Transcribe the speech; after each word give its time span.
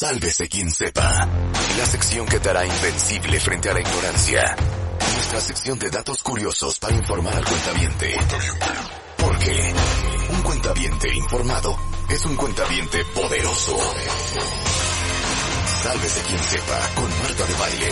Sálvese 0.00 0.46
quien 0.46 0.70
sepa. 0.70 1.26
La 1.76 1.84
sección 1.84 2.24
que 2.24 2.38
te 2.38 2.48
hará 2.48 2.64
invencible 2.64 3.40
frente 3.40 3.68
a 3.68 3.74
la 3.74 3.80
ignorancia. 3.80 4.54
Nuestra 5.14 5.40
sección 5.40 5.76
de 5.80 5.90
datos 5.90 6.22
curiosos 6.22 6.78
para 6.78 6.94
informar 6.94 7.34
al 7.34 7.44
cuentaviente. 7.44 8.14
Porque 9.16 9.74
un 10.30 10.42
cuentaviente 10.42 11.12
informado 11.12 11.76
es 12.08 12.24
un 12.26 12.36
cuentaviente 12.36 13.04
poderoso. 13.06 13.76
Sálvese 15.82 16.20
quien 16.28 16.42
sepa 16.44 16.78
con 16.94 17.10
Marta 17.18 17.44
de 17.44 17.54
Baile. 17.54 17.90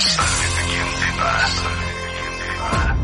Sálvese 0.00 0.62
quien 0.66 0.86
sepa. 1.00 2.97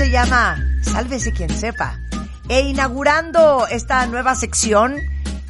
Se 0.00 0.08
llama 0.08 0.56
Sálvese 0.80 1.30
quien 1.30 1.50
sepa. 1.50 2.00
E 2.48 2.62
inaugurando 2.62 3.66
esta 3.66 4.06
nueva 4.06 4.34
sección 4.34 4.96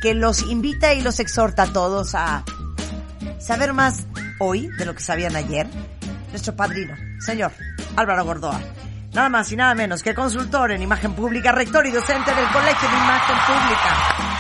que 0.01 0.13
los 0.13 0.43
invita 0.43 0.93
y 0.93 1.03
los 1.03 1.21
exhorta 1.21 1.63
a 1.63 1.73
todos 1.73 2.17
a 2.17 2.43
saber 3.39 3.73
más 3.75 4.07
hoy 4.41 4.67
de 4.77 4.87
lo 4.87 4.97
que 4.97 5.03
sabían 5.03 5.37
ayer, 5.37 5.69
nuestro 6.31 6.57
padrino, 6.57 6.97
señor 7.25 7.53
Álvaro 7.95 8.25
Gordoa. 8.25 8.61
Nada 9.13 9.29
más 9.29 9.53
y 9.53 9.57
nada 9.57 9.77
menos 9.77 10.03
que 10.03 10.17
consultor 10.17 10.73
en 10.73 10.83
imagen 10.83 11.15
pública, 11.15 11.53
rector 11.53 11.87
y 11.87 11.93
docente 11.93 12.35
del 12.35 12.49
Colegio 12.49 12.89
de 12.89 12.97
Imagen 12.97 13.37
Pública. 13.47 14.40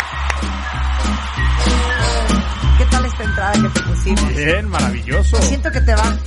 Esta 3.20 3.30
entrada 3.30 3.52
que 3.52 3.80
te 3.80 3.86
pusimos? 3.86 4.34
Bien, 4.34 4.68
maravilloso. 4.68 5.42
Siento 5.42 5.70
que 5.70 5.80
te 5.80 5.94
va. 5.94 6.18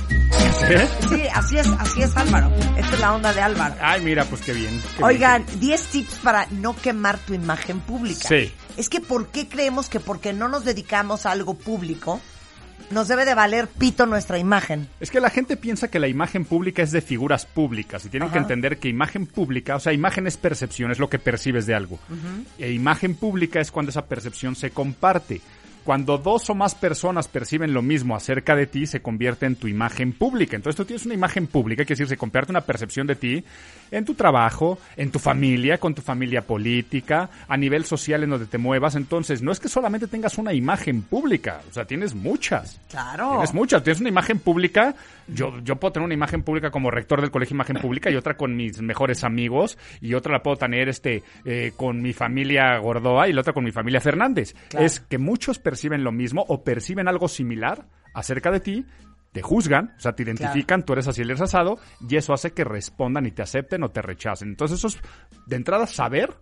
¿Eh? 0.68 0.88
Sí, 1.08 1.22
así 1.32 1.58
es, 1.58 1.66
así 1.78 2.02
es 2.02 2.16
Álvaro. 2.16 2.50
Esta 2.76 2.94
es 2.94 3.00
la 3.00 3.14
onda 3.14 3.32
de 3.32 3.40
Álvaro. 3.40 3.74
Ay, 3.80 4.02
mira, 4.02 4.24
pues 4.24 4.42
qué 4.42 4.52
bien. 4.52 4.80
qué 4.96 5.04
Oigan, 5.04 5.44
bien. 5.46 5.60
10 5.60 5.86
tips 5.86 6.18
para 6.20 6.46
no 6.50 6.74
quemar 6.76 7.18
tu 7.18 7.34
imagen 7.34 7.80
pública. 7.80 8.28
Sí. 8.28 8.52
Es 8.76 8.88
que 8.88 9.00
¿por 9.00 9.28
qué 9.28 9.48
creemos 9.48 9.88
que 9.88 10.00
porque 10.00 10.32
no 10.32 10.48
nos 10.48 10.64
dedicamos 10.64 11.26
a 11.26 11.32
algo 11.32 11.54
público, 11.54 12.20
nos 12.90 13.08
debe 13.08 13.24
de 13.24 13.34
valer 13.34 13.68
pito 13.68 14.06
nuestra 14.06 14.38
imagen? 14.38 14.88
Es 15.00 15.10
que 15.10 15.20
la 15.20 15.30
gente 15.30 15.56
piensa 15.56 15.88
que 15.88 15.98
la 15.98 16.08
imagen 16.08 16.44
pública 16.44 16.82
es 16.82 16.92
de 16.92 17.00
figuras 17.00 17.46
públicas 17.46 18.04
y 18.04 18.08
tienen 18.08 18.30
que 18.30 18.38
entender 18.38 18.78
que 18.78 18.88
imagen 18.88 19.26
pública, 19.26 19.76
o 19.76 19.80
sea, 19.80 19.92
imagen 19.92 20.26
es 20.26 20.36
percepción, 20.36 20.90
es 20.90 20.98
lo 20.98 21.08
que 21.08 21.18
percibes 21.18 21.66
de 21.66 21.74
algo. 21.74 21.98
E 22.58 22.72
imagen 22.72 23.14
pública 23.14 23.60
es 23.60 23.70
cuando 23.70 23.90
esa 23.90 24.06
percepción 24.06 24.56
se 24.56 24.70
comparte. 24.70 25.40
Cuando 25.84 26.18
dos 26.18 26.48
o 26.50 26.54
más 26.54 26.74
personas 26.74 27.28
perciben 27.28 27.74
lo 27.74 27.82
mismo 27.82 28.16
acerca 28.16 28.56
de 28.56 28.66
ti, 28.66 28.86
se 28.86 29.02
convierte 29.02 29.46
en 29.46 29.56
tu 29.56 29.68
imagen 29.68 30.12
pública. 30.12 30.56
Entonces 30.56 30.76
tú 30.76 30.84
tienes 30.84 31.04
una 31.04 31.14
imagen 31.14 31.46
pública, 31.46 31.84
quiere 31.84 31.98
decir, 31.98 32.08
se 32.08 32.16
convierte 32.16 32.52
en 32.52 32.56
una 32.56 32.64
percepción 32.64 33.06
de 33.06 33.16
ti 33.16 33.44
en 33.90 34.04
tu 34.04 34.14
trabajo, 34.14 34.78
en 34.96 35.10
tu 35.10 35.18
familia, 35.18 35.78
con 35.78 35.94
tu 35.94 36.02
familia 36.02 36.42
política, 36.42 37.30
a 37.46 37.56
nivel 37.56 37.84
social 37.84 38.22
en 38.22 38.30
donde 38.30 38.46
te 38.46 38.58
muevas. 38.58 38.96
Entonces, 38.96 39.42
no 39.42 39.52
es 39.52 39.60
que 39.60 39.68
solamente 39.68 40.08
tengas 40.08 40.38
una 40.38 40.52
imagen 40.52 41.02
pública, 41.02 41.60
o 41.70 41.72
sea, 41.72 41.84
tienes 41.84 42.14
muchas. 42.14 42.80
Claro. 42.90 43.30
Tienes 43.30 43.54
muchas. 43.54 43.82
Tienes 43.82 44.00
una 44.00 44.08
imagen 44.08 44.38
pública. 44.38 44.94
Yo, 45.28 45.58
yo 45.62 45.76
puedo 45.76 45.92
tener 45.92 46.04
una 46.04 46.14
imagen 46.14 46.42
pública 46.42 46.70
como 46.70 46.90
rector 46.90 47.20
del 47.20 47.30
colegio 47.30 47.54
Imagen 47.54 47.76
Pública 47.76 48.10
y 48.10 48.16
otra 48.16 48.36
con 48.36 48.56
mis 48.56 48.82
mejores 48.82 49.24
amigos 49.24 49.78
y 50.00 50.14
otra 50.14 50.32
la 50.32 50.42
puedo 50.42 50.56
tener 50.56 50.88
este 50.88 51.22
eh, 51.44 51.72
con 51.76 52.02
mi 52.02 52.12
familia 52.12 52.76
Gordoa 52.78 53.28
y 53.28 53.32
la 53.32 53.40
otra 53.40 53.52
con 53.52 53.64
mi 53.64 53.70
familia 53.70 54.00
Fernández. 54.00 54.54
Claro. 54.68 54.84
Es 54.84 55.00
que 55.00 55.18
muchos 55.18 55.58
perciben 55.74 56.04
lo 56.04 56.12
mismo 56.12 56.44
o 56.46 56.62
perciben 56.62 57.08
algo 57.08 57.26
similar 57.26 57.88
acerca 58.14 58.52
de 58.52 58.60
ti. 58.60 58.86
Te 59.32 59.42
juzgan, 59.42 59.92
o 59.96 60.00
sea, 60.00 60.12
te 60.12 60.22
identifican, 60.22 60.84
tú 60.84 60.92
eres 60.92 61.08
así, 61.08 61.22
eres 61.22 61.40
asado, 61.40 61.78
y 62.08 62.14
eso 62.14 62.32
hace 62.32 62.52
que 62.52 62.62
respondan 62.62 63.26
y 63.26 63.32
te 63.32 63.42
acepten 63.42 63.82
o 63.82 63.90
te 63.90 64.00
rechacen. 64.00 64.50
Entonces, 64.50 64.78
eso 64.78 64.86
es, 64.86 65.00
de 65.46 65.56
entrada, 65.56 65.88
saber 65.88 66.36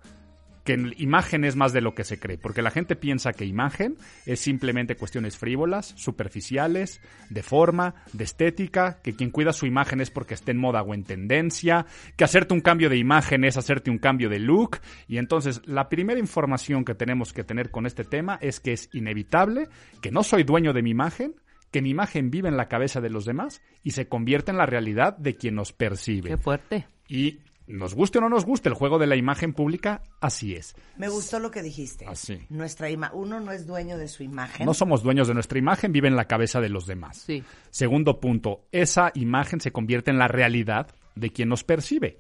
que 0.65 0.75
en 0.75 0.95
imagen 0.97 1.45
es 1.45 1.57
más 1.57 1.73
de 1.73 1.81
lo 1.81 1.95
que 1.95 2.05
se 2.05 2.19
cree, 2.19 2.39
porque 2.39 2.63
la 2.63 2.71
gente 2.71 2.97
piensa 2.97 3.33
que 3.33 3.45
imagen 3.45 3.97
es 4.27 4.41
simplemente 4.41 4.97
cuestiones 4.97 5.37
frívolas, 5.37 5.95
superficiales, 5.97 7.01
de 7.31 7.43
forma, 7.43 7.95
de 8.13 8.25
estética, 8.25 9.01
que 9.03 9.15
quien 9.15 9.31
cuida 9.31 9.53
su 9.53 9.67
imagen 9.67 10.01
es 10.01 10.11
porque 10.11 10.35
esté 10.35 10.53
en 10.53 10.59
moda 10.59 10.83
o 10.83 10.95
en 10.95 11.05
tendencia, 11.05 11.87
que 12.17 12.25
hacerte 12.25 12.55
un 12.55 12.61
cambio 12.61 12.89
de 12.89 12.97
imagen 12.97 13.45
es 13.45 13.57
hacerte 13.57 13.91
un 13.91 13.99
cambio 13.99 14.29
de 14.29 14.39
look, 14.39 14.79
y 15.09 15.19
entonces 15.19 15.61
la 15.67 15.89
primera 15.89 16.21
información 16.21 16.85
que 16.85 16.95
tenemos 16.95 17.33
que 17.33 17.45
tener 17.45 17.71
con 17.71 17.87
este 17.87 18.05
tema 18.05 18.39
es 18.41 18.61
que 18.61 18.73
es 18.73 18.89
inevitable, 18.93 19.69
que 20.01 20.11
no 20.11 20.23
soy 20.23 20.45
dueño 20.45 20.73
de 20.73 20.83
mi 20.83 20.91
imagen, 20.91 21.35
que 21.73 21.83
mi 21.83 21.91
imagen 21.91 22.31
vive 22.31 22.49
en 22.49 22.57
la 22.57 22.69
cabeza 22.69 23.01
de 23.01 23.11
los 23.11 23.25
demás 23.25 23.63
y 23.83 23.93
se 23.93 24.07
convierte 24.07 24.51
en 24.51 24.59
la 24.59 24.67
realidad 24.67 25.17
de 25.17 25.35
quien 25.37 25.55
nos 25.55 25.73
percibe. 25.73 26.31
Qué 26.31 26.37
fuerte. 26.37 26.87
Y 27.09 27.41
nos 27.67 27.95
guste 27.95 28.19
o 28.19 28.21
no 28.21 28.29
nos 28.29 28.45
guste 28.45 28.69
el 28.69 28.75
juego 28.75 28.99
de 28.99 29.07
la 29.07 29.17
imagen 29.17 29.53
pública, 29.53 30.03
así 30.21 30.55
es. 30.55 30.75
Me 30.97 31.09
gustó 31.09 31.39
lo 31.39 31.51
que 31.51 31.63
dijiste. 31.63 32.07
Así. 32.07 32.41
Nuestra 32.51 32.91
ima 32.91 33.11
uno 33.15 33.41
no 33.41 33.53
es 33.53 33.67
dueño 33.67 33.97
de 33.99 34.09
su 34.09 34.23
imagen. 34.23 34.67
No 34.67 34.75
somos 34.75 35.03
dueños 35.03 35.29
de 35.29 35.35
nuestra 35.35 35.59
imagen, 35.59 35.93
vive 35.93 36.09
en 36.09 36.17
la 36.17 36.27
cabeza 36.27 36.61
de 36.61 36.69
los 36.69 36.87
demás. 36.87 37.19
Sí. 37.19 37.43
Segundo 37.71 38.21
punto, 38.21 38.65
esa 38.73 39.11
imagen 39.15 39.61
se 39.61 39.73
convierte 39.73 40.11
en 40.11 40.19
la 40.19 40.29
realidad 40.29 40.89
de 41.15 41.31
quien 41.31 41.49
nos 41.49 41.65
percibe. 41.65 42.19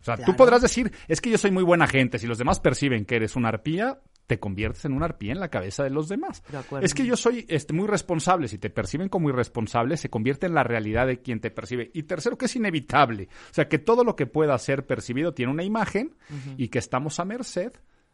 O 0.00 0.04
sea, 0.04 0.16
Claro. 0.16 0.32
tú 0.32 0.36
podrás 0.36 0.62
decir, 0.62 0.90
es 1.08 1.20
que 1.20 1.30
yo 1.30 1.36
soy 1.36 1.50
muy 1.50 1.62
buena 1.62 1.86
gente, 1.86 2.18
si 2.18 2.26
los 2.26 2.38
demás 2.38 2.58
perciben 2.60 3.04
que 3.04 3.16
eres 3.16 3.36
una 3.36 3.48
arpía, 3.48 3.98
te 4.30 4.38
conviertes 4.38 4.84
en 4.84 4.92
una 4.92 5.06
arpía 5.06 5.32
en 5.32 5.40
la 5.40 5.48
cabeza 5.48 5.82
de 5.82 5.90
los 5.90 6.08
demás. 6.08 6.40
De. 6.80 6.86
Es 6.86 6.94
que 6.94 7.04
yo 7.04 7.16
soy 7.16 7.46
este, 7.48 7.72
muy 7.72 7.88
responsable, 7.88 8.46
si 8.46 8.58
te 8.58 8.70
perciben 8.70 9.08
como 9.08 9.28
irresponsable, 9.28 9.96
se 9.96 10.08
convierte 10.08 10.46
en 10.46 10.54
la 10.54 10.62
realidad 10.62 11.08
de 11.08 11.20
quien 11.20 11.40
te 11.40 11.50
percibe. 11.50 11.90
Y 11.94 12.04
tercero, 12.04 12.38
que 12.38 12.44
es 12.44 12.54
inevitable. 12.54 13.28
O 13.50 13.54
sea, 13.54 13.68
que 13.68 13.80
todo 13.80 14.04
lo 14.04 14.14
que 14.14 14.26
pueda 14.26 14.56
ser 14.58 14.86
percibido 14.86 15.34
tiene 15.34 15.50
una 15.50 15.64
imagen 15.64 16.14
y 16.56 16.68
que 16.68 16.78
estamos 16.78 17.18
a 17.18 17.24
merced 17.24 17.72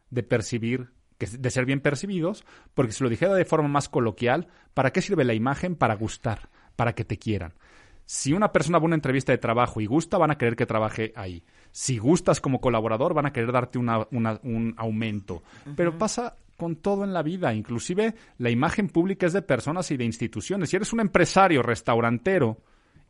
de 0.09 0.23
percibir 0.23 0.89
que- 1.19 1.27
de 1.27 1.51
ser 1.51 1.67
bien 1.67 1.81
percibidos, 1.81 2.45
porque 2.73 2.93
si 2.93 3.05
lo 3.05 3.11
dijera 3.11 3.35
de 3.35 3.45
forma 3.45 3.69
más 3.69 3.89
coloquial, 3.91 4.49
¿para 4.73 4.93
qué 4.93 5.03
sirve 5.03 5.25
la 5.25 5.35
imagen? 5.35 5.77
Para 5.77 5.97
gustar, 5.97 6.49
para 6.77 6.95
que 6.95 7.05
te 7.05 7.19
quieran. 7.19 7.53
Si 8.07 8.33
una 8.33 8.53
persona 8.53 8.79
va 8.79 8.85
a 8.85 8.87
una 8.87 8.95
entrevista 8.95 9.33
de 9.33 9.39
trabajo 9.39 9.81
y 9.81 9.87
gusta, 9.87 10.17
van 10.17 10.31
a 10.31 10.39
querer 10.39 10.57
que 10.57 10.65
trabaje 10.65 11.13
ahí. 11.17 11.43
Si 11.79 11.99
gustas 11.99 12.41
como 12.41 12.59
colaborador, 12.59 13.13
van 13.13 13.27
a 13.27 13.35
querer 13.35 13.53
darte 13.53 13.79
una- 13.79 14.07
una- 14.11 14.41
un 14.45 14.73
aumento. 14.79 15.43
Pero 15.77 15.99
pasa 15.99 16.35
con 16.57 16.77
todo 16.77 17.05
en 17.05 17.13
la 17.13 17.23
vida. 17.23 17.53
Inclusive 17.53 18.15
la 18.39 18.49
imagen 18.49 18.89
pública 18.89 19.27
es 19.27 19.35
de 19.35 19.43
personas 19.43 19.91
y 19.91 19.99
de 19.99 20.05
instituciones. 20.07 20.71
Si 20.71 20.77
eres 20.77 20.95
un 20.95 21.01
empresario 21.01 21.63
restaurantero 21.63 22.57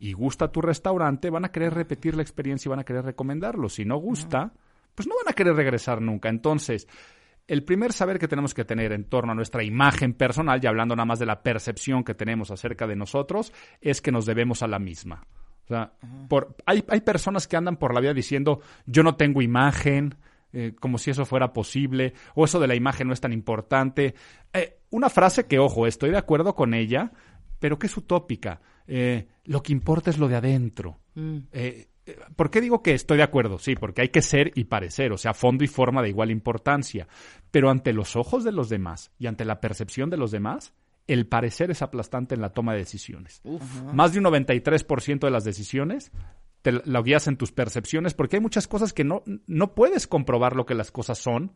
y 0.00 0.14
gusta 0.14 0.50
tu 0.50 0.60
restaurante, 0.62 1.30
van 1.30 1.44
a 1.44 1.52
querer 1.52 1.74
repetir 1.74 2.16
la 2.16 2.22
experiencia 2.22 2.68
y 2.68 2.70
van 2.70 2.80
a 2.80 2.84
querer 2.84 3.04
recomendarlo. 3.04 3.68
Si 3.68 3.84
no 3.84 3.98
gusta, 3.98 4.52
pues 4.96 5.06
no 5.06 5.14
van 5.14 5.30
a 5.30 5.36
querer 5.36 5.54
regresar 5.54 6.02
nunca. 6.02 6.28
Entonces, 6.28 6.88
el 7.46 7.62
primer 7.62 7.92
saber 7.92 8.18
que 8.18 8.26
tenemos 8.26 8.52
que 8.52 8.64
tener 8.64 8.90
en 8.90 9.04
torno 9.04 9.30
a 9.30 9.36
nuestra 9.36 9.62
imagen 9.62 10.12
personal, 10.12 10.58
y 10.60 10.66
hablando 10.66 10.96
nada 10.96 11.06
más 11.06 11.20
de 11.20 11.26
la 11.26 11.40
percepción 11.40 12.02
que 12.02 12.14
tenemos 12.14 12.50
acerca 12.50 12.88
de 12.88 12.96
nosotros, 12.96 13.52
es 13.80 14.02
que 14.02 14.10
nos 14.10 14.26
debemos 14.26 14.64
a 14.64 14.66
la 14.66 14.80
misma. 14.80 15.22
O 15.66 15.68
sea, 15.68 15.92
por, 16.28 16.56
hay, 16.64 16.84
hay 16.88 17.00
personas 17.00 17.48
que 17.48 17.56
andan 17.56 17.76
por 17.76 17.92
la 17.92 18.00
vida 18.00 18.14
diciendo, 18.14 18.60
yo 18.86 19.02
no 19.02 19.16
tengo 19.16 19.42
imagen, 19.42 20.14
eh, 20.52 20.74
como 20.78 20.96
si 20.96 21.10
eso 21.10 21.26
fuera 21.26 21.52
posible, 21.52 22.14
o 22.34 22.44
eso 22.44 22.60
de 22.60 22.68
la 22.68 22.74
imagen 22.74 23.08
no 23.08 23.12
es 23.12 23.20
tan 23.20 23.32
importante. 23.32 24.14
Eh, 24.52 24.78
una 24.90 25.10
frase 25.10 25.46
que, 25.46 25.58
ojo, 25.58 25.86
estoy 25.86 26.10
de 26.10 26.18
acuerdo 26.18 26.54
con 26.54 26.72
ella, 26.72 27.12
pero 27.58 27.78
que 27.78 27.88
es 27.88 27.96
utópica. 27.96 28.60
Eh, 28.86 29.26
lo 29.44 29.62
que 29.62 29.72
importa 29.72 30.08
es 30.08 30.18
lo 30.18 30.28
de 30.28 30.36
adentro. 30.36 31.00
Mm. 31.14 31.38
¿Por 32.36 32.50
qué 32.50 32.60
digo 32.60 32.82
que 32.82 32.94
estoy 32.94 33.16
de 33.16 33.24
acuerdo? 33.24 33.58
Sí, 33.58 33.74
porque 33.74 34.02
hay 34.02 34.08
que 34.10 34.22
ser 34.22 34.52
y 34.54 34.64
parecer, 34.64 35.12
o 35.12 35.18
sea, 35.18 35.34
fondo 35.34 35.64
y 35.64 35.66
forma 35.66 36.00
de 36.00 36.10
igual 36.10 36.30
importancia. 36.30 37.08
Pero 37.50 37.68
ante 37.68 37.92
los 37.92 38.14
ojos 38.14 38.44
de 38.44 38.52
los 38.52 38.68
demás 38.68 39.10
y 39.18 39.26
ante 39.26 39.44
la 39.44 39.60
percepción 39.60 40.08
de 40.08 40.16
los 40.16 40.30
demás, 40.30 40.72
el 41.06 41.26
parecer 41.26 41.70
es 41.70 41.82
aplastante 41.82 42.34
en 42.34 42.40
la 42.40 42.50
toma 42.50 42.72
de 42.72 42.78
decisiones. 42.80 43.40
Más 43.94 44.12
de 44.12 44.18
un 44.18 44.24
93% 44.24 45.20
de 45.26 45.30
las 45.30 45.44
decisiones 45.44 46.10
te 46.62 46.72
la- 46.72 46.82
lo 46.84 47.02
guías 47.02 47.28
en 47.28 47.36
tus 47.36 47.52
percepciones 47.52 48.14
porque 48.14 48.36
hay 48.36 48.42
muchas 48.42 48.66
cosas 48.66 48.92
que 48.92 49.04
no, 49.04 49.22
no 49.46 49.74
puedes 49.74 50.06
comprobar 50.06 50.56
lo 50.56 50.66
que 50.66 50.74
las 50.74 50.90
cosas 50.90 51.18
son 51.18 51.52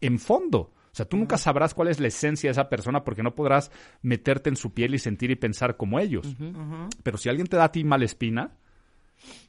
en 0.00 0.18
fondo. 0.18 0.58
O 0.92 0.96
sea, 0.96 1.06
tú 1.06 1.16
nunca 1.16 1.36
sabrás 1.38 1.74
cuál 1.74 1.88
es 1.88 1.98
la 2.00 2.06
esencia 2.08 2.48
de 2.48 2.52
esa 2.52 2.68
persona 2.68 3.02
porque 3.04 3.22
no 3.22 3.34
podrás 3.34 3.70
meterte 4.02 4.48
en 4.48 4.56
su 4.56 4.72
piel 4.72 4.94
y 4.94 4.98
sentir 4.98 5.30
y 5.30 5.36
pensar 5.36 5.76
como 5.76 5.98
ellos. 5.98 6.34
Pero 7.02 7.18
si 7.18 7.28
alguien 7.28 7.46
te 7.48 7.56
da 7.56 7.64
a 7.64 7.72
ti 7.72 7.82
mala 7.84 8.04
espina, 8.04 8.56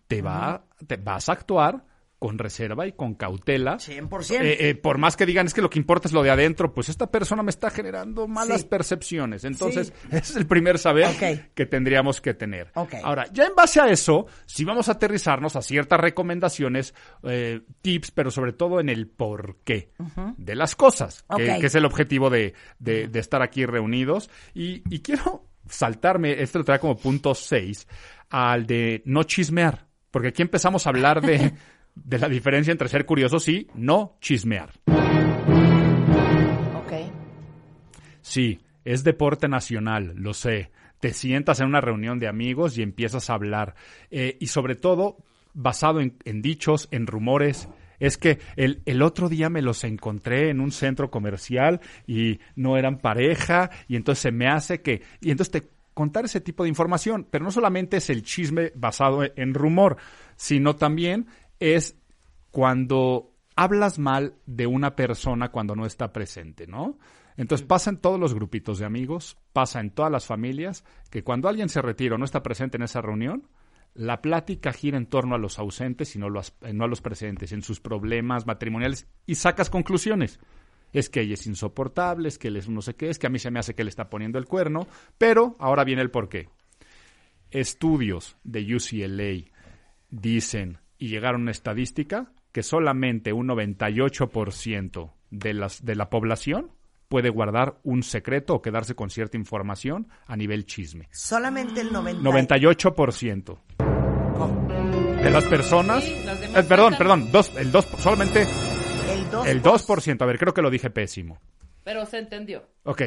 te, 0.07 0.21
va, 0.21 0.65
te 0.88 0.97
vas 0.97 1.30
a 1.30 1.33
actuar 1.33 1.85
con 2.19 2.38
reserva 2.38 2.88
y 2.88 2.94
con 2.94 3.13
cautela. 3.15 3.77
100%. 3.77 4.41
Eh, 4.41 4.69
eh, 4.69 4.75
por 4.75 4.97
más 4.97 5.15
que 5.17 5.25
digan 5.25 5.45
es 5.45 5.53
que 5.53 5.62
lo 5.62 5.69
que 5.69 5.77
importa 5.79 6.07
es 6.07 6.13
lo 6.13 6.23
de 6.23 6.29
adentro, 6.31 6.73
pues 6.73 6.89
esta 6.89 7.12
persona 7.12 7.44
me 7.44 7.50
está 7.51 7.69
generando 7.69 8.27
malas 8.27 8.62
Sí. 8.62 8.67
percepciones. 8.67 9.44
Entonces, 9.44 9.88
Sí. 10.01 10.07
ese 10.12 10.17
es 10.31 10.35
el 10.35 10.47
primer 10.47 10.79
saber 10.79 11.07
que 11.53 11.65
tendríamos 11.65 12.21
que 12.21 12.33
tener. 12.33 12.71
Ahora, 13.03 13.25
ya 13.31 13.45
en 13.45 13.56
base 13.56 13.79
a 13.81 13.88
eso, 13.89 14.27
sí 14.45 14.63
vamos 14.65 14.89
a 14.89 14.94
aterrizarnos 14.94 15.56
a 15.56 15.62
ciertas 15.62 16.00
recomendaciones, 16.00 16.94
eh, 17.23 17.62
tips, 17.81 18.12
pero 18.12 18.31
sobre 18.31 18.53
todo 18.53 18.79
en 18.79 18.89
el 18.89 19.07
por 19.07 19.57
qué 19.63 19.91
de 20.38 20.56
las 20.56 20.75
cosas, 20.75 21.25
que 21.35 21.65
es 21.65 21.75
el 21.75 21.85
objetivo 21.85 22.29
de, 22.29 22.53
de- 22.79 23.07
de 23.07 23.19
estar 23.19 23.41
aquí 23.41 23.65
reunidos. 23.65 24.29
Y, 24.53 24.81
y 24.94 25.00
quiero 25.01 25.47
saltarme, 25.68 26.41
este 26.41 26.57
lo 26.59 26.63
trae 26.63 26.79
como 26.79 26.95
punto 26.97 27.35
6, 27.35 27.88
al 28.29 28.65
de 28.65 29.01
no 29.06 29.23
chismear. 29.23 29.85
Porque 30.11 30.29
aquí 30.29 30.41
empezamos 30.41 30.85
a 30.85 30.89
hablar 30.91 31.21
de, 31.21 31.53
de 31.95 32.19
la 32.19 32.30
diferencia 32.30 32.71
entre 32.71 32.89
ser 32.89 33.06
curiosos 33.06 33.47
y 33.47 33.68
no 33.75 34.18
chismear. 34.21 34.71
Ok. 36.75 36.94
Sí, 38.21 38.59
es 38.83 39.03
deporte 39.03 39.47
nacional, 39.47 40.13
lo 40.15 40.33
sé. 40.33 40.71
Te 41.00 41.13
sientas 41.13 41.59
en 41.59 41.68
una 41.68 41.81
reunión 41.81 42.19
de 42.19 42.27
amigos 42.27 42.77
y 42.77 42.81
empiezas 42.81 43.30
a 43.30 43.33
hablar. 43.33 43.75
Eh, 44.12 44.38
y 44.39 44.47
sobre 44.47 44.75
todo, 44.75 45.18
basado 45.53 46.01
en, 46.01 46.18
en 46.25 46.42
dichos, 46.42 46.88
en 46.92 47.07
rumores. 47.07 47.68
Es 48.00 48.18
que 48.18 48.39
el, 48.57 48.81
el, 48.86 49.01
otro 49.01 49.30
día 49.30 49.50
me 49.50 49.62
los 49.62 49.83
encontré 49.86 50.50
en 50.50 50.59
un 50.59 50.71
centro 50.71 51.09
comercial 51.09 51.80
y 52.06 52.39
no 52.56 52.77
eran 52.77 52.97
pareja 52.97 53.69
y 53.88 53.95
entonces 53.95 54.21
se 54.21 54.31
me 54.31 54.47
hace 54.47 54.81
que... 54.81 55.01
Y 55.21 55.31
entonces 55.31 55.51
te 55.51 55.69
contar 55.95 56.25
ese 56.25 56.42
tipo 56.42 56.63
de 56.63 56.69
información, 56.69 57.25
pero 57.31 57.45
no 57.45 57.51
solamente 57.51 57.97
es 57.97 58.09
el 58.12 58.21
chisme 58.21 58.71
basado 58.75 59.21
en 59.24 59.53
rumor, 59.53 59.95
sino 60.36 60.75
también 60.75 61.27
es 61.60 61.98
cuando 62.52 63.34
hablas 63.56 64.00
mal 64.00 64.36
de 64.46 64.68
una 64.68 64.96
persona 64.96 65.52
cuando 65.52 65.75
no 65.75 65.86
está 65.86 66.12
presente, 66.12 66.68
¿no? 66.68 66.98
Entonces 67.38 67.68
pasa 67.68 67.90
en 67.90 67.98
todos 67.98 68.19
los 68.19 68.34
grupitos 68.34 68.80
de 68.80 68.86
amigos, 68.86 69.38
pasa 69.54 69.80
en 69.80 69.92
todas 69.92 70.12
las 70.12 70.25
familias, 70.25 70.86
que 71.10 71.24
cuando 71.24 71.50
alguien 71.50 71.69
se 71.69 71.81
retira 71.81 72.16
o 72.16 72.18
no 72.18 72.25
está 72.25 72.44
presente 72.44 72.78
en 72.78 72.84
esa 72.84 73.02
reunión, 73.02 73.48
la 73.94 74.22
plática 74.22 74.74
gira 74.74 74.98
en 74.98 75.06
torno 75.06 75.36
a 75.36 75.38
los 75.38 75.57
ausentes 75.60 76.16
y 76.16 76.19
no, 76.19 76.30
los, 76.30 76.54
no 76.74 76.86
a 76.86 76.88
los 76.88 77.02
presentes, 77.02 77.52
en 77.52 77.62
sus 77.62 77.80
problemas 77.80 78.46
matrimoniales, 78.46 79.07
y 79.25 79.36
sacas 79.36 79.69
conclusiones. 79.69 80.40
Es 80.94 81.10
que 81.10 81.22
ella 81.22 81.34
es 81.34 81.48
insoportable, 81.48 82.30
es 82.30 82.38
que 82.38 82.50
él 82.50 82.57
es 82.57 82.69
no 82.69 82.81
sé 82.81 82.96
qué, 82.96 83.10
es 83.10 83.19
que 83.19 83.28
a 83.28 83.30
mí 83.30 83.40
se 83.40 83.52
me 83.52 83.60
hace 83.60 83.74
que 83.74 83.84
le 83.84 83.90
está 83.90 84.10
poniendo 84.10 84.38
el 84.38 84.46
cuerno, 84.46 84.88
pero 85.18 85.56
ahora 85.60 85.84
viene 85.84 86.02
el 86.02 86.12
porqué. 86.12 86.50
Estudios 87.52 88.38
de 88.44 88.75
UCLA 88.75 89.52
dicen, 90.10 90.80
y 90.97 91.09
llegaron 91.09 91.42
a 91.42 91.44
una 91.44 91.51
estadística, 91.51 92.31
que 92.51 92.63
solamente 92.63 93.33
un 93.33 93.47
98% 93.47 95.12
de, 95.30 95.53
las, 95.53 95.83
de 95.83 95.95
la 95.95 96.09
población 96.09 96.71
puede 97.07 97.30
guardar 97.30 97.80
un 97.83 98.03
secreto 98.03 98.56
o 98.56 98.62
quedarse 98.62 98.95
con 98.95 99.09
cierta 99.09 99.38
información 99.38 100.07
a 100.25 100.36
nivel 100.36 100.65
chisme. 100.65 101.07
Solamente 101.12 101.81
el 101.81 101.92
90... 101.92 102.21
98%. 102.21 103.57
¿Cómo? 104.38 104.68
De 105.21 105.30
las 105.30 105.45
personas... 105.45 106.03
Sí, 106.03 106.13
eh, 106.56 106.63
perdón, 106.68 106.95
perdón, 106.97 107.31
dos, 107.31 107.56
el 107.57 107.71
2, 107.71 107.86
solamente... 108.00 108.42
El 108.42 109.31
2%. 109.31 109.47
El 109.47 109.63
2%, 109.63 110.21
a 110.21 110.25
ver, 110.25 110.38
creo 110.38 110.53
que 110.53 110.62
lo 110.62 110.69
dije 110.69 110.89
pésimo. 110.89 111.39
Pero 111.83 112.06
se 112.06 112.18
entendió. 112.18 112.68
Ok. 112.83 113.03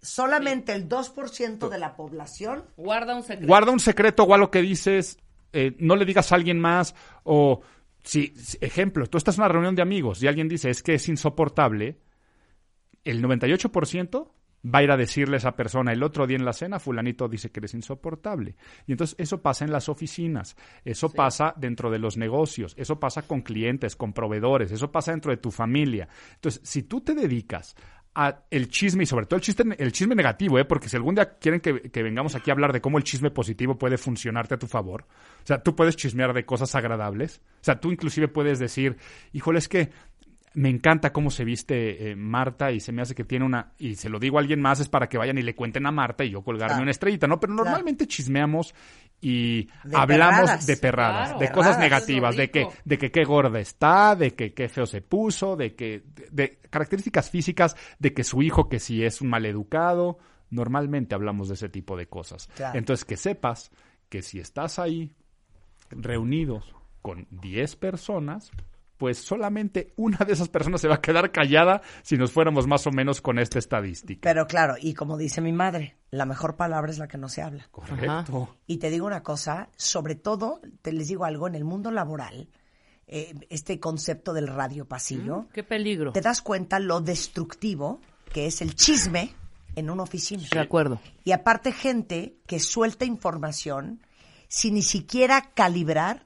Solamente 0.00 0.72
el 0.72 0.88
2% 0.88 1.68
de 1.68 1.78
la 1.78 1.96
población... 1.96 2.64
Guarda 2.76 3.16
un 3.16 3.22
secreto. 3.22 3.46
Guarda 3.46 3.72
un 3.72 3.80
secreto 3.80 4.24
o 4.24 4.34
algo 4.34 4.50
que 4.50 4.62
dices, 4.62 5.18
eh, 5.56 5.74
no 5.78 5.96
le 5.96 6.04
digas 6.04 6.30
a 6.32 6.34
alguien 6.34 6.60
más 6.60 6.94
o... 7.24 7.62
Si, 8.02 8.32
ejemplo, 8.60 9.08
tú 9.08 9.18
estás 9.18 9.36
en 9.36 9.42
una 9.42 9.48
reunión 9.48 9.74
de 9.74 9.82
amigos 9.82 10.22
y 10.22 10.28
alguien 10.28 10.48
dice 10.48 10.70
es 10.70 10.80
que 10.80 10.94
es 10.94 11.08
insoportable, 11.08 11.98
el 13.02 13.20
98% 13.20 14.30
va 14.64 14.78
a 14.80 14.82
ir 14.82 14.90
a 14.90 14.96
decirle 14.96 15.36
a 15.36 15.38
esa 15.38 15.56
persona 15.56 15.92
el 15.92 16.02
otro 16.02 16.26
día 16.26 16.36
en 16.36 16.44
la 16.44 16.52
cena, 16.52 16.78
fulanito 16.78 17.28
dice 17.28 17.50
que 17.50 17.60
eres 17.60 17.74
insoportable. 17.74 18.54
Y 18.86 18.92
entonces 18.92 19.16
eso 19.18 19.42
pasa 19.42 19.64
en 19.64 19.72
las 19.72 19.88
oficinas, 19.88 20.56
eso 20.84 21.08
sí. 21.08 21.16
pasa 21.16 21.54
dentro 21.56 21.90
de 21.90 21.98
los 21.98 22.16
negocios, 22.16 22.74
eso 22.76 23.00
pasa 23.00 23.22
con 23.22 23.42
clientes, 23.42 23.96
con 23.96 24.12
proveedores, 24.12 24.70
eso 24.70 24.92
pasa 24.92 25.12
dentro 25.12 25.30
de 25.30 25.38
tu 25.38 25.50
familia. 25.50 26.08
Entonces, 26.34 26.60
si 26.64 26.82
tú 26.84 27.00
te 27.00 27.14
dedicas 27.14 27.74
el 28.50 28.68
chisme 28.68 29.02
y 29.02 29.06
sobre 29.06 29.26
todo 29.26 29.36
el 29.36 29.42
chisme, 29.42 29.76
el 29.78 29.92
chisme 29.92 30.14
negativo, 30.14 30.58
¿eh? 30.58 30.64
porque 30.64 30.88
si 30.88 30.96
algún 30.96 31.14
día 31.14 31.36
quieren 31.38 31.60
que, 31.60 31.82
que, 31.90 32.02
vengamos 32.02 32.34
aquí 32.34 32.50
a 32.50 32.54
hablar 32.54 32.72
de 32.72 32.80
cómo 32.80 32.96
el 32.96 33.04
chisme 33.04 33.30
positivo 33.30 33.76
puede 33.76 33.98
funcionarte 33.98 34.54
a 34.54 34.58
tu 34.58 34.66
favor, 34.66 35.02
o 35.02 35.46
sea, 35.46 35.62
tú 35.62 35.76
puedes 35.76 35.96
chismear 35.96 36.32
de 36.32 36.46
cosas 36.46 36.74
agradables, 36.74 37.42
o 37.60 37.64
sea, 37.64 37.78
tú 37.78 37.90
inclusive 37.92 38.28
puedes 38.28 38.58
decir, 38.58 38.96
híjole, 39.32 39.58
es 39.58 39.68
que 39.68 39.90
me 40.56 40.70
encanta 40.70 41.12
cómo 41.12 41.30
se 41.30 41.44
viste 41.44 42.10
eh, 42.10 42.16
Marta 42.16 42.72
y 42.72 42.80
se 42.80 42.90
me 42.90 43.02
hace 43.02 43.14
que 43.14 43.24
tiene 43.24 43.44
una, 43.44 43.72
y 43.78 43.94
se 43.94 44.08
lo 44.08 44.18
digo 44.18 44.38
a 44.38 44.40
alguien 44.40 44.60
más, 44.60 44.80
es 44.80 44.88
para 44.88 45.06
que 45.08 45.18
vayan 45.18 45.36
y 45.36 45.42
le 45.42 45.54
cuenten 45.54 45.84
a 45.86 45.90
Marta 45.92 46.24
y 46.24 46.30
yo 46.30 46.42
colgarme 46.42 46.70
Claro. 46.70 46.82
una 46.82 46.90
estrellita, 46.92 47.26
¿no? 47.26 47.38
Pero 47.38 47.52
Claro. 47.52 47.64
normalmente 47.70 48.06
chismeamos 48.06 48.74
y 49.20 49.66
De 49.84 49.96
hablamos 49.96 50.40
perradas. 50.40 50.66
de 50.66 50.76
perradas, 50.78 51.28
Claro, 51.28 51.38
de 51.40 51.50
cosas 51.52 51.78
negativas, 51.78 52.36
de 52.36 52.50
que, 52.50 52.68
de 52.86 52.96
que 52.98 53.10
qué 53.10 53.24
gorda 53.24 53.60
está, 53.60 54.16
de 54.16 54.34
que 54.34 54.54
qué 54.54 54.68
feo 54.70 54.86
se 54.86 55.02
puso, 55.02 55.56
de 55.56 55.74
que, 55.74 56.02
de, 56.14 56.28
de 56.32 56.58
características 56.70 57.28
físicas, 57.30 57.76
de 57.98 58.14
que 58.14 58.24
su 58.24 58.40
hijo 58.42 58.68
que 58.68 58.78
si 58.78 59.04
es 59.04 59.20
un 59.20 59.28
maleducado. 59.28 60.18
Normalmente 60.48 61.14
hablamos 61.14 61.48
de 61.48 61.54
ese 61.54 61.68
tipo 61.68 61.96
de 61.96 62.06
cosas. 62.06 62.48
Entonces 62.72 63.04
que 63.04 63.16
sepas 63.16 63.72
que 64.08 64.22
si 64.22 64.38
estás 64.38 64.78
ahí 64.78 65.12
reunidos 65.90 66.74
con 67.02 67.26
10 67.30 67.76
personas, 67.76 68.50
pues 68.96 69.18
solamente 69.18 69.92
una 69.96 70.18
de 70.18 70.32
esas 70.32 70.48
personas 70.48 70.80
se 70.80 70.88
va 70.88 70.96
a 70.96 71.00
quedar 71.00 71.30
callada 71.32 71.82
si 72.02 72.16
nos 72.16 72.32
fuéramos 72.32 72.66
más 72.66 72.86
o 72.86 72.90
menos 72.90 73.20
con 73.20 73.38
esta 73.38 73.58
estadística. 73.58 74.20
Pero 74.22 74.46
claro, 74.46 74.74
y 74.80 74.94
como 74.94 75.16
dice 75.16 75.40
mi 75.40 75.52
madre, 75.52 75.96
la 76.10 76.26
mejor 76.26 76.56
palabra 76.56 76.90
es 76.90 76.98
la 76.98 77.08
que 77.08 77.18
no 77.18 77.28
se 77.28 77.42
habla. 77.42 77.68
Correcto. 77.70 78.56
Y 78.66 78.78
te 78.78 78.90
digo 78.90 79.06
una 79.06 79.22
cosa, 79.22 79.68
sobre 79.76 80.14
todo, 80.14 80.60
te 80.82 80.92
les 80.92 81.08
digo 81.08 81.24
algo, 81.24 81.46
en 81.46 81.54
el 81.54 81.64
mundo 81.64 81.90
laboral, 81.90 82.48
eh, 83.06 83.34
este 83.50 83.78
concepto 83.78 84.32
del 84.32 84.48
radio 84.48 84.86
pasillo, 84.86 85.46
Qué 85.52 85.62
peligro. 85.62 86.12
te 86.12 86.20
das 86.20 86.42
cuenta 86.42 86.78
lo 86.80 87.00
destructivo 87.00 88.00
que 88.32 88.46
es 88.46 88.60
el 88.60 88.74
chisme 88.74 89.32
en 89.76 89.90
una 89.90 90.02
oficina. 90.02 90.42
De 90.50 90.58
acuerdo. 90.60 91.00
Y 91.22 91.32
aparte 91.32 91.70
gente 91.70 92.36
que 92.46 92.58
suelta 92.58 93.04
información 93.04 94.00
sin 94.48 94.74
ni 94.74 94.82
siquiera 94.82 95.52
calibrar 95.54 96.25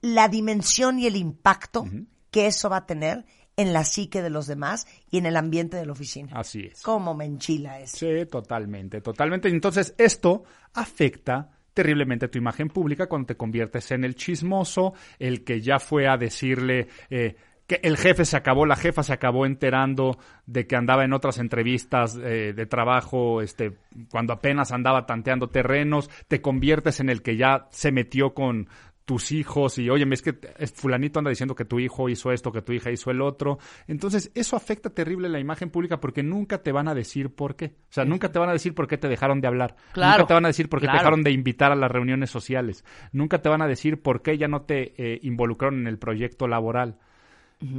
la 0.00 0.28
dimensión 0.28 0.98
y 0.98 1.06
el 1.06 1.16
impacto 1.16 1.84
que 2.30 2.46
eso 2.46 2.68
va 2.68 2.78
a 2.78 2.86
tener 2.86 3.24
en 3.56 3.72
la 3.72 3.84
psique 3.84 4.22
de 4.22 4.30
los 4.30 4.46
demás 4.46 4.86
y 5.10 5.18
en 5.18 5.26
el 5.26 5.36
ambiente 5.36 5.76
de 5.76 5.86
la 5.86 5.92
oficina. 5.92 6.32
Así 6.34 6.66
es. 6.70 6.82
¿Cómo 6.82 7.14
me 7.14 7.24
enchila 7.24 7.80
eso? 7.80 7.96
Sí, 7.96 8.26
totalmente, 8.30 9.00
totalmente. 9.00 9.48
Entonces, 9.48 9.94
esto 9.96 10.44
afecta 10.74 11.50
terriblemente 11.72 12.28
tu 12.28 12.38
imagen 12.38 12.68
pública 12.68 13.06
cuando 13.06 13.26
te 13.26 13.36
conviertes 13.36 13.90
en 13.90 14.04
el 14.04 14.14
chismoso, 14.14 14.94
el 15.18 15.44
que 15.44 15.60
ya 15.60 15.78
fue 15.78 16.08
a 16.08 16.16
decirle 16.16 16.88
eh, 17.10 17.36
que 17.66 17.80
el 17.82 17.96
jefe 17.96 18.24
se 18.24 18.36
acabó, 18.36 18.64
la 18.64 18.76
jefa 18.76 19.02
se 19.02 19.12
acabó 19.12 19.44
enterando 19.44 20.18
de 20.46 20.66
que 20.66 20.76
andaba 20.76 21.04
en 21.04 21.12
otras 21.12 21.38
entrevistas 21.38 22.16
eh, 22.16 22.54
de 22.54 22.66
trabajo, 22.66 23.42
este, 23.42 23.76
cuando 24.10 24.32
apenas 24.32 24.72
andaba 24.72 25.04
tanteando 25.04 25.48
terrenos, 25.48 26.08
te 26.28 26.40
conviertes 26.40 27.00
en 27.00 27.10
el 27.10 27.22
que 27.22 27.36
ya 27.36 27.66
se 27.70 27.92
metió 27.92 28.32
con 28.32 28.68
tus 29.06 29.30
hijos 29.32 29.78
y 29.78 29.88
oye, 29.88 30.04
es 30.10 30.20
que 30.20 30.36
es- 30.58 30.72
fulanito 30.72 31.18
anda 31.20 31.30
diciendo 31.30 31.54
que 31.54 31.64
tu 31.64 31.78
hijo 31.78 32.08
hizo 32.08 32.32
esto, 32.32 32.50
que 32.52 32.60
tu 32.60 32.72
hija 32.72 32.90
hizo 32.90 33.10
el 33.12 33.22
otro. 33.22 33.58
Entonces, 33.86 34.30
eso 34.34 34.56
afecta 34.56 34.90
terrible 34.90 35.28
la 35.28 35.38
imagen 35.38 35.70
pública 35.70 36.00
porque 36.00 36.22
nunca 36.24 36.58
te 36.58 36.72
van 36.72 36.88
a 36.88 36.94
decir 36.94 37.32
por 37.34 37.54
qué. 37.54 37.66
O 37.88 37.92
sea, 37.92 38.04
nunca 38.04 38.32
te 38.32 38.38
van 38.40 38.48
a 38.48 38.52
decir 38.52 38.74
por 38.74 38.88
qué 38.88 38.98
te 38.98 39.08
dejaron 39.08 39.40
de 39.40 39.46
hablar. 39.46 39.76
Claro, 39.92 40.18
Nunca 40.18 40.26
te 40.26 40.34
van 40.34 40.44
a 40.44 40.48
decir 40.48 40.68
por 40.68 40.80
qué 40.80 40.86
claro. 40.86 40.98
te 40.98 41.02
dejaron 41.04 41.22
de 41.22 41.30
invitar 41.30 41.70
a 41.70 41.76
las 41.76 41.90
reuniones 41.90 42.30
sociales. 42.30 42.84
Nunca 43.12 43.40
te 43.40 43.48
van 43.48 43.62
a 43.62 43.68
decir 43.68 44.02
por 44.02 44.22
qué 44.22 44.36
ya 44.38 44.48
no 44.48 44.62
te 44.62 44.92
eh, 45.00 45.20
involucraron 45.22 45.78
en 45.78 45.86
el 45.86 45.98
proyecto 45.98 46.48
laboral. 46.48 46.98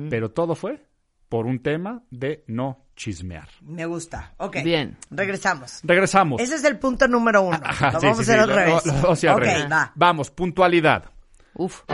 Pero 0.09 0.31
todo 0.31 0.55
fue 0.55 0.81
por 1.29 1.45
un 1.45 1.59
tema 1.59 2.03
de 2.09 2.43
no 2.47 2.85
chismear. 2.95 3.49
Me 3.61 3.85
gusta. 3.85 4.33
Ok. 4.37 4.57
Bien. 4.63 4.97
Regresamos. 5.11 5.81
Regresamos. 5.83 6.41
Ese 6.41 6.55
es 6.55 6.63
el 6.63 6.79
punto 6.79 7.07
número 7.07 7.41
uno. 7.43 7.59
Ajá, 7.61 7.91
lo 7.91 7.99
sí, 7.99 8.05
vamos 8.07 8.25
sí, 8.25 8.31
a 8.31 8.33
hacer 8.33 8.35
sí, 8.35 8.41
al 8.43 8.47
lo- 8.49 8.55
revés. 8.55 8.85
lo- 8.85 8.91
lo 8.93 9.01
vamos 9.01 9.09
a 9.09 9.11
hacer 9.11 9.29
al 9.29 9.35
ok, 9.35 9.41
revés. 9.43 9.71
va. 9.71 9.91
Vamos, 9.93 10.31
puntualidad. 10.31 11.11
Uf. 11.57 11.83
Y 11.89 11.91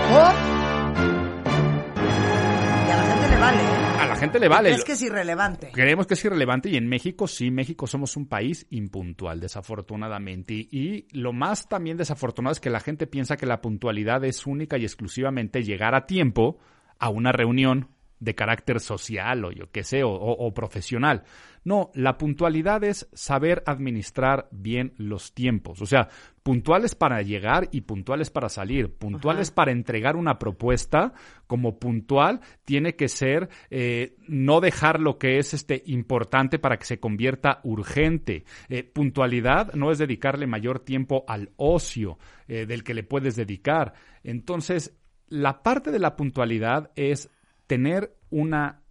a 2.91 2.95
la 2.97 3.05
gente 3.05 3.29
le 3.29 3.37
vale. 3.39 3.61
¿eh? 3.61 3.99
A 3.99 4.05
la 4.07 4.15
gente 4.17 4.39
le 4.39 4.47
vale. 4.49 4.71
Es 4.71 4.83
que 4.83 4.91
es 4.93 5.01
irrelevante. 5.01 5.71
Creemos 5.73 6.07
que 6.07 6.13
es 6.15 6.25
irrelevante 6.25 6.69
y 6.69 6.75
en 6.77 6.87
México 6.87 7.27
sí, 7.27 7.49
México 7.51 7.87
somos 7.87 8.17
un 8.17 8.27
país 8.27 8.67
impuntual, 8.69 9.39
desafortunadamente. 9.39 10.53
Y, 10.53 10.67
y 10.71 11.07
lo 11.11 11.31
más 11.33 11.67
también 11.69 11.97
desafortunado 11.97 12.51
es 12.51 12.59
que 12.59 12.69
la 12.69 12.79
gente 12.79 13.07
piensa 13.07 13.37
que 13.37 13.45
la 13.45 13.61
puntualidad 13.61 14.23
es 14.25 14.45
única 14.45 14.77
y 14.77 14.83
exclusivamente 14.83 15.63
llegar 15.63 15.95
a 15.95 16.05
tiempo 16.05 16.57
a 16.99 17.09
una 17.09 17.31
reunión 17.31 17.89
de 18.19 18.35
carácter 18.35 18.79
social 18.79 19.43
o 19.43 19.51
yo 19.51 19.69
qué 19.71 19.83
sé, 19.83 20.03
o, 20.03 20.09
o- 20.11 20.45
o 20.47 20.53
profesional. 20.53 21.23
No, 21.65 21.91
la 21.93 22.17
puntualidad 22.17 22.81
es 22.85 23.09
saber 23.13 23.63
administrar 23.65 24.47
bien 24.51 24.93
los 24.97 25.33
tiempos. 25.33 25.81
O 25.81 25.85
sea, 25.85 26.07
puntuales 26.43 26.93
para 26.93 27.21
llegar 27.21 27.69
y 27.71 27.81
puntuales 27.81 28.29
para 28.29 28.49
salir. 28.49 28.93
Puntuales 28.93 29.49
para 29.49 29.71
entregar 29.71 30.17
una 30.17 30.37
propuesta, 30.37 31.13
como 31.47 31.79
puntual 31.79 32.41
tiene 32.65 32.95
que 32.95 33.07
ser 33.07 33.49
eh, 33.69 34.17
no 34.27 34.59
dejar 34.59 34.99
lo 34.99 35.17
que 35.17 35.37
es 35.37 35.53
este 35.53 35.81
importante 35.85 36.59
para 36.59 36.77
que 36.77 36.85
se 36.85 36.99
convierta 36.99 37.61
urgente. 37.63 38.43
Eh, 38.67 38.83
puntualidad 38.83 39.73
no 39.73 39.89
es 39.89 39.97
dedicarle 39.97 40.45
mayor 40.45 40.79
tiempo 40.79 41.23
al 41.27 41.51
ocio 41.55 42.19
eh, 42.47 42.65
del 42.65 42.83
que 42.83 42.93
le 42.93 43.03
puedes 43.03 43.37
dedicar. 43.37 43.93
Entonces, 44.23 44.97
la 45.29 45.63
parte 45.63 45.91
de 45.91 45.99
la 45.99 46.17
puntualidad 46.17 46.91
es 46.95 47.29
tener 47.67 48.17
una 48.29 48.81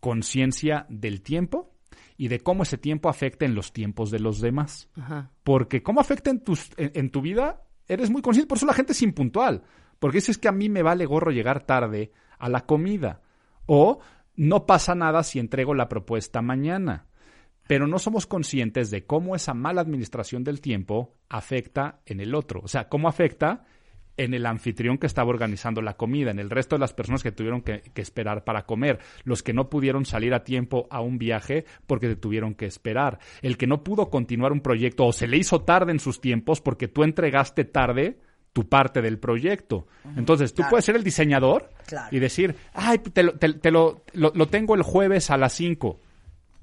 conciencia 0.00 0.86
del 0.90 1.22
tiempo 1.22 1.77
y 2.18 2.28
de 2.28 2.40
cómo 2.40 2.64
ese 2.64 2.76
tiempo 2.76 3.08
afecta 3.08 3.46
en 3.46 3.54
los 3.54 3.72
tiempos 3.72 4.10
de 4.10 4.18
los 4.18 4.40
demás. 4.40 4.90
Ajá. 4.96 5.30
Porque 5.44 5.82
cómo 5.82 6.00
afecta 6.00 6.30
en, 6.30 6.40
tus, 6.40 6.70
en, 6.76 6.90
en 6.94 7.10
tu 7.10 7.22
vida, 7.22 7.62
eres 7.86 8.10
muy 8.10 8.20
consciente. 8.20 8.48
Por 8.48 8.58
eso 8.58 8.66
la 8.66 8.74
gente 8.74 8.92
es 8.92 9.00
impuntual. 9.00 9.62
Porque 10.00 10.18
dices 10.18 10.36
que 10.36 10.48
a 10.48 10.52
mí 10.52 10.68
me 10.68 10.82
vale 10.82 11.06
gorro 11.06 11.30
llegar 11.30 11.64
tarde 11.64 12.12
a 12.38 12.48
la 12.48 12.66
comida. 12.66 13.22
O 13.66 14.00
no 14.34 14.66
pasa 14.66 14.96
nada 14.96 15.22
si 15.22 15.38
entrego 15.38 15.74
la 15.74 15.88
propuesta 15.88 16.42
mañana. 16.42 17.06
Pero 17.68 17.86
no 17.86 18.00
somos 18.00 18.26
conscientes 18.26 18.90
de 18.90 19.06
cómo 19.06 19.36
esa 19.36 19.54
mala 19.54 19.80
administración 19.80 20.42
del 20.42 20.60
tiempo 20.60 21.16
afecta 21.28 22.00
en 22.04 22.20
el 22.20 22.34
otro. 22.34 22.60
O 22.64 22.68
sea, 22.68 22.88
cómo 22.88 23.08
afecta 23.08 23.64
en 24.18 24.34
el 24.34 24.44
anfitrión 24.44 24.98
que 24.98 25.06
estaba 25.06 25.30
organizando 25.30 25.80
la 25.80 25.96
comida, 25.96 26.30
en 26.30 26.38
el 26.38 26.50
resto 26.50 26.76
de 26.76 26.80
las 26.80 26.92
personas 26.92 27.22
que 27.22 27.32
tuvieron 27.32 27.62
que, 27.62 27.80
que 27.94 28.02
esperar 28.02 28.44
para 28.44 28.66
comer, 28.66 28.98
los 29.24 29.42
que 29.42 29.54
no 29.54 29.70
pudieron 29.70 30.04
salir 30.04 30.34
a 30.34 30.44
tiempo 30.44 30.86
a 30.90 31.00
un 31.00 31.16
viaje 31.18 31.64
porque 31.86 32.14
tuvieron 32.16 32.54
que 32.54 32.66
esperar, 32.66 33.18
el 33.40 33.56
que 33.56 33.66
no 33.66 33.82
pudo 33.82 34.10
continuar 34.10 34.52
un 34.52 34.60
proyecto 34.60 35.06
o 35.06 35.12
se 35.12 35.26
le 35.26 35.38
hizo 35.38 35.62
tarde 35.62 35.92
en 35.92 36.00
sus 36.00 36.20
tiempos 36.20 36.60
porque 36.60 36.88
tú 36.88 37.02
entregaste 37.04 37.64
tarde 37.64 38.18
tu 38.52 38.68
parte 38.68 39.02
del 39.02 39.18
proyecto. 39.18 39.86
Entonces, 40.16 40.52
tú 40.52 40.56
claro. 40.62 40.70
puedes 40.70 40.84
ser 40.84 40.96
el 40.96 41.04
diseñador 41.04 41.70
Claro. 41.86 42.08
y 42.10 42.18
decir, 42.18 42.56
ay, 42.72 42.98
te, 42.98 43.22
lo, 43.22 43.32
te- 43.38 43.54
te 43.54 43.70
lo, 43.70 44.02
lo- 44.14 44.32
lo 44.34 44.46
tengo 44.48 44.74
el 44.74 44.82
jueves 44.82 45.30
a 45.30 45.36
las 45.36 45.52
5 45.52 46.00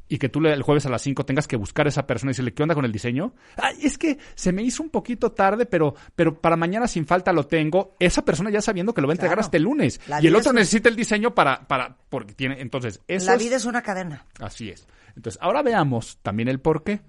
y 0.08 0.18
que 0.20 0.30
tú 0.30 0.40
el 0.46 0.62
jueves 0.62 0.86
a 0.86 0.90
las 0.90 1.02
5 1.02 1.26
tengas 1.26 1.48
que 1.48 1.56
buscar 1.56 1.88
a 1.88 1.90
esa 1.90 2.06
persona 2.06 2.30
y 2.30 2.34
decirle, 2.34 2.54
¿qué 2.54 2.62
onda 2.64 2.76
con 2.76 2.86
el 2.86 2.92
diseño? 2.92 3.34
Ay, 3.58 3.76
es 3.82 3.98
que 3.98 4.18
se 4.36 4.52
me 4.52 4.62
hizo 4.62 4.84
un 4.84 4.90
poquito 4.90 5.32
tarde, 5.32 5.66
pero, 5.66 5.96
pero 6.16 6.40
para 6.40 6.56
mañana 6.56 6.88
sin 6.88 7.06
falta 7.08 7.34
lo 7.34 7.48
tengo. 7.48 7.96
Esa 8.00 8.24
persona 8.24 8.50
ya 8.52 8.62
sabiendo 8.62 8.94
que 8.94 9.02
lo 9.02 9.08
va 9.08 9.14
a 9.14 9.16
entregar 9.16 9.38
Claro. 9.38 9.46
hasta 9.48 9.58
el 9.58 9.64
lunes. 9.64 10.00
La 10.08 10.22
y 10.24 10.28
el 10.28 10.36
otro 10.36 10.52
es 10.52 10.56
necesita 10.56 10.90
el 10.90 10.96
diseño 10.96 11.34
para, 11.34 11.68
para, 11.68 11.98
porque 12.10 12.34
tiene, 12.34 12.62
entonces, 12.62 13.02
eso 13.08 13.26
La 13.28 13.34
es- 13.36 13.40
vida 13.44 13.56
es 13.56 13.66
una 13.66 13.82
cadena. 13.82 14.26
Así 14.40 14.70
es. 14.70 14.88
Entonces, 15.16 15.42
ahora 15.42 15.64
veamos 15.64 16.20
también 16.22 16.50
el 16.50 16.60
por 16.60 16.84
qué. 16.84 17.02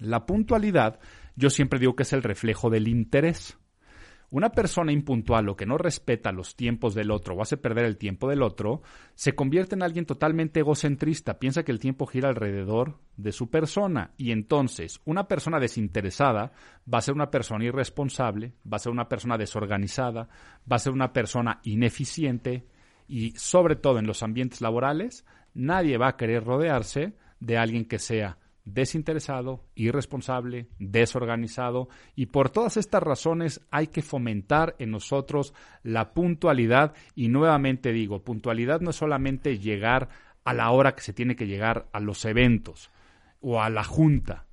La 0.00 0.26
puntualidad, 0.26 0.98
yo 1.36 1.48
siempre 1.50 1.78
digo 1.78 1.94
que 1.96 2.02
es 2.02 2.12
el 2.12 2.22
reflejo 2.22 2.70
del 2.70 2.88
interés. 2.88 3.56
Una 4.36 4.50
persona 4.50 4.92
impuntual 4.92 5.48
o 5.48 5.56
que 5.56 5.64
no 5.64 5.78
respeta 5.78 6.30
los 6.30 6.56
tiempos 6.56 6.94
del 6.94 7.10
otro 7.10 7.34
o 7.34 7.40
hace 7.40 7.56
perder 7.56 7.86
el 7.86 7.96
tiempo 7.96 8.28
del 8.28 8.42
otro, 8.42 8.82
se 9.14 9.34
convierte 9.34 9.76
en 9.76 9.82
alguien 9.82 10.04
totalmente 10.04 10.60
egocentrista, 10.60 11.38
piensa 11.38 11.62
que 11.62 11.72
el 11.72 11.78
tiempo 11.78 12.04
gira 12.04 12.28
alrededor 12.28 12.98
de 13.16 13.32
su 13.32 13.48
persona 13.48 14.10
y 14.18 14.32
entonces 14.32 15.00
una 15.06 15.26
persona 15.26 15.58
desinteresada 15.58 16.52
va 16.86 16.98
a 16.98 17.00
ser 17.00 17.14
una 17.14 17.30
persona 17.30 17.64
irresponsable, 17.64 18.52
va 18.70 18.76
a 18.76 18.80
ser 18.80 18.92
una 18.92 19.08
persona 19.08 19.38
desorganizada, 19.38 20.28
va 20.70 20.76
a 20.76 20.80
ser 20.80 20.92
una 20.92 21.14
persona 21.14 21.60
ineficiente 21.62 22.66
y 23.08 23.30
sobre 23.38 23.74
todo 23.74 23.98
en 23.98 24.06
los 24.06 24.22
ambientes 24.22 24.60
laborales, 24.60 25.24
nadie 25.54 25.96
va 25.96 26.08
a 26.08 26.16
querer 26.18 26.44
rodearse 26.44 27.14
de 27.40 27.56
alguien 27.56 27.86
que 27.86 27.98
sea 27.98 28.36
desinteresado, 28.66 29.64
irresponsable, 29.74 30.66
desorganizado 30.78 31.88
y 32.14 32.26
por 32.26 32.50
todas 32.50 32.76
estas 32.76 33.02
razones 33.02 33.60
hay 33.70 33.86
que 33.86 34.02
fomentar 34.02 34.74
en 34.78 34.90
nosotros 34.90 35.54
la 35.82 36.12
puntualidad 36.12 36.92
y 37.14 37.28
nuevamente 37.28 37.92
digo, 37.92 38.22
puntualidad 38.22 38.80
no 38.80 38.90
es 38.90 38.96
solamente 38.96 39.58
llegar 39.58 40.08
a 40.44 40.52
la 40.52 40.70
hora 40.70 40.94
que 40.94 41.00
se 41.02 41.12
tiene 41.12 41.36
que 41.36 41.46
llegar 41.46 41.86
a 41.92 42.00
los 42.00 42.24
eventos 42.24 42.90
o 43.40 43.62
a 43.62 43.70
la 43.70 43.84
junta, 43.84 44.44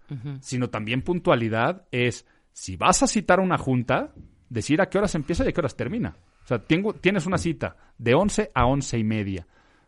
sino 0.42 0.70
también 0.70 1.02
puntualidad 1.02 1.86
es 1.92 2.26
si 2.52 2.78
vas 2.78 3.02
a 3.04 3.08
citar 3.08 3.40
una 3.40 3.58
junta, 3.58 4.14
decir 4.50 4.80
a 4.80 4.88
qué 4.90 5.00
horas 5.00 5.16
empieza 5.16 5.44
y 5.44 5.48
a 5.50 5.52
qué 5.52 5.60
horas 5.62 5.76
termina. 5.76 6.16
O 6.44 6.48
sea, 6.48 6.60
tengo- 6.60 6.94
tienes 6.94 7.26
una 7.26 7.38
cita 7.40 7.76
de 7.98 8.14
11 8.14 8.52
a 8.54 8.66
once 8.68 8.98
y 9.00 9.04
media. 9.04 9.48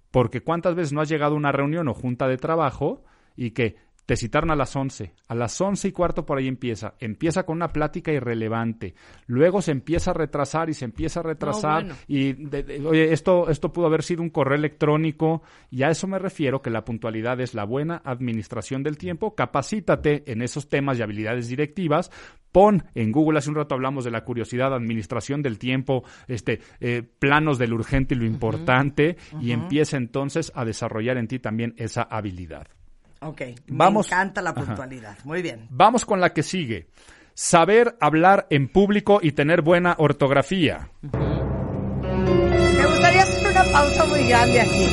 Porque 0.09 0.41
cuántas 0.41 0.73
veces 0.73 0.93
no 0.93 1.01
has 1.01 1.09
llegado 1.09 1.33
a 1.35 1.37
una 1.37 1.51
reunión 1.51 1.87
o 1.89 1.93
junta 1.93 2.27
de 2.27 2.37
trabajo 2.37 3.03
y 3.35 3.51
que 3.51 3.75
te 4.05 4.15
citaron 4.15 4.51
a 4.51 4.55
las 4.55 4.75
11, 4.75 5.13
a 5.27 5.35
las 5.35 5.59
once 5.61 5.87
y 5.87 5.91
cuarto 5.91 6.25
por 6.25 6.37
ahí 6.37 6.47
empieza, 6.47 6.93
empieza 6.99 7.43
con 7.43 7.55
una 7.57 7.69
plática 7.69 8.11
irrelevante, 8.11 8.93
luego 9.27 9.61
se 9.61 9.71
empieza 9.71 10.11
a 10.11 10.13
retrasar 10.13 10.69
y 10.69 10.73
se 10.75 10.85
empieza 10.85 11.21
a 11.21 11.23
retrasar 11.23 11.83
bueno. 11.85 11.95
y 12.07 12.33
de- 12.33 12.63
de- 12.63 12.85
oye, 12.85 13.11
esto, 13.13 13.49
esto 13.49 13.71
pudo 13.73 13.87
haber 13.87 14.03
sido 14.03 14.21
un 14.21 14.29
correo 14.29 14.57
electrónico. 14.57 15.41
Y 15.71 15.83
a 15.83 15.89
eso 15.89 16.07
me 16.07 16.19
refiero 16.19 16.61
que 16.61 16.69
la 16.69 16.85
puntualidad 16.85 17.39
es 17.41 17.53
la 17.53 17.63
buena 17.63 18.01
administración 18.05 18.83
del 18.83 18.97
tiempo, 18.97 19.33
capacítate 19.35 20.31
en 20.31 20.41
esos 20.41 20.69
temas 20.69 20.99
y 20.99 21.01
habilidades 21.01 21.47
directivas, 21.49 22.11
pon 22.51 22.83
en 22.93 23.11
Google, 23.11 23.39
hace 23.39 23.49
un 23.49 23.55
rato 23.55 23.73
hablamos 23.75 24.05
de 24.05 24.11
la 24.11 24.23
curiosidad, 24.23 24.73
administración 24.73 25.41
del 25.41 25.57
tiempo, 25.57 26.03
este, 26.27 26.59
eh, 26.79 27.01
planos 27.19 27.57
de 27.57 27.67
lo 27.67 27.75
urgente 27.75 28.13
y 28.15 28.17
lo 28.19 28.25
importante. 28.25 29.17
Y 29.41 29.51
empieza 29.51 29.97
entonces 29.97 30.51
a 30.55 30.63
desarrollar 30.63 31.17
en 31.17 31.27
ti 31.27 31.39
también 31.39 31.73
esa 31.77 32.03
habilidad. 32.03 32.67
Ok. 33.21 33.41
Vamos- 33.67 34.07
Me 34.09 34.15
encanta 34.15 34.41
la 34.41 34.51
Ajá. 34.51 34.65
puntualidad. 34.65 35.17
Muy 35.23 35.41
bien. 35.41 35.67
Vamos 35.69 36.05
con 36.05 36.19
la 36.21 36.33
que 36.33 36.43
sigue. 36.43 36.87
Saber 37.33 37.97
hablar 37.99 38.47
en 38.49 38.67
público 38.69 39.19
y 39.21 39.31
tener 39.33 39.61
buena 39.61 39.95
ortografía. 39.97 40.89
Me 41.11 42.85
gustaría 42.85 43.23
hacer 43.23 43.51
una 43.51 43.63
pausa 43.71 44.05
muy 44.05 44.27
grande 44.27 44.61
aquí. 44.61 44.87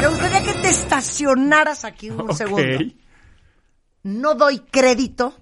Me 0.00 0.08
gustaría 0.08 0.42
que 0.42 0.52
te 0.60 0.68
estacionaras 0.68 1.84
aquí 1.84 2.10
un 2.10 2.22
Ok. 2.22 2.32
segundo. 2.32 2.84
No 4.02 4.34
doy 4.34 4.60
crédito 4.60 5.34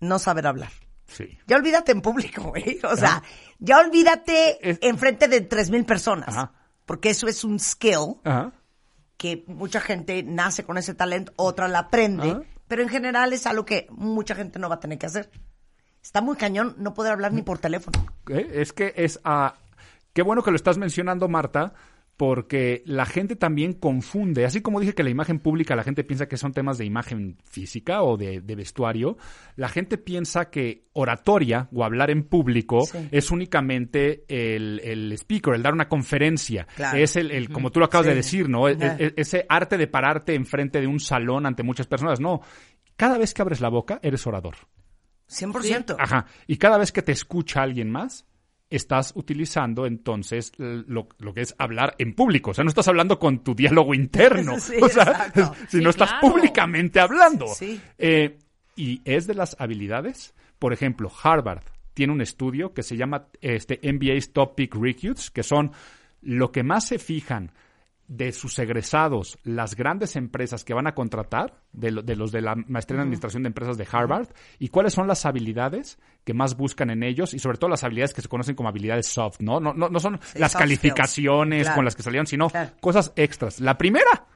no 0.00 0.18
saber 0.18 0.46
hablar. 0.46 0.70
Sí. 1.06 1.38
Ya 1.46 1.56
olvídate 1.56 1.92
en 1.92 2.00
público, 2.00 2.42
güey. 2.42 2.80
O 2.84 2.96
sea, 2.96 3.22
ya 3.58 3.78
olvídate 3.80 4.70
Es- 4.70 4.78
enfrente 4.82 5.28
de 5.28 5.42
tres 5.42 5.70
mil 5.70 5.84
personas. 5.84 6.28
Ajá. 6.28 6.52
Porque 6.86 7.10
eso 7.10 7.28
es 7.28 7.44
un 7.44 7.60
skill 7.60 8.16
Ajá. 8.24 8.50
Que 9.22 9.44
mucha 9.46 9.80
gente 9.80 10.24
nace 10.24 10.64
con 10.64 10.78
ese 10.78 10.94
talento, 10.94 11.32
otra 11.36 11.68
la 11.68 11.78
aprende, 11.78 12.44
pero 12.66 12.82
en 12.82 12.88
general 12.88 13.32
es 13.32 13.46
algo 13.46 13.64
que 13.64 13.86
mucha 13.88 14.34
gente 14.34 14.58
no 14.58 14.68
va 14.68 14.74
a 14.74 14.80
tener 14.80 14.98
que 14.98 15.06
hacer. 15.06 15.30
Está 16.02 16.20
muy 16.20 16.36
cañón 16.36 16.74
no 16.78 16.92
poder 16.92 17.12
hablar 17.12 17.32
ni 17.32 17.42
por 17.42 17.58
teléfono. 17.58 18.04
¿Eh? 18.28 18.50
Es 18.54 18.72
que 18.72 18.92
es 18.96 19.20
a... 19.22 19.54
Qué 20.12 20.22
bueno 20.22 20.42
que 20.42 20.50
lo 20.50 20.56
estás 20.56 20.76
mencionando, 20.76 21.28
Marta, 21.28 21.72
porque 22.22 22.84
la 22.86 23.04
gente 23.04 23.34
también 23.34 23.72
confunde. 23.72 24.44
Así 24.44 24.60
como 24.60 24.78
dije 24.78 24.94
que 24.94 25.02
la 25.02 25.10
imagen 25.10 25.40
pública, 25.40 25.74
la 25.74 25.82
gente 25.82 26.04
piensa 26.04 26.28
que 26.28 26.36
son 26.36 26.52
temas 26.52 26.78
de 26.78 26.84
imagen 26.84 27.36
física 27.42 28.02
o 28.02 28.16
de, 28.16 28.40
de 28.40 28.54
vestuario, 28.54 29.16
la 29.56 29.68
gente 29.68 29.98
piensa 29.98 30.48
que 30.48 30.84
oratoria 30.92 31.68
o 31.74 31.82
hablar 31.84 32.12
en 32.12 32.22
público 32.22 32.82
Sí. 32.86 33.08
es 33.10 33.32
únicamente 33.32 34.24
el, 34.28 34.80
el 34.84 35.12
speaker, 35.14 35.54
el 35.54 35.64
dar 35.64 35.72
una 35.72 35.88
conferencia. 35.88 36.68
Claro. 36.76 36.96
Es 36.96 37.16
el, 37.16 37.32
el- 37.32 37.48
como 37.50 37.72
tú 37.72 37.80
lo 37.80 37.86
acabas 37.86 38.04
Sí. 38.06 38.10
de 38.10 38.14
decir, 38.16 38.48
¿no? 38.48 38.68
E- 38.68 38.76
Ajá. 38.80 38.96
e- 39.00 39.14
ese 39.16 39.44
arte 39.48 39.76
de 39.76 39.88
pararte 39.88 40.36
enfrente 40.36 40.80
de 40.80 40.86
un 40.86 41.00
salón 41.00 41.44
ante 41.44 41.64
muchas 41.64 41.88
personas. 41.88 42.20
No. 42.20 42.40
Cada 42.94 43.18
vez 43.18 43.34
que 43.34 43.42
abres 43.42 43.60
la 43.60 43.68
boca, 43.68 43.98
eres 44.00 44.24
orador. 44.28 44.54
100%. 45.28 45.96
Ajá. 45.98 46.26
Y 46.46 46.56
cada 46.58 46.78
vez 46.78 46.92
que 46.92 47.02
te 47.02 47.10
escucha 47.10 47.62
alguien 47.62 47.90
más, 47.90 48.26
estás 48.76 49.12
utilizando 49.14 49.86
entonces 49.86 50.52
lo, 50.58 51.08
lo 51.18 51.34
que 51.34 51.42
es 51.42 51.54
hablar 51.58 51.94
en 51.98 52.14
público. 52.14 52.50
O 52.50 52.54
sea, 52.54 52.64
no 52.64 52.70
estás 52.70 52.88
hablando 52.88 53.18
con 53.18 53.44
tu 53.44 53.54
diálogo 53.54 53.94
interno. 53.94 54.56
Sí, 54.62 54.74
o 54.80 54.88
sea, 54.88 55.32
si 55.68 55.78
Sí, 55.78 55.82
no 55.82 55.90
estás 55.90 56.10
claro. 56.12 56.28
públicamente 56.28 57.00
hablando. 57.00 57.46
Sí. 57.48 57.80
Eh, 57.98 58.38
y 58.76 59.00
es 59.04 59.26
de 59.26 59.34
las 59.34 59.56
habilidades. 59.60 60.34
Por 60.58 60.72
ejemplo, 60.72 61.10
Harvard 61.22 61.62
tiene 61.94 62.12
un 62.12 62.20
estudio 62.20 62.72
que 62.72 62.82
se 62.82 62.96
llama 62.96 63.26
este, 63.40 63.80
MBA's 63.82 64.32
Topic 64.32 64.74
Recruits, 64.74 65.30
que 65.30 65.42
son 65.42 65.72
lo 66.22 66.52
que 66.52 66.62
más 66.62 66.86
se 66.86 66.98
fijan 66.98 67.52
de 68.08 68.32
sus 68.32 68.58
egresados, 68.58 69.38
las 69.42 69.74
grandes 69.74 70.16
empresas 70.16 70.64
que 70.64 70.74
van 70.74 70.86
a 70.86 70.94
contratar, 70.94 71.62
de, 71.72 71.90
lo- 71.92 72.02
de 72.02 72.14
los 72.16 72.30
de 72.32 72.42
la 72.42 72.54
maestría 72.54 72.96
en 72.96 73.02
administración 73.02 73.42
de 73.42 73.46
empresas 73.48 73.78
de 73.78 73.86
Harvard, 73.90 74.28
y 74.58 74.68
cuáles 74.68 74.92
son 74.92 75.06
las 75.08 75.24
habilidades 75.24 75.98
que 76.24 76.34
más 76.34 76.56
buscan 76.56 76.90
en 76.90 77.02
ellos, 77.02 77.32
y 77.34 77.38
sobre 77.38 77.58
todo 77.58 77.70
las 77.70 77.84
habilidades 77.84 78.12
que 78.12 78.20
se 78.22 78.28
conocen 78.28 78.54
como 78.54 78.68
habilidades 78.68 79.06
soft, 79.06 79.40
¿no? 79.40 79.60
No, 79.60 79.72
no, 79.72 79.88
no 79.88 80.00
son 80.00 80.20
las 80.34 80.54
calificaciones. 80.54 81.62
Claro. 81.62 81.76
con 81.76 81.84
las 81.84 81.96
que 81.96 82.02
salieron, 82.02 82.26
sino 82.26 82.50
Claro. 82.50 82.72
cosas 82.80 83.12
extras. 83.16 83.60
La 83.60 83.78
primera 83.78 84.26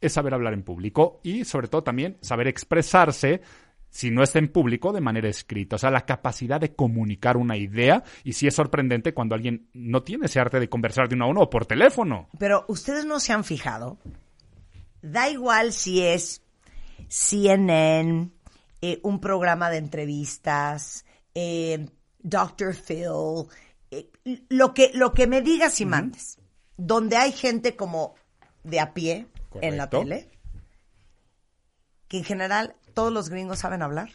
es 0.00 0.12
saber 0.12 0.32
hablar 0.34 0.52
en 0.54 0.62
público 0.62 1.20
y 1.24 1.44
sobre 1.44 1.66
todo 1.68 1.82
también 1.82 2.18
saber 2.20 2.46
expresarse 2.46 3.40
si 3.90 4.10
no 4.10 4.22
está 4.22 4.38
en 4.38 4.48
público 4.48 4.92
de 4.92 5.00
manera 5.00 5.28
escrita. 5.28 5.76
O 5.76 5.78
sea, 5.78 5.90
la 5.90 6.06
capacidad 6.06 6.60
de 6.60 6.74
comunicar 6.74 7.36
una 7.36 7.56
idea 7.56 8.04
y 8.24 8.34
sí 8.34 8.46
es 8.46 8.54
sorprendente 8.54 9.14
cuando 9.14 9.34
alguien 9.34 9.68
no 9.72 10.02
tiene 10.02 10.26
ese 10.26 10.40
arte 10.40 10.60
de 10.60 10.68
conversar 10.68 11.08
de 11.08 11.14
uno 11.14 11.24
a 11.24 11.28
uno 11.28 11.40
o 11.42 11.50
por 11.50 11.66
teléfono. 11.66 12.28
Pero 12.38 12.64
ustedes 12.68 13.04
no 13.04 13.20
se 13.20 13.32
han 13.32 13.44
fijado. 13.44 13.98
Da 15.02 15.30
igual 15.30 15.72
si 15.72 16.02
es 16.02 16.42
CNN, 17.08 18.30
eh, 18.82 19.00
un 19.02 19.20
programa 19.20 19.70
de 19.70 19.78
entrevistas, 19.78 21.04
eh, 21.34 21.86
Dr. 22.18 22.74
Phil, 22.74 23.48
eh, 23.90 24.10
lo, 24.48 24.74
que, 24.74 24.90
lo 24.94 25.12
que 25.12 25.26
me 25.26 25.40
digas 25.40 25.80
y 25.80 25.86
mandes. 25.86 26.38
Donde 26.76 27.16
hay 27.16 27.32
gente 27.32 27.74
como 27.74 28.14
de 28.62 28.80
a 28.80 28.94
pie 28.94 29.26
en 29.60 29.76
la 29.76 29.90
tele, 29.90 30.28
que 32.06 32.18
en 32.18 32.24
general 32.24 32.76
todos 32.98 33.12
los 33.12 33.28
gringos 33.28 33.60
saben 33.60 33.80
hablar. 33.82 34.08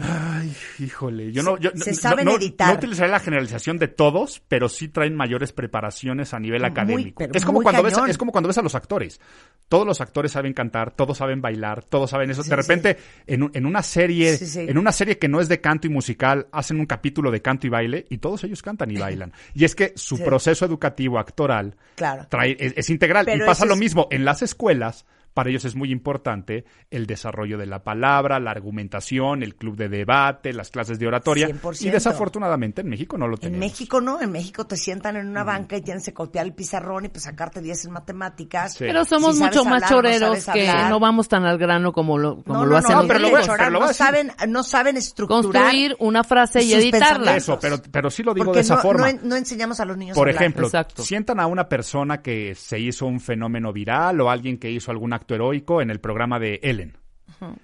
Ay, 0.00 0.56
híjole, 0.78 1.30
yo 1.30 1.42
no, 1.42 1.58
yo, 1.58 1.68
Se 1.74 1.90
no- 1.90 1.96
saben 1.96 2.24
no, 2.24 2.36
editar. 2.36 2.68
no 2.68 2.74
utilizaré 2.76 3.10
la 3.10 3.20
generalización 3.20 3.76
de 3.76 3.86
todos, 3.88 4.40
pero 4.48 4.70
sí 4.70 4.88
traen 4.88 5.14
mayores 5.14 5.52
preparaciones 5.52 6.32
a 6.32 6.38
nivel 6.40 6.62
Muy, 6.62 6.70
académico. 6.70 7.22
es 7.30 7.44
como 7.44 7.60
cuando 7.60 7.82
ves, 7.82 7.94
es 8.08 8.16
como 8.16 8.32
cuando 8.32 8.48
ves 8.48 8.56
a 8.56 8.62
los 8.62 8.74
actores. 8.74 9.20
Todos 9.68 9.86
los 9.86 10.00
actores 10.00 10.32
saben 10.32 10.54
cantar, 10.54 10.92
todos 10.92 11.18
saben 11.18 11.42
bailar, 11.42 11.84
todos 11.84 12.08
saben 12.08 12.30
eso. 12.30 12.42
Sí, 12.42 12.48
de 12.48 12.56
repente, 12.56 12.96
en, 13.26 13.42
un- 13.42 13.50
en 13.52 13.66
una 13.66 13.82
serie, 13.82 14.38
Sí, 14.38 14.46
sí. 14.46 14.60
en 14.60 14.78
una 14.78 14.90
serie 14.90 15.18
que 15.18 15.28
no 15.28 15.38
es 15.42 15.48
de 15.50 15.60
canto 15.60 15.86
y 15.86 15.90
musical, 15.90 16.46
hacen 16.50 16.80
un 16.80 16.86
capítulo 16.86 17.30
de 17.30 17.42
canto 17.42 17.66
y 17.66 17.70
baile 17.70 18.06
y 18.08 18.16
todos 18.18 18.42
ellos 18.44 18.62
cantan 18.62 18.90
y 18.90 18.96
bailan. 18.96 19.32
Y 19.54 19.64
es 19.66 19.74
que 19.74 19.92
su 19.96 20.16
Sí. 20.16 20.22
proceso 20.22 20.64
educativo 20.64 21.18
actoral 21.18 21.76
Claro. 21.96 22.26
trae, 22.30 22.56
es, 22.58 22.72
es 22.74 22.88
integral. 22.88 23.26
Pero 23.26 23.44
y 23.44 23.46
pasa 23.46 23.66
lo 23.66 23.76
mismo 23.76 24.08
en 24.10 24.24
las 24.24 24.40
escuelas. 24.40 25.04
Para 25.34 25.50
ellos 25.50 25.64
es 25.64 25.74
muy 25.74 25.90
importante 25.90 26.64
el 26.90 27.06
desarrollo 27.06 27.58
de 27.58 27.66
la 27.66 27.82
palabra, 27.82 28.38
la 28.38 28.52
argumentación, 28.52 29.42
el 29.42 29.56
club 29.56 29.76
de 29.76 29.88
debate, 29.88 30.52
las 30.52 30.70
clases 30.70 30.98
de 30.98 31.06
oratoria. 31.08 31.48
100%. 31.48 31.82
Y 31.86 31.90
desafortunadamente 31.90 32.82
en 32.82 32.88
México 32.88 33.18
no 33.18 33.26
lo 33.26 33.34
En 33.34 33.40
tenemos. 33.40 33.58
México 33.60 34.00
no, 34.00 34.20
en 34.20 34.30
México 34.30 34.64
te 34.66 34.76
sientan 34.76 35.16
en 35.16 35.26
una 35.28 35.42
banca 35.44 35.76
y 35.76 35.82
tienes 35.82 36.04
que 36.04 36.14
copiar 36.14 36.46
el 36.46 36.54
pizarrón 36.54 37.04
y 37.06 37.08
pues 37.08 37.24
sacarte 37.24 37.60
10 37.60 37.86
en 37.86 37.92
matemáticas. 37.92 38.72
Sí. 38.74 38.78
Pero 38.84 39.04
somos 39.04 39.36
Si 39.36 39.42
mucho 39.42 39.64
más 39.64 39.82
no 39.82 39.88
choreros 39.88 40.38
sabes 40.38 40.70
que 40.72 40.88
no 40.88 41.00
vamos 41.00 41.28
tan 41.28 41.44
al 41.44 41.58
grano 41.58 41.92
como 41.92 42.16
lo, 42.16 42.42
como 42.44 42.60
no, 42.60 42.64
lo 42.66 42.70
no, 42.72 42.76
hacen 42.78 42.92
no, 42.92 42.98
los 43.02 43.06
pero 43.08 43.18
lo 43.18 43.30
voy 43.30 43.40
pero 43.44 43.70
lo 43.70 43.80
no 43.80 43.92
saben, 43.92 44.32
no 44.48 44.62
saben 44.62 44.96
estructurar 44.96 45.42
Construir 45.42 45.96
una 45.98 46.22
frase 46.22 46.62
y 46.62 46.72
editarla. 46.74 47.36
Eso, 47.36 47.58
pero, 47.60 47.78
pero 47.90 48.08
sí 48.10 48.22
lo 48.22 48.34
digo 48.34 48.46
porque 48.46 48.58
de 48.58 48.62
esa 48.62 48.76
no, 48.76 48.82
forma. 48.82 49.02
no 49.12 49.18
en- 49.18 49.28
no 49.28 49.36
enseñamos 49.36 49.80
a 49.80 49.84
los 49.84 49.96
niños 49.96 50.16
Por 50.16 50.28
a 50.28 50.30
ejemplo, 50.30 50.66
Exacto. 50.66 51.02
sientan 51.02 51.40
a 51.40 51.46
una 51.46 51.68
persona 51.68 52.22
que 52.22 52.54
se 52.54 52.78
hizo 52.78 53.06
un 53.06 53.18
fenómeno 53.20 53.72
viral 53.72 54.20
o 54.20 54.30
alguien 54.30 54.58
que 54.58 54.70
hizo 54.70 54.90
algún 54.90 55.12
acto 55.24 55.34
heroico 55.34 55.80
en 55.80 55.90
el 55.90 56.00
programa 56.00 56.38
de 56.38 56.60
Ellen. 56.62 56.96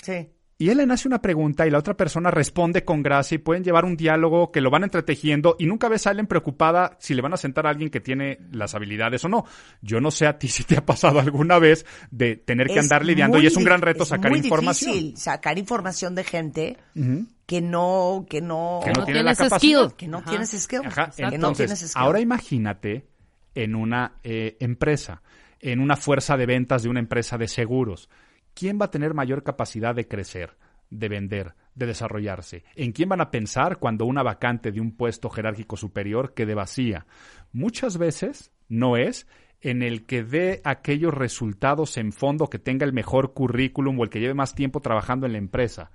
Sí. 0.03 0.29
Y 0.59 0.69
Ellen 0.69 0.91
hace 0.91 1.09
una 1.09 1.23
pregunta 1.23 1.67
y 1.67 1.71
la 1.71 1.79
otra 1.79 1.95
persona 1.97 2.31
responde 2.31 2.85
con 2.85 3.03
gracia 3.03 3.37
y 3.37 3.39
pueden 3.39 3.65
llevar 3.65 3.87
un 3.87 3.97
diálogo 3.97 4.51
que 4.53 4.61
lo 4.61 4.69
van 4.71 4.85
entretejiendo 4.85 5.57
y 5.59 5.65
nunca 5.65 5.89
ves 5.89 6.07
a 6.07 6.11
Ellen 6.11 6.27
preocupada 6.27 6.99
si 7.01 7.15
le 7.15 7.23
van 7.23 7.33
a 7.33 7.39
sentar 7.39 7.67
a 7.67 7.71
alguien 7.71 7.89
que 7.89 8.01
tiene 8.01 8.39
las 8.53 8.75
habilidades 8.75 9.25
o 9.25 9.29
no. 9.31 9.47
Yo 9.81 10.01
no 10.01 10.11
sé 10.11 10.27
a 10.27 10.39
ti 10.39 10.49
si 10.49 10.65
te 10.65 10.77
ha 10.77 10.85
pasado 10.85 11.19
alguna 11.21 11.59
vez 11.59 11.87
de 12.11 12.37
tener 12.37 12.67
que 12.67 12.75
Es 12.75 12.79
andar 12.81 13.05
lidiando 13.07 13.39
y 13.39 13.47
es 13.47 13.57
un 13.57 13.65
gran 13.65 13.81
reto 13.81 14.03
es 14.03 14.09
sacar 14.11 14.31
muy 14.31 14.41
información. 14.41 14.93
difícil 14.93 15.17
sacar 15.17 15.59
información 15.59 16.15
de 16.15 16.25
gente 16.25 16.77
que 17.47 17.61
no, 17.63 18.27
que 18.29 18.41
no, 18.43 18.81
Que 18.85 18.91
no 18.93 19.01
no 19.01 19.05
tiene 19.07 19.23
la 19.23 19.35
tienes 19.35 19.39
capacidad. 19.51 19.81
skill. 19.85 19.97
que 19.97 20.09
no 20.09 20.19
Ajá. 20.19 20.31
tienes 20.31 20.51
skill. 20.51 20.81
Ajá, 20.85 21.11
que 21.17 21.23
no 21.23 21.29
entonces, 21.33 21.67
tienes 21.69 21.91
skill. 21.91 22.03
ahora 22.03 22.21
imagínate 22.21 23.07
en 23.55 23.75
una 23.75 24.17
eh, 24.23 24.57
empresa, 24.61 25.23
en 25.61 25.81
una 25.81 25.97
fuerza 25.97 26.37
de 26.37 26.47
ventas 26.47 26.83
de 26.83 26.89
una 26.89 27.01
empresa 27.01 27.39
de 27.39 27.49
seguros. 27.49 28.09
¿Quién 28.55 28.79
va 28.81 28.87
a 28.87 28.91
tener 28.91 29.15
mayor 29.15 29.43
capacidad 29.43 29.95
de 29.95 30.09
crecer, 30.09 30.57
de 30.91 31.09
vender, 31.09 31.55
de 31.75 31.87
desarrollarse? 31.87 32.65
¿En 32.75 32.93
quién 32.93 33.09
van 33.09 33.21
a 33.21 33.31
pensar 33.31 33.79
cuando 33.79 34.07
una 34.07 34.23
vacante 34.23 34.73
de 34.73 34.81
un 34.81 34.97
puesto 34.97 35.31
jerárquico 35.31 35.77
superior 35.77 36.35
quede 36.35 36.55
vacía? 36.55 37.07
Muchas 37.53 37.99
veces 37.99 38.53
no 38.69 38.97
es 38.97 39.27
en 39.61 39.83
el 39.83 40.07
que 40.07 40.25
dé 40.25 40.63
aquellos 40.65 41.13
resultados 41.13 41.97
en 41.99 42.13
fondo 42.13 42.49
que 42.49 42.59
tenga 42.59 42.87
el 42.87 42.93
mejor 42.93 43.35
currículum 43.35 43.99
o 43.99 44.05
el 44.05 44.11
que 44.11 44.21
lleve 44.21 44.35
más 44.35 44.55
tiempo 44.55 44.81
trabajando 44.81 45.27
en 45.27 45.33
la 45.33 45.39
empresa. 45.39 45.91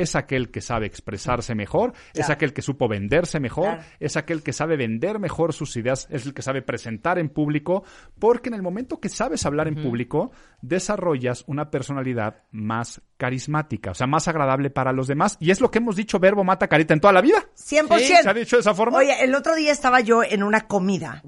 Es 0.00 0.16
aquel 0.16 0.50
que 0.50 0.60
sabe 0.60 0.86
expresarse 0.86 1.54
mejor, 1.54 1.92
es 2.14 2.30
aquel 2.30 2.52
que 2.52 2.62
supo 2.62 2.88
venderse 2.88 3.40
mejor, 3.40 3.64
Claro. 3.76 3.82
es 4.00 4.16
aquel 4.16 4.42
que 4.42 4.52
sabe 4.52 4.76
vender 4.76 5.18
mejor 5.18 5.52
sus 5.52 5.76
ideas, 5.76 6.06
es 6.10 6.26
el 6.26 6.34
que 6.34 6.42
sabe 6.42 6.62
presentar 6.62 7.18
en 7.18 7.28
público, 7.28 7.84
porque 8.18 8.48
en 8.48 8.54
el 8.54 8.62
momento 8.62 9.00
que 9.00 9.08
sabes 9.08 9.44
hablar 9.46 9.68
en 9.68 9.74
público, 9.82 10.30
desarrollas 10.62 11.44
una 11.46 11.70
personalidad 11.70 12.42
más 12.50 13.00
carismática, 13.16 13.90
o 13.90 13.94
sea, 13.94 14.06
más 14.06 14.28
agradable 14.28 14.70
para 14.70 14.92
los 14.92 15.06
demás. 15.08 15.36
Y 15.40 15.50
es 15.50 15.60
lo 15.60 15.70
que 15.70 15.78
hemos 15.78 15.96
dicho, 15.96 16.18
verbo 16.18 16.44
mata 16.44 16.68
carita 16.68 16.94
en 16.94 17.00
toda 17.00 17.12
la 17.12 17.20
vida. 17.20 17.38
100%. 17.56 17.98
Sí, 17.98 18.14
¿se 18.22 18.28
ha 18.30 18.34
dicho 18.34 18.56
de 18.56 18.60
esa 18.60 18.74
forma? 18.74 18.98
Oye, 18.98 19.24
el 19.24 19.34
otro 19.34 19.54
día 19.54 19.72
estaba 19.72 20.00
yo 20.00 20.22
en 20.22 20.42
una 20.42 20.66
comida 20.68 21.22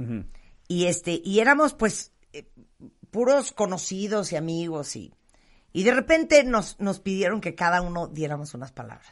y 0.69 0.87
este 0.87 1.21
y 1.25 1.41
éramos 1.41 1.75
pues 1.75 2.13
eh, 2.33 2.47
puros 3.11 3.53
conocidos 3.53 4.33
y 4.33 4.37
amigos 4.37 4.95
y 4.97 5.13
y 5.73 5.83
de 5.85 5.95
repente 5.95 6.45
nos 6.45 6.79
nos 6.81 7.01
pidieron 7.01 7.41
que 7.41 7.55
cada 7.55 7.81
uno 7.83 8.07
diéramos 8.09 8.55
unas 8.55 8.73
palabras. 8.73 9.11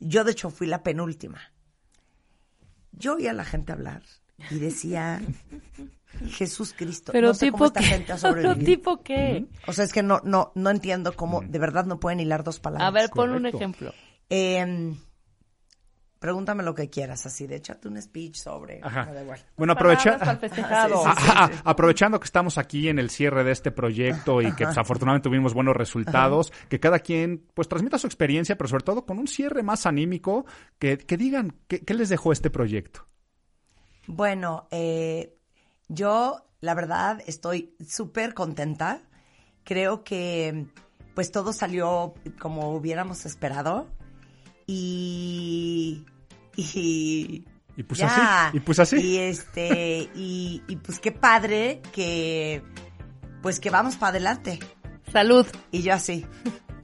Yo 0.00 0.24
de 0.24 0.32
hecho 0.32 0.50
fui 0.50 0.66
la 0.66 0.82
penúltima. 0.82 1.40
Yo 2.92 3.14
oía 3.14 3.30
a 3.30 3.34
la 3.34 3.44
gente 3.44 3.72
hablar 3.72 4.02
y 4.50 4.58
decía 4.58 5.20
Jesús 6.28 6.72
Cristo, 6.76 7.12
Pero 7.12 7.28
no 7.28 7.34
sé 7.34 7.46
tipo 7.46 7.58
cómo 7.58 7.66
esta 7.66 7.80
qué. 7.80 7.86
gente 7.86 8.12
ha 8.12 8.16
Pero 8.16 8.28
sobrevivido. 8.34 8.66
tipo 8.66 9.02
qué. 9.02 9.46
O 9.66 9.72
sea, 9.72 9.84
es 9.84 9.92
que 9.92 10.02
no 10.02 10.20
no 10.24 10.52
no 10.54 10.70
entiendo 10.70 11.14
cómo 11.14 11.42
de 11.42 11.58
verdad 11.58 11.84
no 11.84 12.00
pueden 12.00 12.20
hilar 12.20 12.42
dos 12.44 12.58
palabras. 12.60 12.88
A 12.88 12.90
ver, 12.90 13.10
pon 13.10 13.30
un 13.30 13.46
ejemplo. 13.46 13.92
Eh, 14.30 14.94
pregúntame 16.18 16.62
lo 16.62 16.74
que 16.74 16.90
quieras, 16.90 17.24
así 17.26 17.46
de 17.46 17.56
échate 17.56 17.88
un 17.88 18.00
speech 18.00 18.36
sobre. 18.36 18.80
Ajá. 18.82 19.08
igual. 19.20 19.40
Bueno, 19.56 19.72
aprovecha... 19.72 20.18
Ah, 20.20 20.38
sí, 20.40 20.62
Ah, 20.62 21.16
ah, 21.16 21.50
aprovechando 21.64 22.18
que 22.18 22.24
estamos 22.24 22.58
aquí 22.58 22.88
en 22.88 22.98
el 22.98 23.10
cierre 23.10 23.44
de 23.44 23.52
este 23.52 23.70
proyecto 23.70 24.42
y 24.42 24.52
que 24.52 24.64
pues, 24.64 24.78
afortunadamente 24.78 25.28
tuvimos 25.28 25.54
buenos 25.54 25.76
resultados, 25.76 26.52
que 26.68 26.80
cada 26.80 26.98
quien 26.98 27.46
pues 27.54 27.68
transmita 27.68 27.98
su 27.98 28.06
experiencia, 28.06 28.56
pero 28.56 28.68
sobre 28.68 28.84
todo 28.84 29.06
con 29.06 29.18
un 29.18 29.28
cierre 29.28 29.62
más 29.62 29.86
anímico, 29.86 30.46
que, 30.78 30.98
que 30.98 31.16
digan 31.16 31.54
qué, 31.66 31.80
qué 31.80 31.94
les 31.94 32.08
dejó 32.08 32.32
este 32.32 32.50
proyecto. 32.50 33.06
Bueno, 34.06 34.66
eh, 34.70 35.36
yo 35.88 36.44
la 36.60 36.74
verdad 36.74 37.22
estoy 37.26 37.74
súper 37.86 38.34
contenta. 38.34 39.02
Creo 39.64 40.02
que 40.02 40.66
pues 41.14 41.30
todo 41.30 41.52
salió 41.52 42.14
como 42.38 42.72
hubiéramos 42.74 43.26
esperado 43.26 43.88
y 44.68 46.04
y 46.56 47.44
Y 47.76 47.82
pues 47.84 48.00
ya. 48.00 48.48
así, 48.48 48.56
y 48.58 48.60
pues 48.60 48.78
así. 48.78 48.96
y 49.00 49.16
este 49.18 50.08
y, 50.14 50.62
y 50.68 50.76
pues 50.76 51.00
qué 51.00 51.10
padre 51.10 51.80
que 51.92 52.62
pues 53.42 53.58
que 53.60 53.70
vamos 53.70 53.96
para 53.96 54.10
adelante 54.10 54.58
Salud. 55.12 55.46
y 55.72 55.82
yo 55.82 55.94
así. 55.94 56.26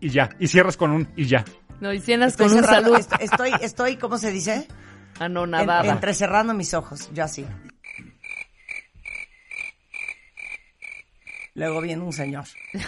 Y 0.00 0.08
ya, 0.08 0.30
y 0.40 0.48
cierras 0.48 0.76
con 0.76 0.90
un 0.92 1.08
y 1.16 1.26
ya. 1.26 1.44
No, 1.80 1.92
y 1.92 1.98
Estoy 1.98 2.30
con 2.36 2.56
un 2.56 2.64
salud. 2.64 2.96
est- 2.96 3.12
Estoy, 3.20 3.50
estoy, 3.60 3.96
¿cómo 3.96 4.16
se 4.16 4.30
dice? 4.30 4.66
En- 5.16 5.22
Anonadada. 5.22 5.92
entrecerrando 5.92 6.54
mis 6.54 6.72
ojos, 6.74 7.10
yo 7.12 7.24
así. 7.24 7.44
Luego 11.54 11.80
viene 11.80 12.02
un 12.02 12.12
señor. 12.12 12.44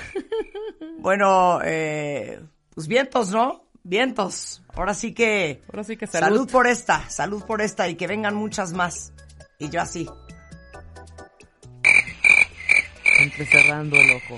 Bueno, 0.98 1.60
eh, 1.62 2.40
pues 2.74 2.88
vientos, 2.88 3.30
¿no? 3.30 3.65
Vientos. 3.88 4.62
Ahora 4.74 4.94
sí 4.94 5.14
que... 5.14 5.62
Ahora 5.72 5.84
sí 5.84 5.96
que 5.96 6.06
Salud. 6.08 6.26
salud. 6.38 6.50
por 6.50 6.66
esta, 6.66 7.08
salud 7.08 7.44
por 7.44 7.62
esta 7.62 7.88
y 7.88 7.94
que 7.94 8.06
vengan 8.08 8.34
muchas 8.34 8.72
más. 8.72 9.12
Y 9.58 9.68
yo 9.70 9.80
así. 9.80 10.08
Entrecerrando 13.20 13.96
el 13.96 14.10
ojo. 14.16 14.36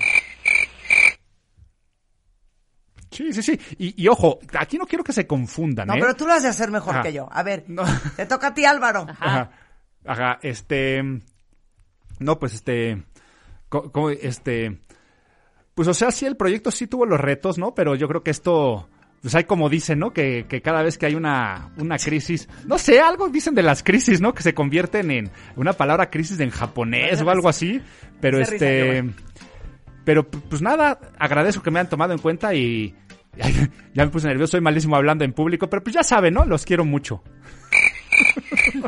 Sí, 3.11 3.33
sí, 3.33 3.41
sí. 3.43 3.59
Y, 3.77 4.01
y 4.03 4.07
ojo, 4.07 4.39
aquí 4.57 4.77
no 4.77 4.85
quiero 4.85 5.03
que 5.03 5.11
se 5.13 5.25
confundan, 5.27 5.87
No, 5.87 5.95
¿eh? 5.95 5.97
pero 5.99 6.15
tú 6.15 6.25
lo 6.27 6.33
has 6.33 6.43
de 6.43 6.49
hacer 6.49 6.69
mejor 6.71 6.93
Ajá. 6.95 7.03
que 7.03 7.11
yo. 7.13 7.27
A 7.31 7.43
ver, 7.43 7.65
No. 7.67 7.83
te 8.15 8.25
toca 8.25 8.47
a 8.47 8.53
ti, 8.53 8.65
Álvaro. 8.65 9.05
Ajá. 9.19 9.51
Ajá, 10.05 10.39
este. 10.43 11.01
No, 12.19 12.39
pues 12.39 12.53
este. 12.53 13.03
co- 13.67 13.91
co- 13.91 14.11
Este. 14.11 14.79
Pues 15.75 15.87
o 15.87 15.93
sea, 15.93 16.11
sí, 16.11 16.25
el 16.25 16.37
proyecto 16.37 16.71
sí 16.71 16.87
tuvo 16.87 17.05
los 17.05 17.19
retos, 17.19 17.57
¿no? 17.57 17.73
Pero 17.73 17.95
yo 17.95 18.07
creo 18.07 18.23
que 18.23 18.31
esto. 18.31 18.87
Pues 19.21 19.35
hay 19.35 19.43
como 19.43 19.67
dicen, 19.69 19.99
¿no? 19.99 20.11
Que, 20.13 20.45
que 20.47 20.61
cada 20.61 20.81
vez 20.81 20.97
que 20.97 21.05
hay 21.05 21.15
una, 21.15 21.71
una 21.77 21.97
crisis, 21.97 22.47
no 22.65 22.77
sé, 22.77 23.01
algo 23.01 23.27
dicen 23.29 23.53
de 23.53 23.63
las 23.63 23.83
crisis, 23.83 24.21
¿no? 24.21 24.33
Que 24.33 24.43
se 24.43 24.53
convierten 24.53 25.11
en 25.11 25.29
una 25.57 25.73
palabra 25.73 26.09
crisis 26.09 26.39
en 26.39 26.49
japonés 26.51 27.21
o 27.21 27.29
algo 27.29 27.49
así. 27.49 27.81
Pero 28.21 28.39
este. 28.39 29.03
Pero 30.05 30.25
pues 30.29 30.61
nada, 30.61 30.99
agradezco 31.19 31.61
que 31.61 31.69
me 31.71 31.79
han 31.81 31.89
tomado 31.89 32.13
en 32.13 32.19
cuenta 32.19 32.53
y. 32.55 32.95
ya 33.93 34.05
me 34.05 34.09
puse 34.09 34.27
nervioso, 34.27 34.51
soy 34.51 34.61
malísimo 34.61 34.95
hablando 34.95 35.23
en 35.25 35.33
público, 35.33 35.69
pero 35.69 35.83
pues 35.83 35.93
ya 35.95 36.03
saben, 36.03 36.33
¿no? 36.33 36.45
Los 36.45 36.65
quiero 36.65 36.85
mucho. 36.85 37.21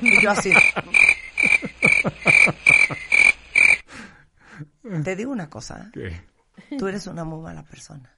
Y 0.02 0.22
yo 0.24 0.32
así. 0.32 0.52
Te 5.04 5.16
digo 5.16 5.32
una 5.32 5.50
cosa. 5.50 5.90
Que- 5.94 6.22
Tú 6.78 6.88
eres 6.88 7.06
una 7.08 7.24
muy 7.24 7.42
mala 7.42 7.64
persona. 7.64 8.10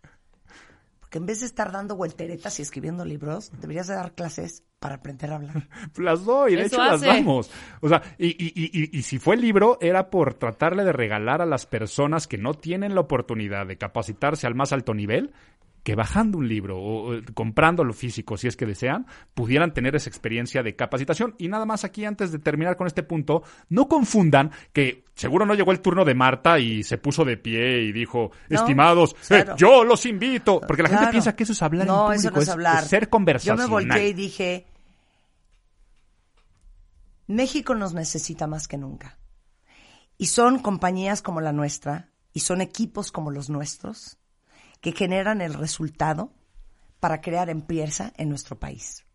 Porque 1.14 1.22
en 1.22 1.28
vez 1.28 1.42
de 1.42 1.46
estar 1.46 1.72
dando 1.72 1.96
vuelteretas 1.96 2.58
y 2.58 2.64
escribiendo 2.64 3.06
libros, 3.06 3.52
deberías 3.62 3.86
de 3.86 3.94
dar 3.94 4.16
clases 4.16 4.64
para 4.80 4.96
aprender 4.96 5.32
a 5.32 5.36
hablar. 5.36 5.70
Las 5.98 6.26
doy, 6.26 6.56
de 6.56 6.64
Eso 6.64 6.78
hecho 6.78 6.84
las 6.84 7.02
damos. 7.02 7.52
O 7.82 7.88
sea, 7.88 8.02
y, 8.18 8.30
y, 8.30 8.52
y, 8.56 8.72
y, 8.74 8.98
y 8.98 9.02
si 9.04 9.20
fue 9.20 9.36
el 9.36 9.42
libro, 9.42 9.78
era 9.80 10.10
por 10.10 10.34
tratarle 10.34 10.84
de 10.84 10.92
regalar 10.92 11.44
a 11.44 11.46
las 11.46 11.68
personas 11.68 12.26
que 12.26 12.40
no 12.40 12.56
tienen 12.56 12.96
la 12.96 13.02
oportunidad 13.02 13.68
de 13.68 13.78
capacitarse 13.78 14.48
al 14.48 14.56
más 14.56 14.74
alto 14.74 14.96
nivel, 14.96 15.34
que 15.84 15.96
bajando 15.96 16.38
un 16.38 16.48
libro 16.48 16.80
o, 16.80 17.14
o 17.14 17.22
comprándolo 17.34 17.94
físico, 17.94 18.38
si 18.38 18.48
es 18.48 18.56
que 18.56 18.66
desean, 18.66 19.06
pudieran 19.34 19.74
tener 19.74 19.96
esa 19.96 20.10
experiencia 20.10 20.64
de 20.64 20.76
capacitación. 20.76 21.36
Y 21.38 21.50
nada 21.50 21.66
más 21.66 21.84
aquí, 21.84 22.06
antes 22.06 22.32
de 22.32 22.40
terminar 22.40 22.78
con 22.78 22.88
este 22.88 23.04
punto, 23.04 23.44
no 23.70 23.88
confundan 23.88 24.52
que 24.72 25.04
seguro 25.14 25.46
no 25.46 25.54
llegó 25.54 25.72
el 25.72 25.82
turno 25.82 26.06
de 26.06 26.16
Marta 26.16 26.58
y 26.58 26.84
se 26.84 26.98
puso 26.98 27.26
de 27.26 27.38
pie 27.38 27.82
y 27.84 27.92
dijo, 27.92 28.32
No, 28.50 28.60
estimados, 28.60 29.16
eh, 29.30 29.46
yo 29.58 29.84
los 29.84 30.06
invito. 30.06 30.62
Porque 30.62 30.84
la 30.84 30.90
gente 30.90 31.08
piensa 31.08 31.36
que 31.36 31.44
eso 31.44 31.54
es 31.54 31.62
hablar 31.62 31.86
no, 31.86 32.12
en 32.14 32.18
público, 32.22 32.28
eso 32.28 32.36
no 32.36 32.42
es, 32.42 32.50
hablar. 32.50 32.84
ser 32.86 33.04
Yo 33.04 33.10
conversacional. 33.10 33.68
me 33.68 33.72
volteé 33.72 34.08
y 34.10 34.14
dije, 34.14 34.66
México 37.28 37.76
nos 37.76 37.94
necesita 37.94 38.48
más 38.48 38.68
que 38.68 38.78
nunca. 38.78 39.18
Y 40.18 40.28
son 40.28 40.60
compañías 40.60 41.22
como 41.22 41.42
la 41.42 41.52
nuestra, 41.52 42.10
y 42.34 42.42
son 42.42 42.62
equipos 42.62 43.12
como 43.12 43.32
los 43.32 43.50
nuestros, 43.50 44.18
que 44.84 44.92
generan 44.92 45.42
el 45.42 45.54
resultado 45.54 46.34
para 47.00 47.22
crear 47.22 47.50
empresa 47.50 48.12
en 48.18 48.28
nuestro 48.28 48.60
país. 48.60 49.06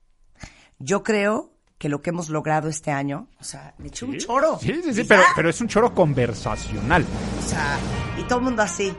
Yo 0.79 1.03
creo 1.03 1.53
que 1.77 1.91
lo 1.91 2.01
que 2.01 2.09
hemos 2.09 2.31
logrado 2.31 2.71
este 2.71 2.91
año, 2.91 3.29
o 3.39 3.45
sea, 3.45 3.75
me 3.77 3.89
eché 3.89 4.07
un 4.07 4.17
choro. 4.17 4.59
Sí, 4.59 4.81
sí, 4.83 4.95
sí, 4.95 5.05
pero, 5.05 5.51
es 5.51 5.61
un 5.61 5.69
choro 5.69 5.95
conversacional. 5.95 7.05
O 7.39 7.43
sea, 7.43 7.79
y 8.17 8.23
todo 8.23 8.39
el 8.39 8.47
mundo 8.47 8.63
así. 8.63 8.87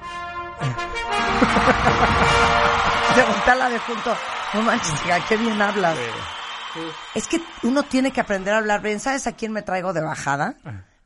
De 3.16 3.24
voltearla 3.24 3.72
de 3.72 3.80
junto. 3.80 4.16
No 4.54 4.62
manches, 4.62 4.94
qué 5.28 5.38
bien 5.38 5.60
hablas. 5.60 5.98
Es 7.16 7.28
que 7.28 7.42
uno 7.64 7.82
tiene 7.82 8.12
que 8.12 8.22
aprender 8.22 8.54
a 8.54 8.60
hablar 8.60 8.84
bien. 8.84 9.00
¿Sabes 9.00 9.26
a 9.26 9.32
quién 9.32 9.52
me 9.52 9.64
traigo 9.64 9.92
de 9.92 10.02
bajada? 10.02 10.56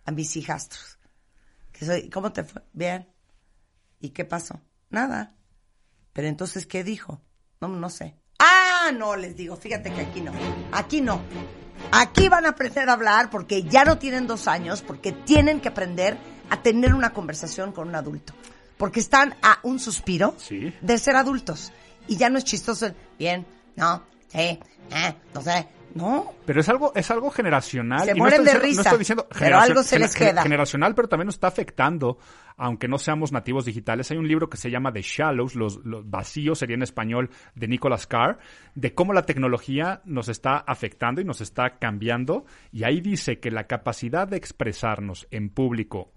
A 0.06 0.12
mis 0.12 0.36
hijastros. 0.36 0.99
Que 1.71 1.86
soy, 1.86 2.10
¿Cómo 2.10 2.34
te 2.34 2.43
fue? 2.43 2.62
Bien. 2.73 3.08
¿Y 4.02 4.10
qué 4.10 4.26
pasó? 4.26 4.60
Nada. 4.89 5.34
Pero 6.13 6.28
entonces, 6.28 6.65
¿qué 6.65 6.84
dijo? 6.84 7.21
No, 7.60 7.67
no 7.67 7.89
sé. 7.89 8.15
Ah, 8.39 8.91
no, 8.95 9.15
les 9.15 9.36
digo, 9.36 9.56
fíjate 9.56 9.91
que 9.91 10.02
aquí 10.02 10.21
no. 10.21 10.32
Aquí 10.71 11.02
no. 11.02 11.21
Aquí 11.91 12.30
van 12.30 12.45
a 12.45 12.49
aprender 12.49 12.89
a 12.89 12.93
hablar 12.93 13.30
porque 13.30 13.63
ya 13.63 13.84
no 13.84 13.97
tienen 13.97 14.28
dos 14.28 14.47
años, 14.47 14.82
porque 14.82 15.12
tienen 15.12 15.60
que 15.60 15.69
aprender 15.69 16.17
a 16.49 16.62
tener 16.62 16.93
una 16.93 17.12
conversación 17.12 17.71
con 17.71 17.88
un 17.88 17.95
adulto. 17.95 18.34
Porque 18.78 18.99
están 18.99 19.36
a 19.41 19.60
un 19.63 19.80
suspiro 19.80 20.36
Sí. 20.38 20.73
de 20.82 20.97
ser 20.97 21.15
adultos. 21.15 21.71
Y 22.08 22.17
ya 22.17 22.30
no 22.30 22.38
es 22.38 22.43
chistoso. 22.43 22.91
Bien, 23.17 23.45
no, 23.76 24.04
sí, 24.30 24.39
eh, 24.39 24.60
no 25.34 25.41
sé. 25.41 25.67
No, 25.95 26.34
Pero 26.45 26.60
es 26.60 26.69
algo, 26.69 26.91
es 26.95 27.12
algo 27.12 27.29
generacional. 27.29 28.06
Se 28.06 28.12
y 28.12 28.13
no 28.13 28.17
mueren 28.19 28.41
estoy 28.41 28.60
de 28.62 28.67
diciendo- 28.67 28.67
risa, 28.67 28.77
no 28.77 28.82
estoy 28.84 28.99
diciendo 28.99 29.27
pero 29.39 29.60
algo 29.60 29.84
se 29.84 29.99
les 29.99 30.15
queda. 30.15 30.41
Generacional, 30.41 30.95
pero 30.95 31.08
también 31.08 31.27
nos 31.27 31.36
está 31.36 31.47
afectando, 31.47 32.17
aunque 32.58 32.88
no 32.88 32.97
seamos 32.97 33.32
nativos 33.32 33.65
digitales. 33.65 34.10
Hay 34.10 34.17
un 34.17 34.27
libro 34.27 34.49
que 34.49 34.58
se 34.58 34.71
llama 34.71 34.91
The 34.91 35.01
Shallows, 35.03 35.56
los, 35.56 35.77
los 35.86 36.10
vacíos 36.10 36.58
sería 36.60 36.75
en 36.75 36.82
español, 36.84 37.29
de 37.53 37.67
Nicholas 37.67 38.08
Carr, 38.08 38.39
de 38.73 38.93
cómo 38.95 39.13
la 39.13 39.23
tecnología 39.27 40.01
nos 40.06 40.29
está 40.29 40.58
afectando 40.58 41.21
y 41.21 41.25
nos 41.25 41.41
está 41.41 41.77
cambiando. 41.77 42.45
Y 42.71 42.84
ahí 42.86 42.99
dice 42.99 43.39
que 43.39 43.51
la 43.51 43.67
capacidad 43.67 44.27
de 44.27 44.38
expresarnos 44.38 45.27
en 45.29 45.49
público 45.49 46.12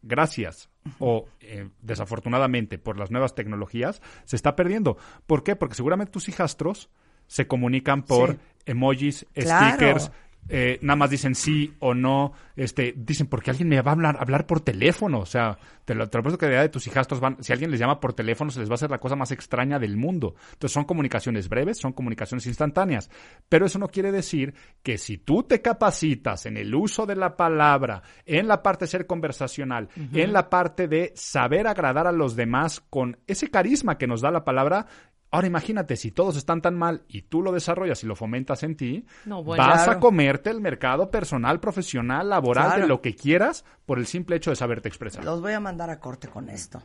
gracias 0.00 0.70
o 1.00 1.26
eh, 1.40 1.68
desafortunadamente 1.82 2.78
por 2.78 2.96
las 2.98 3.10
nuevas 3.10 3.34
tecnologías, 3.34 4.00
se 4.24 4.36
está 4.36 4.56
perdiendo. 4.56 4.96
¿Por 5.26 5.42
qué? 5.42 5.54
Porque 5.56 5.74
seguramente 5.74 6.12
tus 6.12 6.28
hijastros 6.28 6.88
se 7.28 7.46
comunican 7.46 8.02
por 8.02 8.32
Sí. 8.32 8.38
emojis, 8.66 9.24
Claro. 9.34 9.66
stickers, 9.76 10.10
eh, 10.50 10.78
nada 10.82 10.96
más 10.96 11.10
dicen 11.10 11.34
sí 11.34 11.74
o 11.78 11.94
no, 11.94 12.32
este, 12.56 12.94
dicen 12.96 13.26
porque 13.26 13.50
alguien 13.50 13.68
me 13.68 13.80
va 13.82 13.90
a 13.90 13.94
hablar, 13.94 14.16
hablar 14.18 14.46
por 14.46 14.60
teléfono, 14.60 15.20
o 15.20 15.26
sea, 15.26 15.58
te 15.84 15.94
lo, 15.94 16.08
te 16.08 16.20
lo 16.20 16.36
que 16.38 16.46
la 16.46 16.52
idea 16.52 16.62
de 16.62 16.68
tus 16.70 16.86
hijastros 16.86 17.20
van, 17.20 17.42
si 17.42 17.52
alguien 17.52 17.70
les 17.70 17.78
llama 17.80 18.00
por 18.00 18.12
teléfono 18.14 18.50
se 18.50 18.60
les 18.60 18.68
va 18.68 18.72
a 18.72 18.76
hacer 18.76 18.90
la 18.90 18.98
cosa 18.98 19.16
más 19.16 19.30
extraña 19.30 19.78
del 19.78 19.96
mundo. 19.96 20.34
Entonces 20.52 20.72
son 20.72 20.84
comunicaciones 20.84 21.48
breves, 21.48 21.78
son 21.78 21.92
comunicaciones 21.92 22.46
instantáneas, 22.46 23.10
pero 23.48 23.66
eso 23.66 23.78
no 23.78 23.88
quiere 23.88 24.10
decir 24.12 24.54
que 24.82 24.98
si 24.98 25.18
tú 25.18 25.42
te 25.44 25.62
capacitas 25.62 26.46
en 26.46 26.56
el 26.56 26.74
uso 26.74 27.06
de 27.06 27.16
la 27.16 27.36
palabra, 27.36 28.02
en 28.26 28.48
la 28.48 28.62
parte 28.62 28.84
de 28.84 28.90
ser 28.90 29.06
conversacional, 29.06 29.88
en 30.12 30.32
la 30.32 30.50
parte 30.50 30.88
de 30.88 31.12
saber 31.14 31.66
agradar 31.66 32.06
a 32.06 32.12
los 32.12 32.36
demás 32.36 32.80
con 32.90 33.18
ese 33.26 33.50
carisma 33.50 33.96
que 33.98 34.06
nos 34.06 34.20
da 34.20 34.30
la 34.30 34.44
palabra, 34.44 34.86
Ahora 35.30 35.46
imagínate, 35.46 35.96
si 35.96 36.10
todos 36.10 36.36
están 36.36 36.62
tan 36.62 36.74
mal 36.74 37.04
y 37.06 37.22
tú 37.22 37.42
lo 37.42 37.52
desarrollas 37.52 38.02
y 38.02 38.06
lo 38.06 38.16
fomentas 38.16 38.62
en 38.62 38.76
ti, 38.76 39.04
No, 39.26 39.42
bueno. 39.44 39.62
vas 39.62 39.84
Claro. 39.84 39.98
a 39.98 40.00
comerte 40.00 40.48
el 40.48 40.60
mercado 40.62 41.10
personal, 41.10 41.60
profesional, 41.60 42.30
laboral, 42.30 42.66
Claro. 42.68 42.82
de 42.82 42.88
lo 42.88 43.02
que 43.02 43.14
quieras, 43.14 43.64
por 43.84 43.98
el 43.98 44.06
simple 44.06 44.36
hecho 44.36 44.50
de 44.50 44.56
saberte 44.56 44.88
expresar. 44.88 45.24
los 45.24 45.42
voy 45.42 45.52
a 45.52 45.60
mandar 45.60 45.90
a 45.90 46.00
corte 46.00 46.28
con 46.28 46.48
esto. 46.48 46.82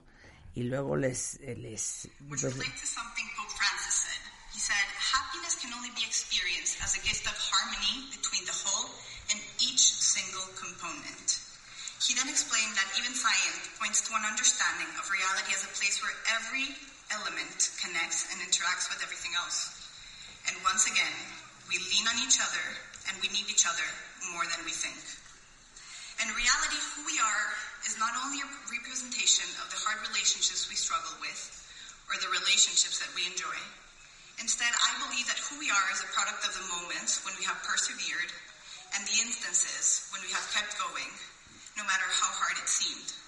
Y 0.56 0.64
luego 0.64 0.96
les... 0.98 1.40
eh, 1.42 1.56
les 1.56 2.10
which 2.30 2.44
relates 2.44 2.82
to 2.82 2.86
something 2.86 3.26
Pope 3.38 3.50
Francis 3.58 3.96
said. 4.06 4.22
He 4.54 4.60
said, 4.60 4.86
Happiness 5.16 5.56
can 5.64 5.72
only 5.74 5.90
be 5.96 6.04
experienced 6.06 6.78
as 6.84 6.94
a 6.94 7.02
gift 7.02 7.26
of 7.26 7.34
harmony 7.34 8.12
between 8.12 8.44
the 8.46 8.54
whole 8.54 8.92
and 9.32 9.40
each 9.66 9.82
single 9.82 10.46
component. 10.60 11.26
He 12.06 12.14
then 12.14 12.28
explained 12.30 12.76
that 12.76 12.92
even 13.00 13.16
science 13.16 13.72
points 13.80 14.04
to 14.06 14.12
an 14.20 14.28
understanding 14.30 14.92
of 15.00 15.08
reality 15.10 15.56
as 15.56 15.64
a 15.64 15.72
place 15.80 15.98
where 16.04 16.14
every 16.38 16.70
element 17.12 17.74
connects 17.82 18.30
and 18.32 18.40
interacts 18.40 18.88
with 18.88 19.04
everything 19.04 19.36
else. 19.36 19.74
And 20.48 20.56
once 20.64 20.88
again, 20.88 21.16
we 21.68 21.80
lean 21.92 22.08
on 22.08 22.20
each 22.24 22.40
other 22.40 22.66
and 23.10 23.20
we 23.20 23.32
need 23.32 23.48
each 23.48 23.68
other 23.68 23.88
more 24.32 24.48
than 24.48 24.64
we 24.64 24.72
think. 24.72 25.00
In 26.22 26.30
reality, 26.32 26.80
who 26.96 27.04
we 27.04 27.18
are 27.20 27.48
is 27.84 28.00
not 28.00 28.16
only 28.24 28.40
a 28.40 28.54
representation 28.72 29.48
of 29.60 29.68
the 29.74 29.82
hard 29.84 30.00
relationships 30.08 30.70
we 30.72 30.80
struggle 30.80 31.16
with 31.20 31.42
or 32.08 32.16
the 32.22 32.32
relationships 32.32 33.00
that 33.02 33.12
we 33.18 33.28
enjoy. 33.28 33.58
Instead, 34.40 34.72
I 34.72 34.92
believe 35.08 35.28
that 35.28 35.42
who 35.50 35.60
we 35.60 35.72
are 35.72 35.88
is 35.92 36.04
a 36.04 36.14
product 36.16 36.44
of 36.48 36.54
the 36.56 36.66
moments 36.70 37.22
when 37.24 37.36
we 37.40 37.46
have 37.46 37.60
persevered 37.66 38.32
and 38.94 39.02
the 39.10 39.20
instances 39.26 40.08
when 40.14 40.22
we 40.22 40.32
have 40.32 40.46
kept 40.54 40.78
going, 40.78 41.10
no 41.78 41.84
matter 41.84 42.06
how 42.22 42.30
hard 42.38 42.58
it 42.62 42.70
seemed. 42.70 43.23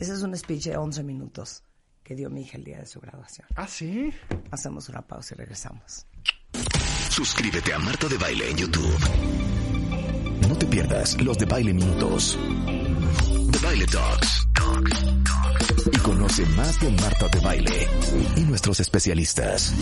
Ese 0.00 0.14
es 0.14 0.22
un 0.22 0.34
speech 0.34 0.64
de 0.64 0.78
11 0.78 1.02
minutos 1.02 1.62
que 2.02 2.14
dio 2.14 2.30
mi 2.30 2.40
hija 2.40 2.56
el 2.56 2.64
día 2.64 2.78
de 2.78 2.86
su 2.86 3.00
graduación. 3.00 3.46
Ah, 3.54 3.68
sí. 3.68 4.10
Hacemos 4.50 4.88
una 4.88 5.02
pausa 5.02 5.34
y 5.34 5.38
regresamos. 5.38 6.06
Suscríbete 7.10 7.74
a 7.74 7.78
Marta 7.78 8.08
de 8.08 8.16
Baile 8.16 8.50
en 8.50 8.56
YouTube. 8.56 8.98
No 10.48 10.56
te 10.56 10.66
pierdas 10.66 11.22
los 11.22 11.36
de 11.36 11.44
Baile 11.44 11.74
Minutos. 11.74 12.38
De 12.38 13.58
Baile 13.58 13.86
Talks. 13.86 14.46
Y 15.92 15.98
conoce 15.98 16.46
más 16.46 16.80
de 16.80 16.90
Marta 16.92 17.28
de 17.28 17.40
Baile 17.40 17.86
y 18.36 18.40
nuestros 18.40 18.80
especialistas. 18.80 19.74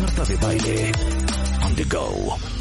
Marta 0.00 0.24
de 0.24 0.36
Baile. 0.36 0.92
On 1.64 1.74
the 1.74 1.84
go. 1.84 2.53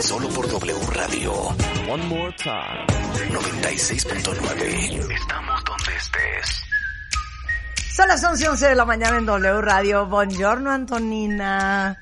Solo 0.00 0.28
por 0.28 0.48
W 0.48 0.74
Radio. 0.92 1.32
One 1.88 2.06
more 2.06 2.34
time. 2.36 2.86
96.9. 3.30 5.12
Estamos 5.14 5.64
donde 5.64 5.96
estés. 5.96 6.62
Son 7.94 8.08
las 8.08 8.22
11 8.22 8.44
y 8.44 8.46
11 8.46 8.68
de 8.68 8.74
la 8.74 8.84
mañana 8.84 9.18
en 9.18 9.26
W 9.26 9.60
Radio. 9.62 10.06
Buongiorno, 10.06 10.70
Antonina. 10.70 11.96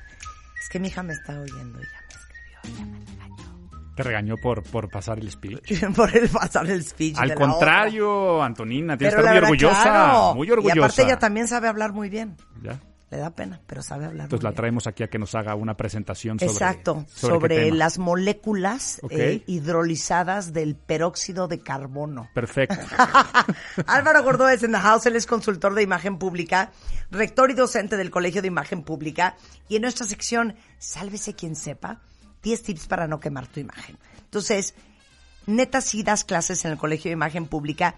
Es 0.61 0.69
que 0.69 0.79
mi 0.79 0.89
hija 0.89 1.03
me 1.03 1.13
está 1.13 1.39
oyendo 1.39 1.79
y 1.79 1.83
ya 1.83 2.01
me 2.01 2.15
escribió. 2.15 2.79
Ya 2.79 2.85
me 2.85 3.95
Te 3.95 4.03
regañó 4.03 4.35
por, 4.37 4.63
por 4.63 4.89
pasar 4.89 5.17
el 5.19 5.31
speech. 5.31 5.85
Por 5.95 6.15
el 6.15 6.27
pasar 6.29 6.69
el 6.69 6.83
speech. 6.83 7.17
Al 7.17 7.29
de 7.29 7.35
la 7.35 7.41
contrario, 7.41 8.43
Antonina, 8.43 8.97
tienes 8.97 9.15
que 9.15 9.21
estar 9.21 9.35
muy 9.35 9.43
orgullosa. 9.43 9.81
claro. 9.83 10.35
Muy 10.35 10.47
Y 10.47 10.51
orgullosa. 10.51 10.79
aparte 10.85 11.03
ella 11.03 11.17
también 11.19 11.47
sabe 11.47 11.67
hablar 11.69 11.93
muy 11.93 12.09
bien. 12.09 12.35
Ya. 12.61 12.79
Le 13.15 13.21
da 13.21 13.29
pena, 13.29 13.61
pero 13.65 13.81
sabe 13.81 14.05
hablar 14.05 14.25
Entonces 14.25 14.43
la 14.43 14.49
bien. 14.49 14.57
traemos 14.57 14.87
aquí 14.87 15.03
a 15.03 15.07
que 15.07 15.17
nos 15.17 15.35
haga 15.35 15.55
una 15.55 15.77
presentación 15.77 16.37
sobre 16.37 16.51
Exacto, 16.51 17.05
sobre, 17.07 17.71
las 17.71 17.97
moléculas 17.97 18.99
eh, 19.09 19.41
hidrolizadas 19.47 20.51
del 20.51 20.75
peróxido 20.75 21.47
de 21.47 21.59
carbono. 21.59 22.27
Perfecto. 22.33 22.75
Álvaro 23.87 24.21
Gordóez 24.21 24.63
en 24.63 24.73
The 24.73 24.79
House, 24.79 25.05
él 25.05 25.15
es 25.15 25.25
consultor 25.25 25.75
de 25.75 25.83
imagen 25.83 26.17
pública, 26.17 26.73
rector 27.09 27.51
y 27.51 27.53
docente 27.53 27.95
del 27.95 28.11
Colegio 28.11 28.41
de 28.41 28.49
Imagen 28.49 28.83
Pública. 28.83 29.37
Y 29.69 29.77
en 29.77 29.83
nuestra 29.83 30.05
sección, 30.05 30.55
Sálvese 30.77 31.35
quien 31.35 31.55
sepa, 31.55 32.01
10 32.43 32.63
tips 32.63 32.87
para 32.87 33.07
no 33.07 33.21
quemar 33.21 33.47
tu 33.47 33.61
imagen. 33.61 33.97
Entonces, 34.25 34.75
neta, 35.45 35.79
sí 35.79 36.03
das 36.03 36.25
clases 36.25 36.65
en 36.65 36.71
el 36.73 36.77
Colegio 36.77 37.07
de 37.07 37.13
Imagen 37.13 37.47
Pública, 37.47 37.95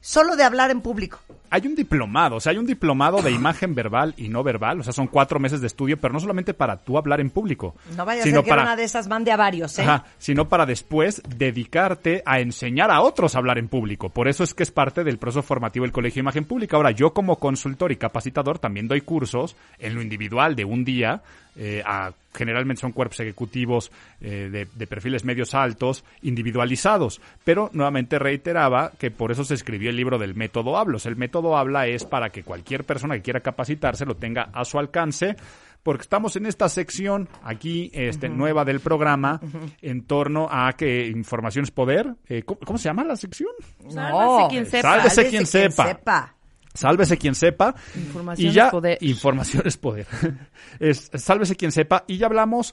solo 0.00 0.36
de 0.36 0.44
hablar 0.44 0.70
en 0.70 0.80
público. 0.80 1.18
Hay 1.50 1.66
un 1.66 1.74
diplomado, 1.74 2.36
o 2.36 2.40
sea, 2.40 2.52
hay 2.52 2.58
un 2.58 2.66
diplomado 2.66 3.22
de 3.22 3.30
imagen 3.30 3.74
verbal 3.74 4.12
y 4.18 4.28
no 4.28 4.42
verbal, 4.42 4.80
o 4.80 4.82
sea, 4.82 4.92
son 4.92 5.06
cuatro 5.06 5.40
meses 5.40 5.62
de 5.62 5.66
estudio, 5.66 5.96
pero 5.96 6.12
no 6.12 6.20
solamente 6.20 6.52
para 6.52 6.76
tú 6.76 6.98
hablar 6.98 7.20
en 7.20 7.30
público, 7.30 7.74
No 7.96 8.04
vaya 8.04 8.20
a 8.20 8.24
sino 8.24 8.40
ser 8.40 8.44
que 8.44 8.50
para, 8.50 8.62
una 8.62 8.76
de 8.76 8.84
esas 8.84 9.08
mande 9.08 9.32
a 9.32 9.36
varios, 9.38 9.78
¿eh? 9.78 9.82
Ajá, 9.82 10.04
sino 10.18 10.48
para 10.48 10.66
después 10.66 11.22
dedicarte 11.26 12.22
a 12.26 12.40
enseñar 12.40 12.90
a 12.90 13.00
otros 13.00 13.34
a 13.34 13.38
hablar 13.38 13.56
en 13.58 13.68
público. 13.68 14.10
Por 14.10 14.28
eso 14.28 14.44
es 14.44 14.52
que 14.52 14.62
es 14.62 14.70
parte 14.70 15.04
del 15.04 15.18
proceso 15.18 15.42
formativo 15.42 15.84
del 15.84 15.92
Colegio 15.92 16.16
de 16.16 16.24
Imagen 16.24 16.44
Pública. 16.44 16.76
Ahora, 16.76 16.90
yo 16.90 17.14
como 17.14 17.36
consultor 17.36 17.92
y 17.92 17.96
capacitador 17.96 18.58
también 18.58 18.86
doy 18.86 19.00
cursos 19.00 19.56
en 19.78 19.94
lo 19.94 20.02
individual 20.02 20.54
de 20.54 20.66
un 20.66 20.84
día 20.84 21.22
eh, 21.58 21.82
a, 21.84 22.12
generalmente 22.32 22.80
son 22.80 22.92
cuerpos 22.92 23.20
ejecutivos 23.20 23.90
eh, 24.20 24.48
de, 24.50 24.68
de 24.72 24.86
perfiles 24.86 25.24
medios 25.24 25.54
altos, 25.54 26.04
individualizados. 26.22 27.20
Pero 27.44 27.68
nuevamente 27.72 28.18
reiteraba 28.18 28.92
que 28.98 29.10
por 29.10 29.32
eso 29.32 29.44
se 29.44 29.54
escribió 29.54 29.90
el 29.90 29.96
libro 29.96 30.18
del 30.18 30.34
método 30.34 30.78
Hablos. 30.78 31.04
El 31.06 31.16
método 31.16 31.56
Habla 31.56 31.86
es 31.88 32.04
para 32.04 32.30
que 32.30 32.44
cualquier 32.44 32.84
persona 32.84 33.16
que 33.16 33.22
quiera 33.22 33.40
capacitarse 33.40 34.06
lo 34.06 34.14
tenga 34.14 34.50
a 34.52 34.64
su 34.64 34.78
alcance 34.78 35.36
porque 35.82 36.02
estamos 36.02 36.36
en 36.36 36.46
esta 36.46 36.68
sección 36.68 37.28
aquí 37.42 37.90
este, 37.94 38.28
nueva 38.28 38.64
del 38.64 38.80
programa 38.80 39.40
en 39.80 40.04
torno 40.04 40.48
a 40.50 40.72
que 40.74 41.06
información 41.06 41.64
es 41.64 41.70
poder. 41.70 42.14
Eh, 42.28 42.42
¿cómo, 42.42 42.60
cómo 42.64 42.78
se 42.78 42.88
llama 42.88 43.04
la 43.04 43.16
sección? 43.16 43.50
Sálvese 43.88 44.48
quien 44.50 44.66
sepa. 44.66 44.82
Sálvese 44.82 45.28
quien 45.28 45.46
sepa. 45.46 46.34
Sálvese 46.78 47.18
quien 47.18 47.34
sepa. 47.34 47.74
Información 47.96 48.50
y 48.50 48.54
ya, 48.54 48.66
es 48.66 48.70
poder. 48.70 48.98
Información 49.00 49.62
es 49.66 49.76
poder. 49.76 50.06
es, 50.78 51.10
sálvese 51.12 51.56
quien 51.56 51.72
sepa. 51.72 52.04
Y 52.06 52.18
ya 52.18 52.26
hablamos 52.26 52.72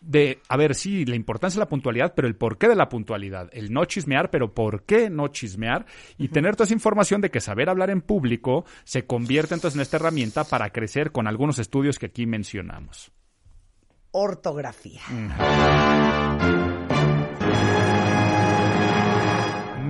de, 0.00 0.40
a 0.48 0.56
ver, 0.56 0.74
sí, 0.74 1.04
la 1.04 1.14
importancia 1.14 1.58
de 1.58 1.64
la 1.64 1.68
puntualidad, 1.68 2.14
pero 2.16 2.26
el 2.26 2.34
porqué 2.34 2.66
de 2.68 2.74
la 2.74 2.88
puntualidad. 2.88 3.48
El 3.52 3.72
no 3.72 3.84
chismear, 3.84 4.28
pero 4.30 4.52
por 4.52 4.82
qué 4.82 5.08
no 5.08 5.28
chismear. 5.28 5.86
Y 6.18 6.28
tener 6.28 6.56
toda 6.56 6.64
esa 6.64 6.74
información 6.74 7.20
de 7.20 7.30
que 7.30 7.40
saber 7.40 7.68
hablar 7.68 7.90
en 7.90 8.00
público 8.00 8.64
se 8.82 9.06
convierte 9.06 9.54
entonces 9.54 9.76
en 9.76 9.82
esta 9.82 9.98
herramienta 9.98 10.42
para 10.42 10.70
crecer 10.70 11.12
con 11.12 11.28
algunos 11.28 11.60
estudios 11.60 12.00
que 12.00 12.06
aquí 12.06 12.26
mencionamos. 12.26 13.12
Ortografía. 14.10 15.00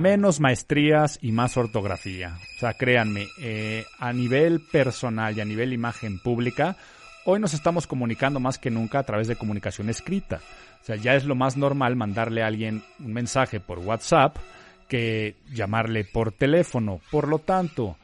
Menos 0.05 0.39
maestrías 0.39 1.17
y 1.23 1.31
más 1.31 1.57
ortografía. 1.57 2.37
O 2.57 2.59
sea, 2.59 2.73
créanme, 2.75 3.25
eh, 3.39 3.85
a 3.97 4.13
nivel 4.13 4.61
personal 4.61 5.35
y 5.35 5.41
a 5.41 5.45
nivel 5.45 5.73
imagen 5.73 6.19
pública, 6.19 6.75
hoy 7.25 7.39
nos 7.39 7.55
estamos 7.55 7.87
comunicando 7.87 8.39
más 8.39 8.59
que 8.59 8.69
nunca 8.69 8.99
a 8.99 9.03
través 9.03 9.27
de 9.27 9.35
comunicación 9.35 9.89
escrita. 9.89 10.41
O 10.83 10.85
sea, 10.85 10.95
ya 10.95 11.15
es 11.15 11.25
lo 11.25 11.33
más 11.33 11.57
normal 11.57 11.95
mandarle 11.95 12.43
a 12.43 12.47
alguien 12.47 12.83
un 12.99 13.13
mensaje 13.13 13.59
por 13.59 13.79
WhatsApp 13.79 14.37
que 14.87 15.37
llamarle 15.51 16.03
por 16.03 16.31
teléfono. 16.31 17.01
Por 17.09 17.27
lo 17.27 17.39
tanto, 17.39 17.97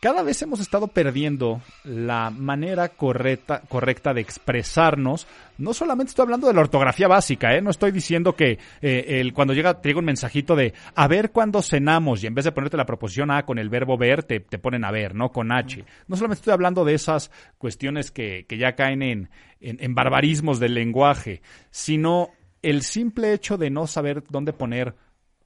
cada 0.00 0.22
vez 0.22 0.40
hemos 0.42 0.60
estado 0.60 0.86
perdiendo 0.86 1.60
la 1.84 2.30
manera 2.30 2.88
correcta, 2.88 3.62
correcta 3.68 4.14
de 4.14 4.20
expresarnos. 4.20 5.26
No 5.58 5.74
solamente 5.74 6.10
estoy 6.10 6.22
hablando 6.22 6.46
de 6.46 6.54
la 6.54 6.60
ortografía 6.60 7.08
básica, 7.08 7.54
¿eh? 7.56 7.60
no 7.60 7.70
estoy 7.70 7.90
diciendo 7.90 8.34
que 8.34 8.58
eh, 8.80 9.30
cuando 9.34 9.54
llega, 9.54 9.80
te 9.80 9.94
un 9.94 10.04
mensajito 10.04 10.54
de 10.54 10.72
a 10.94 11.08
ver 11.08 11.30
cuándo 11.30 11.62
cenamos 11.62 12.22
y 12.22 12.26
en 12.26 12.34
vez 12.34 12.44
de 12.44 12.52
ponerte 12.52 12.76
la 12.76 12.86
proposición 12.86 13.30
A 13.30 13.44
con 13.44 13.58
el 13.58 13.68
verbo 13.68 13.96
ver, 13.96 14.22
te, 14.22 14.40
te 14.40 14.58
ponen 14.58 14.84
a 14.84 14.92
ver, 14.92 15.14
¿no? 15.14 15.30
Con 15.30 15.50
H. 15.50 15.84
No 16.06 16.16
solamente 16.16 16.40
estoy 16.40 16.52
hablando 16.52 16.84
de 16.84 16.94
esas 16.94 17.30
cuestiones 17.58 18.10
que, 18.10 18.46
que 18.46 18.58
ya 18.58 18.76
caen 18.76 19.02
en, 19.02 19.30
en, 19.60 19.78
en 19.80 19.94
barbarismos 19.94 20.60
del 20.60 20.74
lenguaje, 20.74 21.42
sino 21.70 22.30
el 22.62 22.82
simple 22.82 23.32
hecho 23.32 23.56
de 23.56 23.70
no 23.70 23.86
saber 23.86 24.22
dónde 24.28 24.52
poner 24.52 24.94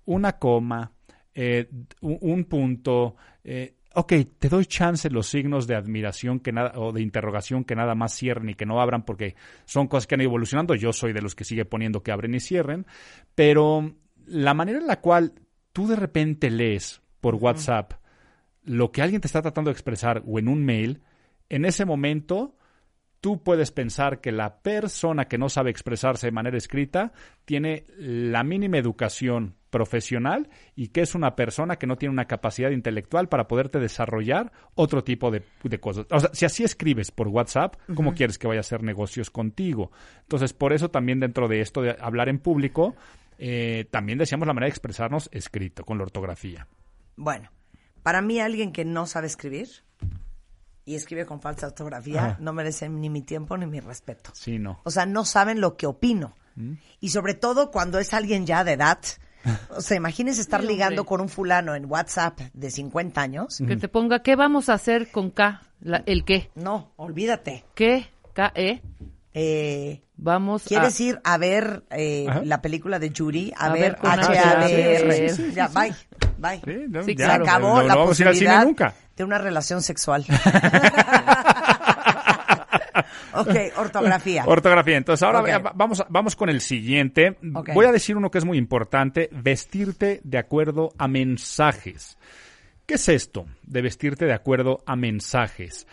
una 0.05 0.33
coma, 0.39 0.93
eh, 1.35 1.69
un, 2.01 2.19
un 2.21 2.45
punto, 2.45 3.17
eh, 3.45 3.75
ok, 3.95 4.13
te 4.39 4.49
doy 4.49 4.67
chance 4.67 5.09
los 5.11 5.27
signos 5.27 5.67
de 5.67 5.77
admiración 5.77 6.41
que 6.41 6.53
nada, 6.53 6.73
o 6.77 6.93
de 6.93 7.03
interrogación 7.03 7.65
que 7.65 7.75
nada 7.75 7.95
más 7.95 8.15
cierren 8.15 8.51
y 8.51 8.55
que 8.55 8.67
no 8.67 8.81
abran 8.81 9.05
porque 9.05 9.35
son 9.65 9.89
cosas 9.89 10.07
que 10.07 10.15
han 10.15 10.21
ido 10.21 10.31
evolucionando. 10.31 10.75
Yo 10.75 10.93
soy 10.93 11.13
de 11.13 11.23
los 11.23 11.35
que 11.35 11.45
sigue 11.45 11.65
poniendo 11.65 12.03
que 12.03 12.13
abren 12.13 12.35
y 12.35 12.41
cierren, 12.41 12.87
pero 13.35 13.95
la 14.27 14.55
manera 14.55 14.79
en 14.79 14.87
la 14.87 15.01
cual 15.01 15.33
tú 15.73 15.87
de 15.87 15.97
repente 15.97 16.51
lees 16.51 17.03
por 17.21 17.37
WhatsApp 17.37 17.95
lo 18.65 18.93
que 18.93 19.03
alguien 19.03 19.21
te 19.21 19.27
está 19.27 19.43
tratando 19.43 19.71
de 19.71 19.73
expresar 19.73 20.23
o 20.27 20.39
en 20.39 20.49
un 20.49 20.65
mail, 20.65 21.03
en 21.49 21.65
ese 21.65 21.85
momento 21.85 22.57
tú 23.23 23.41
puedes 23.41 23.71
pensar 23.71 24.21
que 24.21 24.33
la 24.33 24.59
persona 24.59 25.27
que 25.27 25.39
no 25.39 25.49
sabe 25.49 25.71
expresarse 25.71 26.27
de 26.27 26.33
manera 26.33 26.59
escrita 26.59 27.13
tiene 27.45 27.87
la 27.97 28.43
mínima 28.43 28.79
educación 28.79 29.55
profesional 29.71 30.51
y 30.75 30.89
que 30.89 31.03
es 31.03 31.15
una 31.15 31.37
persona 31.37 31.77
que 31.77 31.87
no 31.87 31.97
tiene 31.97 32.13
una 32.13 32.27
capacidad 32.27 32.71
intelectual 32.71 33.29
para 33.29 33.47
poderte 33.47 33.79
desarrollar 33.79 34.53
otro 34.75 35.05
tipo 35.05 35.31
de, 35.31 35.45
de 35.63 35.79
cosas. 35.79 36.05
O 36.11 36.19
sea, 36.19 36.31
si 36.33 36.45
así 36.45 36.65
escribes 36.65 37.13
por 37.13 37.29
WhatsApp, 37.29 37.77
¿cómo 37.95 38.13
quieres 38.13 38.39
que 38.39 38.49
vaya 38.49 38.59
a 38.59 38.63
hacer 38.63 38.83
negocios 38.83 39.31
contigo? 39.31 39.93
Entonces, 40.23 40.53
por 40.53 40.73
eso 40.73 40.91
también 40.91 41.21
dentro 41.21 41.47
de 41.47 41.61
esto 41.61 41.81
de 41.81 41.97
hablar 42.01 42.29
en 42.29 42.41
público, 42.41 42.97
eh, 43.39 43.87
también 43.93 44.19
decíamos 44.19 44.49
la 44.49 44.53
manera 44.53 44.67
de 44.67 44.71
expresarnos 44.71 45.31
escrito, 45.33 45.85
con 45.85 45.97
la 45.97 46.05
ortografía. 46.05 46.67
Bueno, 47.15 47.53
para 48.03 48.21
mí 48.21 48.41
alguien 48.41 48.73
que 48.73 48.85
no 48.85 49.07
sabe 49.07 49.29
escribir 49.29 49.69
y 50.85 50.95
escribe 50.95 51.27
con 51.27 51.41
falsa 51.41 51.67
ortografía 51.69 52.25
Ajá. 52.25 52.37
no 52.41 52.53
merece 52.53 52.89
ni 52.89 53.09
mi 53.11 53.23
tiempo 53.23 53.57
ni 53.57 53.67
mi 53.67 53.81
respeto. 53.81 54.31
Sí, 54.35 54.59
no. 54.59 54.81
O 54.85 54.91
sea, 54.91 55.07
no 55.07 55.25
saben 55.25 55.61
lo 55.61 55.77
que 55.77 55.87
opino. 55.87 56.35
Y 57.01 57.09
sobre 57.11 57.35
todo 57.35 57.71
cuando 57.71 57.99
es 57.99 58.13
alguien 58.13 58.47
ya 58.47 58.65
de 58.65 58.73
edad. 58.73 58.99
O 59.77 59.81
sea, 59.81 59.97
imagínense 59.97 60.41
estar 60.41 60.63
ligando 60.63 61.05
con 61.05 61.21
un 61.21 61.29
fulano 61.29 61.75
en 61.75 61.87
WhatsApp 61.91 62.39
de 62.53 62.71
50 62.71 63.21
años. 63.21 63.61
Que 63.67 63.77
te 63.77 63.89
ponga, 63.89 64.23
¿qué 64.23 64.37
vamos 64.37 64.69
a 64.69 64.75
hacer 64.75 65.11
con 65.11 65.31
K? 65.31 65.63
La- 65.81 66.05
el 66.07 66.25
qué. 66.25 66.51
No, 66.55 66.93
olvídate. 66.97 67.65
¿Qué? 67.75 68.07
K-E. 68.35 68.83
Eh, 69.35 70.03
Vamos 70.17 70.63
¿Quieres 70.65 71.01
a... 71.01 71.03
ir 71.03 71.21
a 71.25 71.37
ver 71.39 71.83
eh, 71.91 72.27
la 72.45 72.63
película 72.63 73.01
de 73.01 73.13
Judy? 73.17 73.53
A, 73.57 73.67
A 73.67 73.73
ver, 73.73 73.97
H-A-D-R. 74.01 75.53
Ya, 75.53 75.67
bye. 75.69 75.93
Bye. 76.39 76.61
Sí, 76.65 76.85
no, 76.89 77.03
Sí, 77.03 77.15
ya, 77.17 77.25
Se 77.25 77.29
claro. 77.29 77.45
acabó 77.45 77.75
no, 77.77 77.83
la 77.83 77.95
no 77.95 78.01
vamos 78.01 78.19
a 78.19 78.23
ir 78.23 78.29
al 78.29 78.35
cine 78.35 78.47
posibilidad 78.51 78.65
nunca. 78.65 78.95
De 79.23 79.27
una 79.27 79.39
relación 79.39 79.83
sexual. 79.83 80.25
ok, 83.35 83.55
ortografía. 83.77 84.45
Ortografía. 84.47 84.97
Entonces, 84.97 85.23
ahora 85.23 85.73
vamos, 85.75 86.05
vamos 86.09 86.37
con 86.37 86.49
el 86.49 86.61
siguiente. 86.61 87.37
Voy 87.41 87.87
a 87.87 87.93
decir 87.93 88.17
uno 88.17 88.31
que 88.31 88.39
es 88.39 88.45
muy 88.45 88.59
importante, 88.59 89.29
vestirte 89.33 90.21
de 90.25 90.39
acuerdo 90.39 90.93
a 90.99 91.07
mensajes. 91.07 92.19
¿Qué 92.85 92.95
es 92.95 93.09
esto 93.09 93.47
de 93.63 93.83
vestirte 93.83 94.27
de 94.27 94.35
acuerdo 94.35 94.83
a 94.87 94.97
mensajes? 94.97 95.87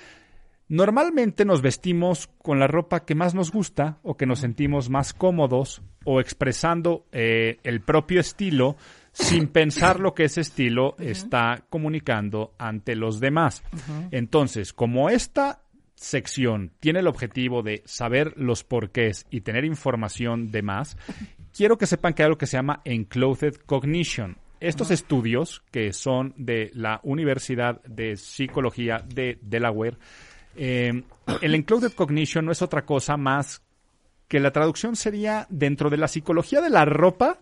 Normalmente 0.68 1.46
nos 1.46 1.62
vestimos 1.62 2.30
con 2.42 2.60
la 2.60 2.68
ropa 2.68 3.06
que 3.06 3.16
más 3.16 3.36
nos 3.36 3.52
gusta 3.52 4.00
o 4.04 4.18
que 4.18 4.26
nos 4.26 4.40
sentimos 4.40 4.90
más 4.90 5.14
cómodos 5.14 5.82
o 6.04 6.20
expresando 6.20 7.06
eh, 7.12 7.60
el 7.64 7.82
propio 7.82 8.20
estilo 8.20 8.76
sin 9.12 9.48
pensar 9.52 10.00
lo 10.00 10.14
que 10.14 10.26
ese 10.26 10.42
estilo 10.42 10.96
está 11.00 11.66
comunicando 11.70 12.54
ante 12.58 12.96
los 12.96 13.20
demás. 13.20 13.64
Entonces, 14.12 14.74
como 14.74 15.10
esta 15.10 15.62
sección 15.96 16.72
tiene 16.80 17.00
el 17.00 17.08
objetivo 17.08 17.62
de 17.62 17.84
saber 17.86 18.34
los 18.38 18.64
porqués 18.64 19.26
y 19.30 19.42
tener 19.42 19.66
información 19.66 20.52
de 20.52 20.62
más, 20.62 20.98
quiero 21.56 21.78
que 21.78 21.88
sepan 21.88 22.14
que 22.14 22.24
hay 22.24 22.28
algo 22.28 22.38
que 22.38 22.48
se 22.48 22.58
llama 22.58 22.82
Enclothed 22.86 23.56
Cognition. 23.66 24.38
Estos 24.60 24.92
estudios, 24.92 25.64
que 25.72 25.94
son 25.94 26.34
de 26.36 26.70
la 26.74 27.00
Universidad 27.04 27.82
de 27.84 28.18
Psicología 28.18 29.02
de 29.08 29.40
Delaware, 29.42 29.98
eh, 30.56 31.04
el 31.42 31.56
Enclothed 31.56 31.94
Cognition 31.94 32.46
no 32.46 32.52
es 32.52 32.62
otra 32.62 32.86
cosa 32.86 33.16
más 33.16 33.62
que 34.28 34.40
la 34.40 34.52
traducción 34.52 34.96
sería 34.96 35.48
dentro 35.50 35.90
de 35.90 35.98
la 35.98 36.08
psicología 36.08 36.62
de 36.62 36.70
la 36.70 36.86
ropa, 36.86 37.40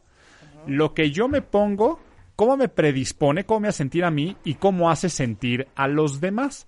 lo 0.68 0.94
que 0.94 1.12
yo 1.12 1.28
me 1.28 1.42
pongo, 1.42 2.00
cómo 2.36 2.58
me 2.58 2.70
predispone, 2.70 3.46
cómo 3.46 3.62
me 3.62 3.68
hace 3.70 3.78
sentir 3.78 4.04
a 4.04 4.12
mí 4.12 4.38
y 4.44 4.56
cómo 4.56 4.90
hace 4.90 5.10
sentir 5.10 5.68
a 5.76 5.88
los 5.88 6.22
demás. 6.22 6.68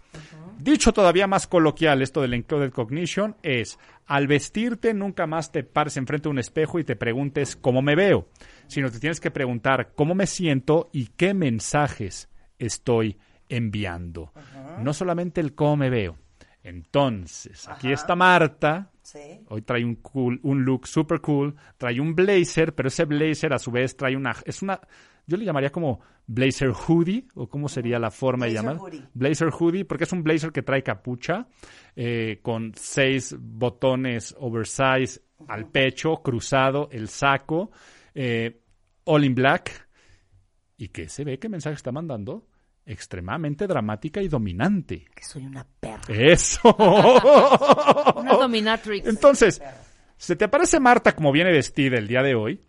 Dicho 0.57 0.91
todavía 0.91 1.27
más 1.27 1.47
coloquial, 1.47 2.01
esto 2.01 2.21
del 2.21 2.33
encoded 2.33 2.71
cognition 2.71 3.37
es, 3.43 3.79
al 4.05 4.27
vestirte 4.27 4.93
nunca 4.93 5.25
más 5.25 5.51
te 5.51 5.63
pares 5.63 5.95
enfrente 5.95 6.23
de 6.23 6.31
un 6.31 6.39
espejo 6.39 6.79
y 6.79 6.83
te 6.83 6.95
preguntes 6.95 7.55
cómo 7.55 7.81
me 7.81 7.95
veo, 7.95 8.27
sino 8.67 8.91
te 8.91 8.99
tienes 8.99 9.21
que 9.21 9.31
preguntar 9.31 9.93
cómo 9.95 10.15
me 10.15 10.27
siento 10.27 10.89
y 10.91 11.07
qué 11.15 11.33
mensajes 11.33 12.29
estoy 12.57 13.17
enviando. 13.47 14.33
No 14.79 14.93
solamente 14.93 15.39
el 15.39 15.55
cómo 15.55 15.77
me 15.77 15.89
veo. 15.89 16.17
Entonces, 16.61 17.67
aquí 17.69 17.91
está 17.91 18.15
Marta, 18.15 18.91
Sí. 19.11 19.41
Hoy 19.47 19.63
trae 19.63 19.83
un 19.83 19.95
cool, 19.95 20.39
un 20.43 20.63
look 20.63 20.85
super 20.85 21.19
cool, 21.19 21.55
trae 21.77 21.99
un 21.99 22.13
blazer, 22.13 22.75
pero 22.75 22.89
ese 22.89 23.05
blazer 23.05 23.53
a 23.53 23.57
su 23.57 23.71
vez 23.71 23.97
trae 23.97 24.15
una, 24.15 24.35
es 24.45 24.61
una, 24.61 24.79
yo 25.25 25.35
le 25.35 25.45
llamaría 25.45 25.71
como 25.71 25.99
blazer 26.27 26.69
hoodie, 26.69 27.25
o 27.33 27.49
cómo 27.49 27.67
sería 27.67 27.97
la 27.97 28.11
forma 28.11 28.45
de 28.45 28.51
Blazer 28.51 28.69
llamar. 28.69 28.81
hoodie. 28.83 29.03
Blazer 29.15 29.49
hoodie, 29.49 29.83
porque 29.85 30.03
es 30.03 30.11
un 30.11 30.21
blazer 30.21 30.51
que 30.51 30.61
trae 30.61 30.83
capucha, 30.83 31.47
eh, 31.95 32.39
con 32.43 32.71
seis 32.75 33.35
botones 33.39 34.35
oversize 34.37 35.21
al 35.47 35.71
pecho, 35.71 36.21
cruzado, 36.21 36.87
el 36.91 37.07
saco, 37.07 37.71
eh, 38.13 38.61
all 39.05 39.23
in 39.23 39.33
black, 39.33 39.89
y 40.77 40.89
que 40.89 41.09
se 41.09 41.23
ve 41.23 41.39
qué 41.39 41.49
mensaje 41.49 41.77
está 41.77 41.91
mandando, 41.91 42.45
extremadamente 42.85 43.65
dramática 43.65 44.21
y 44.21 44.27
dominante. 44.27 45.07
Que 45.15 45.23
soy 45.23 45.45
una. 45.47 45.65
Eso. 46.07 46.75
Una 48.15 48.33
dominatrix. 48.39 49.07
Entonces, 49.07 49.61
se 50.17 50.35
te 50.35 50.45
aparece 50.45 50.79
Marta 50.79 51.15
como 51.15 51.31
viene 51.31 51.51
vestida 51.51 51.97
el 51.97 52.07
día 52.07 52.21
de 52.21 52.35
hoy 52.35 52.61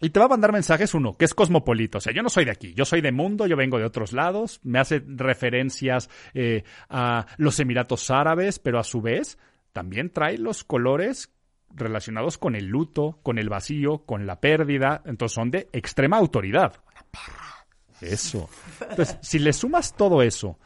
y 0.00 0.10
te 0.10 0.18
va 0.18 0.26
a 0.26 0.30
mandar 0.30 0.52
mensajes 0.52 0.94
uno, 0.94 1.16
que 1.16 1.26
es 1.26 1.34
cosmopolita. 1.34 1.98
O 1.98 2.00
sea, 2.00 2.12
yo 2.14 2.22
no 2.22 2.30
soy 2.30 2.46
de 2.46 2.50
aquí, 2.50 2.72
yo 2.74 2.84
soy 2.84 3.00
de 3.02 3.12
mundo, 3.12 3.46
yo 3.46 3.56
vengo 3.56 3.78
de 3.78 3.84
otros 3.84 4.12
lados, 4.12 4.60
me 4.62 4.78
hace 4.78 5.02
referencias 5.06 6.08
eh, 6.32 6.64
a 6.88 7.26
los 7.36 7.60
Emiratos 7.60 8.10
Árabes, 8.10 8.58
pero 8.58 8.78
a 8.78 8.84
su 8.84 9.02
vez 9.02 9.38
también 9.72 10.10
trae 10.10 10.38
los 10.38 10.64
colores 10.64 11.30
relacionados 11.72 12.38
con 12.38 12.56
el 12.56 12.66
luto, 12.66 13.20
con 13.22 13.38
el 13.38 13.48
vacío, 13.48 14.04
con 14.06 14.26
la 14.26 14.40
pérdida. 14.40 15.02
Entonces 15.04 15.34
son 15.34 15.50
de 15.50 15.68
extrema 15.72 16.16
autoridad. 16.16 16.74
Una 16.90 17.06
perra. 17.10 17.66
Eso. 18.00 18.48
Entonces, 18.88 19.18
si 19.20 19.38
le 19.38 19.52
sumas 19.52 19.94
todo 19.94 20.22
eso, 20.22 20.58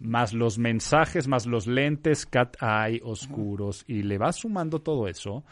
más 0.00 0.32
los 0.32 0.58
mensajes, 0.58 1.28
más 1.28 1.46
los 1.46 1.66
lentes 1.66 2.26
cat 2.26 2.56
eye 2.60 3.00
oscuros, 3.04 3.84
y 3.86 4.02
le 4.02 4.18
vas 4.18 4.36
sumando 4.36 4.80
todo 4.80 5.06
eso, 5.08 5.44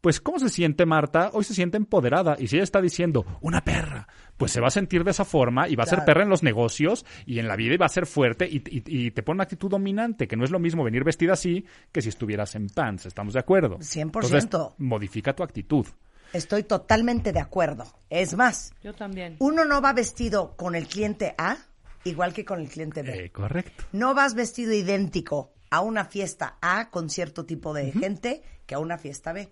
pues 0.00 0.20
¿cómo 0.20 0.38
se 0.38 0.50
siente 0.50 0.84
Marta? 0.84 1.30
Hoy 1.32 1.44
se 1.44 1.54
siente 1.54 1.78
empoderada. 1.78 2.36
Y 2.38 2.46
si 2.48 2.56
ella 2.56 2.64
está 2.64 2.82
diciendo, 2.82 3.24
una 3.40 3.62
perra, 3.64 4.06
pues 4.36 4.52
se 4.52 4.60
va 4.60 4.66
a 4.66 4.70
sentir 4.70 5.02
de 5.02 5.12
esa 5.12 5.24
forma 5.24 5.66
y 5.66 5.76
va 5.76 5.84
a 5.84 5.86
ser 5.86 6.04
perra 6.04 6.22
en 6.24 6.28
los 6.28 6.42
negocios 6.42 7.06
y 7.24 7.38
en 7.38 7.48
la 7.48 7.56
vida 7.56 7.72
y 7.72 7.78
va 7.78 7.86
a 7.86 7.88
ser 7.88 8.04
fuerte 8.04 8.46
y, 8.46 8.56
y- 8.68 8.82
y 9.06 9.10
te 9.12 9.22
pone 9.22 9.36
una 9.36 9.44
actitud 9.44 9.70
dominante, 9.70 10.28
que 10.28 10.36
no 10.36 10.44
es 10.44 10.50
lo 10.50 10.58
mismo 10.58 10.84
venir 10.84 11.04
vestida 11.04 11.32
así 11.32 11.64
que 11.90 12.02
si 12.02 12.10
estuvieras 12.10 12.54
en 12.54 12.68
pants. 12.68 13.06
¿Estamos 13.06 13.32
de 13.32 13.40
acuerdo? 13.40 13.78
100%. 13.78 14.02
Entonces, 14.02 14.48
modifica 14.76 15.34
tu 15.34 15.42
actitud. 15.42 15.86
Estoy 16.34 16.64
totalmente 16.64 17.32
de 17.32 17.40
acuerdo. 17.40 17.84
Es 18.10 18.36
más, 18.36 18.74
Yo 18.82 18.92
también. 18.92 19.36
uno 19.38 19.64
no 19.64 19.80
va 19.80 19.94
vestido 19.94 20.54
con 20.56 20.74
el 20.74 20.86
cliente 20.86 21.34
A 21.38 21.56
igual 22.04 22.32
que 22.32 22.44
con 22.44 22.60
el 22.60 22.68
cliente 22.68 23.02
B. 23.02 23.24
Eh, 23.26 23.30
correcto. 23.30 23.84
No 23.92 24.14
vas 24.14 24.34
vestido 24.34 24.72
idéntico 24.72 25.52
a 25.70 25.80
una 25.80 26.04
fiesta 26.04 26.58
A 26.60 26.90
con 26.90 27.10
cierto 27.10 27.46
tipo 27.46 27.74
de 27.74 27.92
gente 27.92 28.42
que 28.66 28.74
a 28.74 28.78
una 28.78 28.98
fiesta 28.98 29.32
B. 29.32 29.48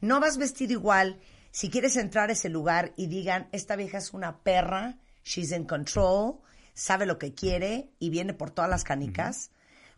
No 0.00 0.20
vas 0.20 0.36
vestido 0.36 0.72
igual 0.72 1.18
si 1.56 1.70
quieres 1.70 1.96
entrar 1.96 2.28
a 2.28 2.34
ese 2.34 2.50
lugar 2.50 2.92
y 2.96 3.06
digan, 3.06 3.48
esta 3.50 3.76
vieja 3.76 3.96
es 3.96 4.12
una 4.12 4.40
perra, 4.40 4.98
she's 5.24 5.52
in 5.52 5.64
control, 5.64 6.40
sabe 6.74 7.06
lo 7.06 7.18
que 7.18 7.32
quiere 7.32 7.88
y 7.98 8.10
viene 8.10 8.34
por 8.34 8.50
todas 8.50 8.68
las 8.68 8.84
canicas, 8.84 9.50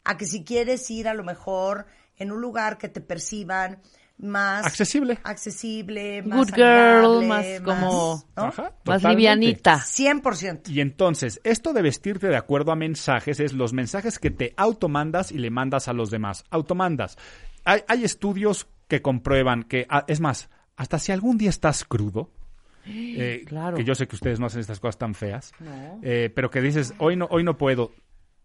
a 0.05 0.17
que 0.17 0.25
si 0.25 0.45
quieres 0.45 0.89
ir 0.89 1.09
a 1.09 1.15
lo 1.15 1.25
mejor 1.25 1.87
en 2.17 2.31
un 2.31 2.41
lugar 2.41 2.79
que 2.79 2.89
te 2.89 3.01
perciban 3.01 3.81
más 4.19 4.67
Accesible. 4.67 5.19
accesible, 5.23 6.23
Good 6.23 6.29
más 6.31 6.53
girl, 6.53 7.19
amigable, 7.19 7.27
más 7.29 7.61
como- 7.61 8.25
¿no? 8.37 8.43
Ajá, 8.45 8.73
Más 8.85 9.03
livianita. 9.05 9.79
100%. 9.81 10.71
Y 10.71 10.81
entonces, 10.81 11.41
esto 11.45 11.73
de 11.73 11.83
vestirte 11.83 12.29
de 12.29 12.37
acuerdo 12.37 12.73
a 12.73 12.77
mensajes 12.77 13.39
es 13.41 13.53
los 13.53 13.73
mensajes 13.73 14.19
que 14.19 14.31
te 14.31 14.55
automandas 14.57 15.31
y 15.33 15.39
le 15.39 15.51
mandas 15.51 15.89
a 15.89 15.93
los 15.93 16.11
demás. 16.11 16.45
Automandas. 16.51 17.17
Hay, 17.65 17.83
hay 17.89 18.05
estudios 18.05 18.67
que 18.89 19.03
comprueban 19.03 19.63
que, 19.65 19.87
ah, 19.89 20.05
es 20.09 20.21
más, 20.21 20.49
hasta 20.77 20.99
si 20.99 21.13
algún 21.13 21.39
día 21.39 21.51
estás 21.51 21.85
crudo, 21.85 22.31
eh, 22.87 23.45
Claro. 23.47 23.77
que 23.77 23.85
yo 23.85 23.95
sé 23.95 24.09
que 24.09 24.17
ustedes 24.17 24.41
no 24.41 24.47
hacen 24.47 24.61
estas 24.61 24.81
cosas 24.81 24.99
tan 24.99 25.15
feas, 25.15 25.53
No. 25.61 26.01
eh, 26.03 26.33
pero 26.35 26.51
que 26.51 26.61
dices, 26.61 26.95
hoy 26.99 27.15
no, 27.17 27.27
hoy 27.31 27.45
no 27.45 27.57
puedo. 27.57 27.93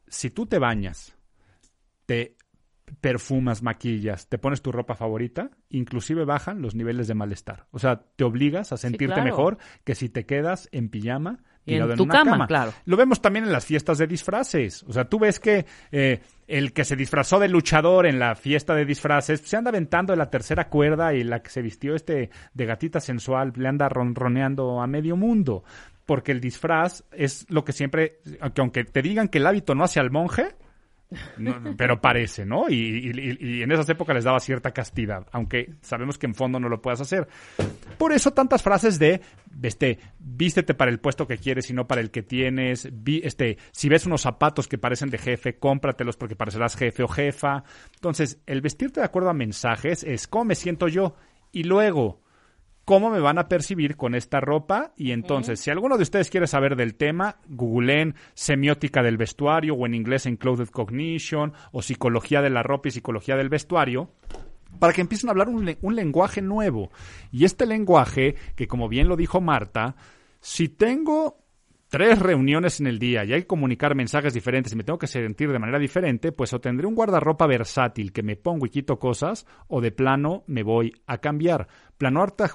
Si 0.07 0.29
tú 0.29 0.45
te 0.45 0.59
bañas, 0.59 1.15
te 2.05 2.35
perfumas, 3.01 3.63
maquillas, 3.63 4.27
te 4.27 4.37
pones 4.37 4.61
tu 4.61 4.71
ropa 4.71 4.95
favorita, 4.95 5.49
inclusive 5.69 6.25
bajan 6.25 6.61
los 6.61 6.75
niveles 6.75 7.07
de 7.07 7.13
malestar. 7.13 7.65
O 7.71 7.79
sea, 7.79 8.01
te 8.15 8.23
obligas 8.23 8.71
a 8.71 8.77
sentirte 8.77 9.15
claro. 9.15 9.23
mejor 9.23 9.57
que 9.83 9.95
si 9.95 10.09
te 10.09 10.25
quedas 10.25 10.69
en 10.71 10.89
pijama 10.89 11.43
Y 11.65 11.75
en 11.75 11.95
tu 11.95 12.03
una 12.03 12.23
cama, 12.23 12.47
claro. 12.47 12.73
Lo 12.85 12.97
vemos 12.97 13.21
también 13.21 13.45
en 13.45 13.51
las 13.51 13.65
fiestas 13.65 13.97
de 13.97 14.07
disfraces. 14.07 14.83
O 14.83 14.93
sea, 14.93 15.05
tú 15.05 15.19
ves 15.19 15.39
que 15.39 15.65
eh, 15.91 16.21
el 16.47 16.73
que 16.73 16.83
se 16.83 16.95
disfrazó 16.95 17.39
de 17.39 17.47
luchador 17.47 18.05
en 18.05 18.19
la 18.19 18.35
fiesta 18.35 18.75
de 18.75 18.85
disfraces 18.85 19.41
se 19.41 19.57
anda 19.57 19.69
aventando 19.69 20.13
de 20.13 20.17
la 20.17 20.29
tercera 20.29 20.69
cuerda 20.69 21.13
y 21.13 21.23
la 21.23 21.41
que 21.41 21.49
se 21.49 21.61
vistió 21.61 21.95
este 21.95 22.29
de 22.53 22.65
gatita 22.65 22.99
sensual 22.99 23.53
le 23.55 23.67
anda 23.67 23.89
ronroneando 23.89 24.81
a 24.81 24.87
medio 24.87 25.15
mundo. 25.15 25.63
Porque 26.05 26.33
el 26.33 26.41
disfraz 26.41 27.05
es 27.13 27.49
lo 27.49 27.63
que 27.63 27.71
siempre, 27.71 28.19
aunque, 28.41 28.61
aunque 28.61 28.83
te 28.83 29.01
digan 29.01 29.29
que 29.29 29.37
el 29.37 29.47
hábito 29.47 29.73
no 29.73 29.85
hace 29.85 30.01
al 30.01 30.11
monje, 30.11 30.55
pero 31.77 32.01
parece, 32.01 32.45
¿no? 32.45 32.69
Y, 32.69 33.61
en 33.61 33.71
esas 33.71 33.89
épocas 33.89 34.15
les 34.15 34.23
daba 34.23 34.39
cierta 34.39 34.71
castidad, 34.71 35.27
aunque 35.31 35.73
sabemos 35.81 36.17
que 36.17 36.25
en 36.25 36.35
fondo 36.35 36.59
no 36.59 36.69
lo 36.69 36.81
puedas 36.81 37.01
hacer. 37.01 37.27
Por 37.97 38.13
eso 38.13 38.31
tantas 38.31 38.63
frases 38.63 38.99
de, 38.99 39.21
este, 39.61 39.99
vístete 40.19 40.73
para 40.73 40.91
el 40.91 40.99
puesto 40.99 41.27
que 41.27 41.37
quieres 41.37 41.69
y 41.69 41.73
no 41.73 41.87
para 41.87 42.01
el 42.01 42.11
que 42.11 42.23
tienes. 42.23 42.89
Este, 43.05 43.57
si 43.71 43.89
ves 43.89 44.05
unos 44.05 44.21
zapatos 44.21 44.67
que 44.67 44.77
parecen 44.77 45.09
de 45.09 45.17
jefe, 45.17 45.57
cómpratelos 45.57 46.17
porque 46.17 46.35
parecerás 46.35 46.75
jefe 46.75 47.03
o 47.03 47.07
jefa. 47.07 47.63
Entonces, 47.95 48.39
el 48.45 48.61
vestirte 48.61 48.99
de 48.99 49.05
acuerdo 49.05 49.29
a 49.29 49.33
mensajes 49.33 50.03
es 50.03 50.27
cómo 50.27 50.45
me 50.45 50.55
siento 50.55 50.87
yo 50.87 51.15
y 51.51 51.63
luego 51.63 52.22
cómo 52.85 53.09
me 53.09 53.19
van 53.19 53.37
a 53.37 53.47
percibir 53.47 53.95
con 53.95 54.15
esta 54.15 54.39
ropa. 54.39 54.93
Y 54.97 55.11
entonces, 55.11 55.59
si 55.59 55.69
alguno 55.71 55.97
de 55.97 56.03
ustedes 56.03 56.29
quiere 56.29 56.47
saber 56.47 56.75
del 56.75 56.95
tema, 56.95 57.37
googleen 57.47 58.15
semiótica 58.33 59.01
del 59.01 59.17
vestuario 59.17 59.75
o 59.75 59.85
en 59.85 59.93
inglés 59.93 60.25
en 60.25 60.37
Clothed 60.37 60.69
Cognition 60.69 61.53
o 61.71 61.81
psicología 61.81 62.41
de 62.41 62.49
la 62.49 62.63
ropa 62.63 62.89
y 62.89 62.91
psicología 62.91 63.35
del 63.35 63.49
vestuario 63.49 64.09
para 64.79 64.91
que 64.93 65.01
empiecen 65.01 65.29
a 65.29 65.31
hablar 65.31 65.49
un, 65.49 65.65
le- 65.65 65.77
un 65.81 65.95
lenguaje 65.95 66.41
nuevo. 66.41 66.89
Y 67.31 67.45
este 67.45 67.65
lenguaje, 67.65 68.35
que 68.55 68.67
como 68.67 68.89
bien 68.89 69.07
lo 69.07 69.15
dijo 69.15 69.39
Marta, 69.39 69.95
si 70.39 70.67
tengo 70.67 71.37
tres 71.89 72.17
reuniones 72.17 72.79
en 72.79 72.87
el 72.87 72.97
día 72.97 73.23
y 73.23 73.33
hay 73.33 73.41
que 73.41 73.47
comunicar 73.47 73.93
mensajes 73.93 74.33
diferentes 74.33 74.73
y 74.73 74.75
me 74.75 74.83
tengo 74.83 74.97
que 74.97 75.05
sentir 75.05 75.51
de 75.51 75.59
manera 75.59 75.77
diferente, 75.77 76.31
pues 76.31 76.51
o 76.51 76.59
tendré 76.59 76.87
un 76.87 76.95
guardarropa 76.95 77.45
versátil 77.45 78.11
que 78.11 78.23
me 78.23 78.35
pongo 78.35 78.65
y 78.65 78.71
quito 78.71 78.97
cosas, 78.97 79.45
o 79.67 79.79
de 79.79 79.91
plano 79.91 80.43
me 80.47 80.63
voy 80.63 80.91
a 81.05 81.19
cambiar. 81.19 81.67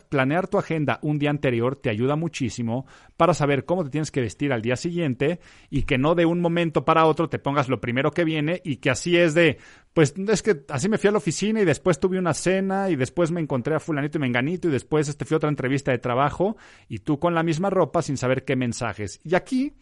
Planear 0.08 0.48
tu, 0.48 0.58
agenda 0.58 0.98
un 1.02 1.18
día 1.18 1.30
anterior 1.30 1.76
te 1.76 1.90
ayuda 1.90 2.16
muchísimo 2.16 2.86
para 3.16 3.34
saber 3.34 3.64
cómo 3.64 3.84
te 3.84 3.90
tienes 3.90 4.10
que 4.10 4.20
vestir 4.20 4.52
al 4.52 4.62
día 4.62 4.76
siguiente 4.76 5.40
y 5.70 5.82
que 5.82 5.98
no 5.98 6.14
de 6.14 6.26
un 6.26 6.40
momento 6.40 6.84
para 6.84 7.06
otro 7.06 7.28
te 7.28 7.38
pongas 7.38 7.68
lo 7.68 7.80
primero 7.80 8.10
que 8.10 8.24
viene 8.24 8.60
y 8.64 8.76
que 8.76 8.90
así 8.90 9.16
es 9.16 9.34
de, 9.34 9.58
pues 9.94 10.14
es 10.16 10.42
que 10.42 10.64
así 10.68 10.88
me 10.88 10.98
fui 10.98 11.08
a 11.08 11.12
la 11.12 11.18
oficina 11.18 11.60
y 11.60 11.64
después 11.64 11.98
tuve 11.98 12.18
una 12.18 12.34
cena 12.34 12.90
y 12.90 12.96
después 12.96 13.30
me 13.30 13.40
encontré 13.40 13.74
a 13.74 13.80
fulanito 13.80 14.18
y 14.18 14.20
menganito 14.20 14.68
y 14.68 14.70
después 14.70 15.08
este 15.08 15.24
fui 15.24 15.34
a 15.34 15.38
otra 15.38 15.48
entrevista 15.48 15.90
de 15.92 15.98
trabajo 15.98 16.56
y 16.88 16.98
tú 16.98 17.18
con 17.18 17.34
la 17.34 17.42
misma 17.42 17.70
ropa 17.70 18.02
sin 18.02 18.16
saber 18.16 18.44
qué 18.44 18.56
mensajes. 18.56 19.20
Y 19.24 19.34
aquí 19.34 19.74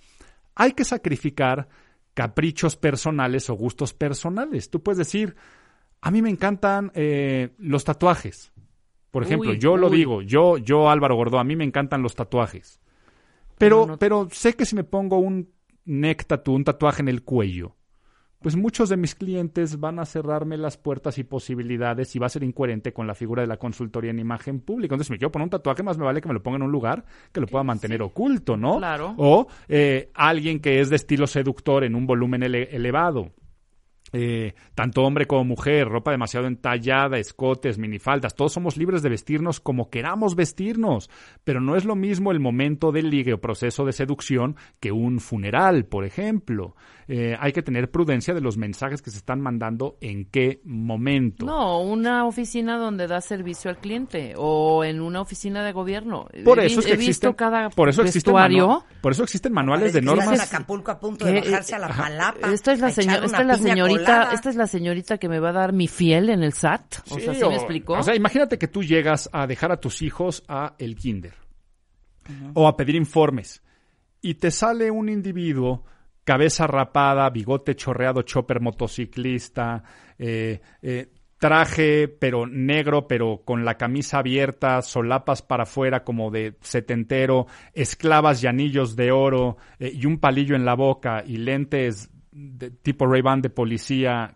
hay 0.55 0.73
que 0.73 0.85
sacrificar 0.85 1.69
caprichos 2.15 2.77
personales 2.77 3.51
o 3.51 3.55
gustos 3.55 3.93
personales. 3.93 4.71
Tú 4.71 4.83
puedes 4.83 4.99
decir, 4.99 5.37
a 6.01 6.11
mí 6.11 6.23
me 6.23 6.31
encantan 6.31 6.91
eh, 6.95 7.51
los 7.59 7.85
tatuajes. 7.85 8.53
Por 9.17 9.23
ejemplo, 9.23 9.51
Uy, 9.53 9.59
yo 9.59 9.79
lo 9.79 9.89
digo, 9.89 10.21
yo, 10.21 10.59
yo 10.59 10.91
Álvaro 10.91 11.15
Gordó, 11.17 11.39
a 11.39 11.45
mí 11.45 11.57
me 11.57 11.65
encantan 11.65 12.03
los 12.03 12.15
tatuajes. 12.15 12.81
Pero, 13.57 13.81
No, 13.81 13.87
no. 13.93 13.99
pero 13.99 14.29
sé 14.31 14.53
que 14.53 14.67
si 14.67 14.77
me 14.77 14.85
pongo 14.85 15.17
un 15.17 15.49
neck 15.87 16.27
tattoo, 16.27 16.53
un 16.55 16.65
tatuaje 16.65 17.01
en 17.01 17.09
el 17.09 17.23
cuello, 17.23 17.77
pues 18.43 18.57
muchos 18.57 18.91
de 18.91 18.99
mis 18.99 19.15
clientes 19.15 19.81
van 19.81 19.99
a 19.99 20.05
cerrarme 20.05 20.59
las 20.59 20.77
puertas 20.77 21.17
y 21.17 21.25
posibilidades 21.25 22.15
y 22.15 22.19
va 22.19 22.27
a 22.27 22.29
ser 22.29 22.43
incoherente 22.43 22.93
con 22.93 23.07
la 23.07 23.15
figura 23.15 23.41
de 23.41 23.49
la 23.49 23.57
consultoría 23.57 24.11
en 24.11 24.19
imagen 24.19 24.61
pública. 24.61 24.95
Entonces, 24.95 25.07
si 25.07 25.13
me 25.15 25.19
quiero 25.19 25.33
poner 25.33 25.45
un 25.45 25.51
tatuaje, 25.51 25.83
más 25.83 25.97
me 25.97 26.05
vale 26.05 26.21
que 26.21 26.29
me 26.29 26.35
lo 26.35 26.43
ponga 26.43 26.57
en 26.57 26.63
un 26.65 26.71
lugar 26.71 27.07
que 27.33 27.41
lo 27.41 27.47
pueda 27.47 27.65
mantener 27.65 28.03
oculto, 28.03 28.59
¿no? 28.59 28.77
Claro. 28.77 29.15
O 29.17 29.47
eh, 29.69 30.11
alguien 30.13 30.61
que 30.61 30.81
es 30.81 30.91
de 30.91 30.97
estilo 30.97 31.27
seductor 31.27 31.85
en 31.85 31.95
un 31.95 32.07
volumen 32.07 32.43
ele- 32.43 32.69
elevado. 32.77 33.31
Eh, 34.19 34.55
tanto 34.75 35.03
hombre 35.03 35.27
como 35.27 35.45
mujer, 35.45 35.87
ropa 35.89 36.11
demasiado 36.11 36.47
entallada, 36.47 37.19
escotes, 37.19 37.77
minifaldas, 37.77 38.35
todos 38.35 38.51
somos 38.51 38.79
libres 38.79 39.03
de 39.03 39.11
vestirnos 39.11 39.61
como 39.61 39.91
queramos 39.91 40.35
vestirnos, 40.35 41.11
pero 41.45 41.61
no 41.61 41.77
es 41.77 41.85
lo 41.85 41.97
mismo 41.97 42.33
el 42.33 42.41
momento 42.41 42.93
del 42.93 43.11
ligue 43.11 43.35
o 43.35 43.43
proceso 43.43 43.85
de 43.85 43.93
seducción 43.93 44.57
que 44.81 44.91
un 44.91 45.21
funeral, 45.21 45.85
por 45.85 46.07
ejemplo. 46.07 46.77
Eh, 47.09 47.37
hay 47.39 47.53
que 47.53 47.63
tener 47.63 47.89
prudencia 47.93 48.35
de 48.35 48.41
los 48.41 48.57
mensajes 48.57 49.01
que 49.01 49.13
se 49.13 49.19
están 49.19 49.41
mandando 49.41 49.97
en 50.01 50.25
qué 50.25 50.61
momento. 50.65 51.47
No, 51.47 51.81
una 51.81 52.27
oficina 52.27 52.79
donde 52.79 53.07
da 53.07 53.21
servicio 53.21 53.71
al 53.71 53.79
cliente 53.79 54.35
o 54.37 54.83
en 54.83 55.01
una 55.01 55.21
oficina 55.21 55.63
de 55.65 55.71
gobierno. 55.71 56.27
Por 56.45 56.59
He 56.59 56.67
eso 56.67 56.81
es 56.81 56.87
que 56.87 56.93
he 56.95 56.97
visto 56.97 57.29
existen, 57.29 57.33
cada 57.35 57.71
por 57.71 57.89
eso 57.89 58.03
existen 58.03 58.33
vestuario. 58.35 58.67
manua- 58.67 58.85
por 59.01 59.13
eso 59.13 59.23
existen 59.23 59.53
manuales 59.53 59.93
de 59.93 60.03
normas. 60.03 60.35
en 60.35 60.41
Acapulco 60.41 60.91
a 60.91 60.99
punto 60.99 61.25
de 61.27 61.35
¿Qué? 61.35 61.41
bajarse 61.51 61.77
a 61.77 61.79
la 61.79 61.89
palapa. 61.89 62.53
Esta 62.53 62.73
es 62.73 62.81
la, 62.81 62.91
señor- 62.91 63.25
esta 63.25 63.41
es 63.43 63.47
la 63.47 63.57
señorita, 63.59 64.01
colada. 64.05 64.33
esta 64.33 64.51
es 64.51 64.57
la 64.57 64.67
señorita 64.67 65.19
que 65.19 65.29
me 65.29 65.39
va 65.39 65.51
a 65.51 65.53
dar 65.53 65.73
mi 65.73 65.87
fiel 65.87 66.29
en 66.29 66.43
el 66.43 66.55
SAT. 66.55 67.03
O 67.13 67.21
sea, 67.21 67.35
¿sí 67.35 67.43
o- 67.45 67.51
me 67.51 67.55
explicó? 67.55 67.93
O 67.93 68.03
sea, 68.03 68.17
imagínate 68.17 68.59
que 68.59 68.67
tú 68.67 68.83
llegas 68.83 69.31
a 69.33 69.47
dejar 69.47 69.71
a 69.71 69.77
tus 69.81 70.03
hijos 70.03 70.43
a 70.49 70.75
el 70.79 70.97
kinder 70.97 71.35
o 72.55 72.67
a 72.67 72.77
pedir 72.77 72.97
informes 72.97 73.63
y 74.21 74.35
te 74.35 74.51
sale 74.51 74.91
un 74.91 75.09
individuo 75.09 75.85
cabeza 76.27 76.67
rapada, 76.67 77.31
bigote 77.31 77.77
chorreado, 77.77 78.23
chopper 78.23 78.61
motociclista, 78.61 79.85
eh, 80.19 80.61
eh, 80.83 81.09
traje 81.39 82.09
pero 82.09 82.49
negro, 82.49 83.07
pero 83.07 83.43
con 83.45 83.65
la 83.65 83.77
camisa 83.77 84.19
abierta, 84.19 84.83
solapas 84.83 85.43
para 85.43 85.63
afuera 85.63 86.03
como 86.03 86.33
de 86.33 86.57
setentero, 86.63 87.47
esclavas 87.73 88.43
y 88.43 88.49
anillos 88.49 88.97
de 88.97 89.13
oro 89.13 89.57
eh, 89.79 89.93
y 89.95 90.05
un 90.05 90.19
palillo 90.19 90.57
en 90.57 90.65
la 90.65 90.75
boca 90.75 91.23
y 91.25 91.37
lentes 91.37 92.11
de 92.33 92.71
tipo 92.71 93.07
Ray-Ban 93.07 93.41
de 93.41 93.51
policía 93.51 94.35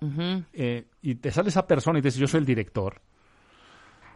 y 1.02 1.14
te 1.16 1.30
sale 1.32 1.48
esa 1.48 1.66
persona 1.66 1.98
y 1.98 2.02
te 2.02 2.08
dice 2.08 2.20
yo 2.20 2.28
soy 2.28 2.38
el 2.38 2.46
director. 2.46 3.02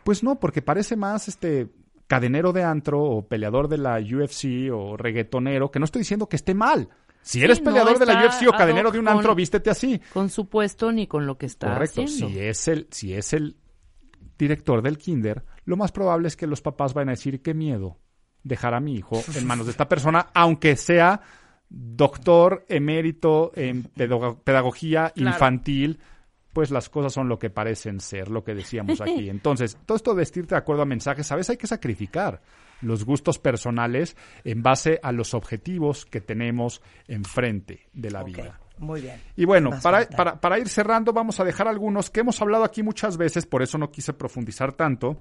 Pues 0.05 0.23
no, 0.23 0.39
porque 0.39 0.63
parece 0.63 0.95
más 0.97 1.27
este 1.27 1.69
cadenero 2.07 2.53
de 2.53 2.63
antro 2.63 3.03
o 3.03 3.27
peleador 3.27 3.69
de 3.69 3.79
la 3.79 3.99
UFC 3.99 4.71
o 4.73 4.97
reggaetonero, 4.97 5.71
que 5.71 5.81
no 5.81 5.87
estoy 5.87 6.01
diciendo 6.01 6.29
que 6.29 6.37
esté 6.37 6.55
mal, 6.55 6.89
Si 7.25 7.43
eres 7.43 7.59
peleador 7.61 7.99
de 7.99 8.07
la 8.07 8.25
UFC 8.27 8.47
o 8.49 8.55
ad 8.55 8.59
cadenero 8.59 8.91
de 8.91 8.99
un 8.99 9.07
con- 9.07 9.15
antro, 9.17 9.35
vístete 9.35 9.71
así. 9.71 10.01
Con 10.13 10.29
su 10.31 10.49
puesto 10.49 10.93
ni 10.93 11.07
con 11.07 11.27
lo 11.27 11.37
que 11.39 11.47
está 11.47 11.73
Correcto. 11.73 12.03
haciendo. 12.03 12.29
Si 12.29 12.39
es 12.39 12.69
el, 12.69 12.87
si 12.91 13.15
es 13.15 13.33
el 13.33 13.57
director 14.39 14.83
del 14.83 14.99
kinder, 14.99 15.45
lo 15.65 15.77
más 15.77 15.91
probable 15.91 16.29
es 16.29 16.37
que 16.37 16.47
los 16.47 16.61
papás 16.61 16.93
van 16.95 17.09
a 17.09 17.13
decir 17.13 17.41
qué 17.43 17.55
miedo 17.55 17.99
dejar 18.43 18.75
a 18.75 18.81
mi 18.81 18.95
hijo 18.95 19.23
en 19.35 19.47
manos 19.47 19.67
de 19.67 19.73
esta 19.73 19.89
persona, 19.89 20.29
aunque 20.35 20.77
sea 20.77 21.21
doctor 21.69 22.65
emérito 22.69 23.53
en 23.55 23.85
pedago- 23.85 24.39
pedagogía 24.43 25.11
Claro. 25.15 25.31
infantil, 25.31 26.01
pues 26.53 26.71
las 26.71 26.89
cosas 26.89 27.13
son 27.13 27.29
lo 27.29 27.39
que 27.39 27.51
parecen 27.51 28.01
ser, 28.01 28.29
lo 28.31 28.45
que 28.45 28.55
decíamos 28.55 29.01
aquí. 29.01 29.29
Entonces, 29.31 29.77
todo 29.87 29.97
esto 29.97 30.11
de 30.13 30.19
vestirte 30.19 30.55
de 30.55 30.59
acuerdo 30.59 30.83
a 30.83 30.87
mensajes, 30.87 31.27
¿sabes? 31.27 31.49
Hay 31.51 31.57
que 31.57 31.67
sacrificar 31.67 32.41
los 32.81 33.05
gustos 33.05 33.39
personales 33.39 34.17
en 34.45 34.63
base 34.63 35.01
a 35.03 35.13
los 35.13 35.35
objetivos 35.35 36.05
que 36.07 36.21
tenemos 36.21 36.83
enfrente 37.09 37.87
de 37.93 38.11
la 38.11 38.23
vida. 38.23 38.61
Muy 38.79 39.01
bien. 39.01 39.21
Y 39.37 39.45
bueno, 39.45 39.71
para, 39.83 40.09
para, 40.09 40.41
para 40.41 40.59
ir 40.59 40.69
cerrando, 40.69 41.13
vamos 41.13 41.39
a 41.41 41.45
dejar 41.45 41.69
algunos 41.69 42.11
que 42.11 42.21
hemos 42.21 42.41
hablado 42.43 42.65
aquí 42.65 42.83
muchas 42.83 43.17
veces, 43.17 43.47
por 43.47 43.63
eso 43.63 43.79
no 43.79 43.91
quise 43.91 44.13
profundizar 44.13 44.73
tanto, 44.73 45.19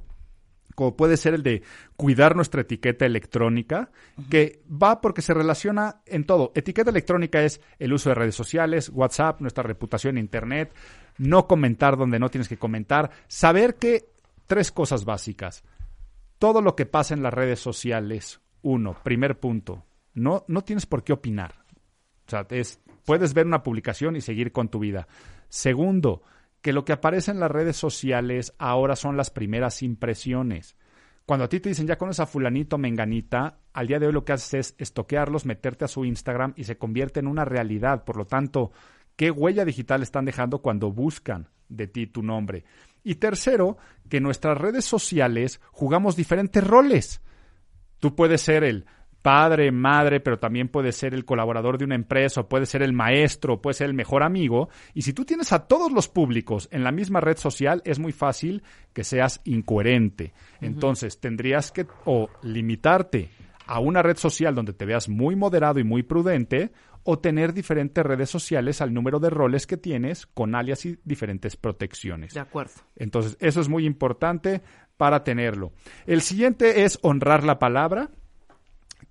como 0.75 0.95
puede 0.95 1.17
ser 1.17 1.35
el 1.35 1.43
de 1.43 1.61
cuidar 1.95 2.35
nuestra 2.35 2.61
etiqueta 2.61 3.05
electrónica, 3.05 3.91
que 4.29 4.61
va 4.69 5.01
porque 5.01 5.21
se 5.21 5.33
relaciona 5.33 6.01
en 6.05 6.25
todo. 6.25 6.51
Etiqueta 6.55 6.89
electrónica 6.89 7.43
es 7.43 7.61
el 7.79 7.93
uso 7.93 8.09
de 8.09 8.15
redes 8.15 8.35
sociales, 8.35 8.89
WhatsApp, 8.93 9.41
nuestra 9.41 9.63
reputación 9.63 10.17
en 10.17 10.23
Internet, 10.23 10.73
no 11.17 11.47
comentar 11.47 11.97
donde 11.97 12.19
no 12.19 12.29
tienes 12.29 12.47
que 12.47 12.57
comentar, 12.57 13.11
saber 13.27 13.75
que 13.75 14.09
tres 14.47 14.71
cosas 14.71 15.05
básicas. 15.05 15.63
Todo 16.43 16.61
lo 16.61 16.75
que 16.75 16.85
pasa 16.85 17.13
en 17.13 17.23
las 17.23 17.33
redes 17.33 17.61
sociales, 17.61 18.41
uno, 18.63 18.97
primer 19.01 19.39
punto, 19.39 19.85
no, 20.13 20.43
no 20.49 20.61
tienes 20.65 20.85
por 20.85 21.05
qué 21.05 21.13
opinar. 21.13 21.55
O 22.27 22.29
sea, 22.29 22.45
es, 22.49 22.81
puedes 23.05 23.33
ver 23.33 23.45
una 23.45 23.63
publicación 23.63 24.17
y 24.17 24.19
seguir 24.19 24.51
con 24.51 24.67
tu 24.67 24.79
vida. 24.79 25.07
Segundo, 25.47 26.21
que 26.61 26.73
lo 26.73 26.83
que 26.83 26.91
aparece 26.91 27.31
en 27.31 27.39
las 27.39 27.49
redes 27.49 27.77
sociales 27.77 28.53
ahora 28.57 28.97
son 28.97 29.15
las 29.15 29.29
primeras 29.29 29.81
impresiones. 29.83 30.75
Cuando 31.25 31.45
a 31.45 31.47
ti 31.47 31.61
te 31.61 31.69
dicen 31.69 31.87
ya 31.87 31.97
conoces 31.97 32.19
a 32.19 32.25
fulanito, 32.25 32.77
menganita, 32.77 33.59
al 33.71 33.87
día 33.87 33.99
de 33.99 34.07
hoy 34.07 34.11
lo 34.11 34.25
que 34.25 34.33
haces 34.33 34.53
es 34.53 34.75
estoquearlos, 34.79 35.45
meterte 35.45 35.85
a 35.85 35.87
su 35.87 36.03
Instagram 36.03 36.55
y 36.57 36.65
se 36.65 36.77
convierte 36.77 37.21
en 37.21 37.27
una 37.27 37.45
realidad. 37.45 38.03
Por 38.03 38.17
lo 38.17 38.25
tanto, 38.25 38.73
¿qué 39.15 39.31
huella 39.31 39.63
digital 39.63 40.03
están 40.03 40.25
dejando 40.25 40.61
cuando 40.61 40.91
buscan 40.91 41.47
de 41.69 41.87
ti 41.87 42.05
tu 42.05 42.21
nombre? 42.21 42.65
Y 43.03 43.15
tercero, 43.15 43.77
que 44.09 44.17
en 44.17 44.23
nuestras 44.23 44.57
redes 44.57 44.85
sociales 44.85 45.61
jugamos 45.71 46.15
diferentes 46.15 46.65
roles. 46.65 47.21
Tú 47.99 48.15
puedes 48.15 48.41
ser 48.41 48.63
el 48.63 48.85
padre, 49.23 49.71
madre, 49.71 50.19
pero 50.19 50.37
también 50.37 50.67
puedes 50.67 50.95
ser 50.97 51.13
el 51.13 51.25
colaborador 51.25 51.77
de 51.77 51.85
una 51.85 51.95
empresa, 51.95 52.41
o 52.41 52.49
puedes 52.49 52.69
ser 52.69 52.83
el 52.83 52.93
maestro, 52.93 53.53
o 53.53 53.61
puedes 53.61 53.77
ser 53.77 53.87
el 53.87 53.95
mejor 53.95 54.21
amigo. 54.21 54.69
Y 54.93 55.01
si 55.03 55.13
tú 55.13 55.25
tienes 55.25 55.53
a 55.53 55.65
todos 55.65 55.91
los 55.91 56.09
públicos 56.09 56.67
en 56.71 56.83
la 56.83 56.91
misma 56.91 57.21
red 57.21 57.37
social, 57.37 57.81
es 57.85 57.97
muy 57.99 58.11
fácil 58.11 58.61
que 58.91 59.03
seas 59.03 59.41
incoherente. 59.45 60.33
Entonces, 60.61 61.19
tendrías 61.19 61.71
que 61.71 61.87
o 62.05 62.29
limitarte 62.43 63.29
a 63.65 63.79
una 63.79 64.03
red 64.03 64.17
social 64.17 64.53
donde 64.53 64.73
te 64.73 64.85
veas 64.85 65.07
muy 65.07 65.37
moderado 65.37 65.79
y 65.79 65.85
muy 65.85 66.03
prudente, 66.03 66.71
o 67.03 67.19
tener 67.19 67.53
diferentes 67.53 68.05
redes 68.05 68.29
sociales 68.29 68.81
al 68.81 68.93
número 68.93 69.19
de 69.19 69.29
roles 69.29 69.67
que 69.67 69.77
tienes 69.77 70.25
con 70.25 70.55
alias 70.55 70.85
y 70.85 70.97
diferentes 71.03 71.55
protecciones. 71.55 72.33
De 72.33 72.39
acuerdo. 72.39 72.73
Entonces, 72.95 73.37
eso 73.39 73.61
es 73.61 73.69
muy 73.69 73.85
importante 73.85 74.61
para 74.97 75.23
tenerlo. 75.23 75.73
El 76.05 76.21
siguiente 76.21 76.83
es 76.83 76.99
honrar 77.01 77.43
la 77.43 77.59
palabra, 77.59 78.11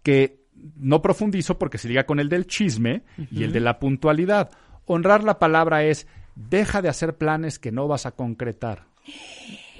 que 0.03 0.43
no 0.77 1.03
profundizo 1.03 1.59
porque 1.59 1.79
se 1.79 1.89
liga 1.89 2.05
con 2.05 2.21
el 2.21 2.29
del 2.29 2.47
chisme 2.47 3.05
y 3.31 3.45
el 3.45 3.53
de 3.53 3.61
la 3.61 3.79
puntualidad. 3.79 4.51
Honrar 4.87 5.25
la 5.25 5.39
palabra 5.39 5.85
es 5.85 6.07
deja 6.35 6.83
de 6.83 6.89
hacer 6.89 7.17
planes 7.17 7.59
que 7.59 7.73
no 7.73 7.89
vas 7.89 8.07
a 8.07 8.13
concretar. 8.13 8.87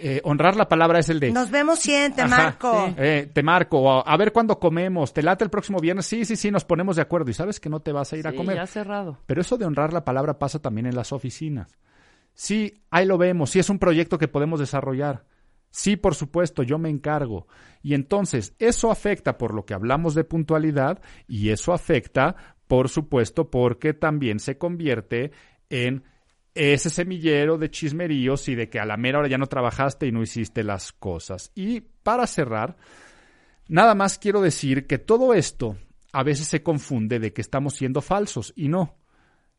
Eh, 0.05 0.21
honrar 0.25 0.57
la 0.57 0.69
palabra 0.69 0.99
es 0.99 1.09
el 1.11 1.21
de 1.21 1.31
Nos 1.31 1.51
vemos 1.51 1.79
siguiente, 1.79 2.23
Ajá, 2.23 2.37
Marco. 2.37 2.87
sí. 2.89 2.95
Eh, 2.99 3.31
te 3.33 3.43
marco, 3.45 3.79
o 3.79 4.07
a, 4.07 4.17
ver 4.17 4.33
cuándo 4.33 4.59
comemos, 4.59 5.13
te 5.13 5.23
late 5.23 5.45
el 5.45 5.51
próximo 5.51 5.79
viernes, 5.79 6.07
sí, 6.07 6.25
sí, 6.25 6.35
sí, 6.35 6.51
nos 6.51 6.65
ponemos 6.65 6.97
de 6.97 7.03
acuerdo 7.03 7.31
y 7.31 7.35
sabes 7.35 7.61
que 7.61 7.69
no 7.69 7.81
te 7.81 7.93
vas 7.93 8.13
a 8.13 8.17
ir 8.17 8.27
a 8.27 8.33
Sí, 8.33 8.37
comer. 8.37 8.57
ya 8.57 8.67
cerrado. 8.67 9.19
Pero 9.27 9.41
eso 9.41 9.57
de 9.57 9.65
honrar 9.65 9.93
la 9.93 10.05
palabra 10.05 10.41
pasa 10.41 10.59
también 10.61 10.87
en 10.87 10.97
las 10.97 11.13
oficinas. 11.13 11.79
Sí, 12.35 12.83
ahí 12.91 13.07
lo 13.07 13.17
vemos, 13.17 13.51
sí 13.51 13.59
es 13.61 13.71
un 13.71 13.79
proyecto 13.79 14.19
que 14.19 14.27
podemos 14.29 14.59
desarrollar. 14.59 15.25
Sí, 15.71 15.97
por 15.97 16.15
supuesto, 16.15 16.63
yo 16.63 16.79
me 16.79 16.91
encargo. 16.91 17.47
Y 17.83 17.95
entonces, 17.95 18.55
eso 18.59 18.91
afecta 18.91 19.39
por 19.39 19.55
lo 19.55 19.65
que 19.65 19.75
hablamos 19.75 20.15
de 20.15 20.25
puntualidad 20.25 21.01
y 21.29 21.51
eso 21.51 21.73
afecta, 21.73 22.37
por 22.67 22.89
supuesto, 22.89 23.51
porque 23.51 23.95
también 23.95 24.39
se 24.39 24.59
convierte 24.59 25.31
en 25.71 26.05
ese 26.55 26.91
semillero 26.91 27.59
de 27.59 27.71
chismeríos 27.71 28.49
y 28.49 28.55
de 28.55 28.69
que 28.69 28.79
a 28.79 28.85
la 28.85 28.97
mera 28.97 29.21
hora 29.21 29.29
ya 29.29 29.39
no 29.39 29.47
trabajaste 29.47 30.07
y 30.07 30.13
no 30.13 30.23
hiciste 30.23 30.63
las 30.63 30.93
cosas. 30.93 31.51
Y 31.55 31.81
para 31.81 32.27
cerrar, 32.27 32.77
Nada 33.73 33.95
más 33.95 34.19
quiero 34.19 34.43
decir 34.43 34.87
que 34.87 34.99
todo 34.99 35.35
esto 35.35 35.77
a 36.13 36.23
veces 36.23 36.47
se 36.47 36.63
confunde 36.63 37.19
de 37.19 37.33
que 37.33 37.41
estamos 37.41 37.75
siendo 37.75 38.03
falsos 38.03 38.53
y 38.57 38.69
no. 38.69 38.99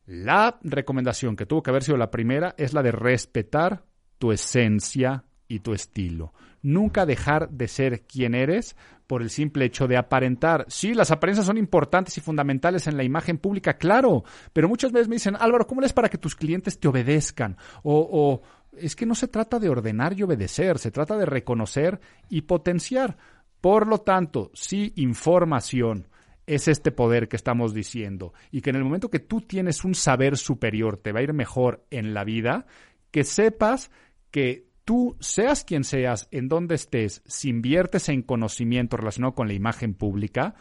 La 0.06 0.60
recomendación 0.62 1.34
que 1.34 1.46
tuvo 1.46 1.62
que 1.62 1.70
haber 1.70 1.82
sido 1.82 1.96
la 1.96 2.12
primera 2.12 2.54
es 2.58 2.74
la 2.74 2.82
de 2.82 2.92
respetar 2.92 3.84
tu 4.18 4.30
esencia 4.30 5.24
y 5.48 5.60
tu 5.60 5.72
estilo. 5.72 6.32
Nunca 6.62 7.06
dejar 7.06 7.50
de 7.50 7.68
ser 7.68 8.02
quien 8.02 8.34
eres 8.34 8.76
por 9.06 9.22
el 9.22 9.30
simple 9.30 9.66
hecho 9.66 9.86
de 9.86 9.96
aparentar. 9.96 10.64
Sí, 10.68 10.94
las 10.94 11.10
apariencias 11.10 11.46
son 11.46 11.58
importantes 11.58 12.16
y 12.16 12.20
fundamentales 12.20 12.86
en 12.86 12.96
la 12.96 13.04
imagen 13.04 13.38
pública, 13.38 13.74
claro, 13.76 14.24
pero 14.52 14.68
muchas 14.68 14.92
veces 14.92 15.08
me 15.08 15.16
dicen, 15.16 15.36
Álvaro, 15.38 15.66
¿cómo 15.66 15.82
es 15.82 15.92
para 15.92 16.08
que 16.08 16.18
tus 16.18 16.34
clientes 16.34 16.78
te 16.78 16.88
obedezcan? 16.88 17.56
O, 17.82 18.08
o 18.10 18.42
es 18.76 18.96
que 18.96 19.06
no 19.06 19.14
se 19.14 19.28
trata 19.28 19.58
de 19.58 19.68
ordenar 19.68 20.18
y 20.18 20.22
obedecer, 20.22 20.78
se 20.78 20.90
trata 20.90 21.16
de 21.16 21.26
reconocer 21.26 22.00
y 22.28 22.42
potenciar. 22.42 23.16
Por 23.60 23.86
lo 23.86 23.98
tanto, 23.98 24.50
sí, 24.54 24.92
información 24.96 26.08
es 26.46 26.68
este 26.68 26.92
poder 26.92 27.28
que 27.28 27.36
estamos 27.36 27.72
diciendo 27.72 28.34
y 28.50 28.60
que 28.60 28.70
en 28.70 28.76
el 28.76 28.84
momento 28.84 29.10
que 29.10 29.20
tú 29.20 29.40
tienes 29.40 29.84
un 29.84 29.94
saber 29.94 30.36
superior 30.36 30.98
te 30.98 31.12
va 31.12 31.20
a 31.20 31.22
ir 31.22 31.32
mejor 31.32 31.86
en 31.90 32.12
la 32.12 32.24
vida, 32.24 32.66
que 33.10 33.24
sepas 33.24 33.90
que 34.30 34.66
tú, 34.84 35.16
seas 35.20 35.64
quien 35.64 35.84
seas, 35.84 36.28
en 36.30 36.48
donde 36.48 36.74
estés, 36.74 37.22
si 37.26 37.48
inviertes 37.48 38.08
en 38.08 38.22
conocimiento 38.22 38.96
relacionado 38.96 39.34
con 39.34 39.48
la 39.48 39.54
imagen 39.54 39.94
pública, 39.94 40.54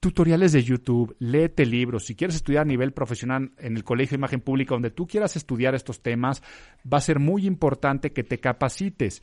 tutoriales 0.00 0.52
de 0.52 0.62
YouTube, 0.62 1.14
léete 1.20 1.64
libros, 1.64 2.04
si 2.04 2.16
quieres 2.16 2.36
estudiar 2.36 2.62
a 2.62 2.68
nivel 2.68 2.92
profesional 2.92 3.52
en 3.58 3.76
el 3.76 3.84
Colegio 3.84 4.16
de 4.16 4.20
Imagen 4.20 4.40
Pública, 4.40 4.74
donde 4.74 4.90
tú 4.90 5.06
quieras 5.06 5.36
estudiar 5.36 5.74
estos 5.74 6.02
temas, 6.02 6.42
va 6.92 6.98
a 6.98 7.02
ser 7.02 7.20
muy 7.20 7.46
importante 7.46 8.12
que 8.12 8.24
te 8.24 8.38
capacites, 8.38 9.22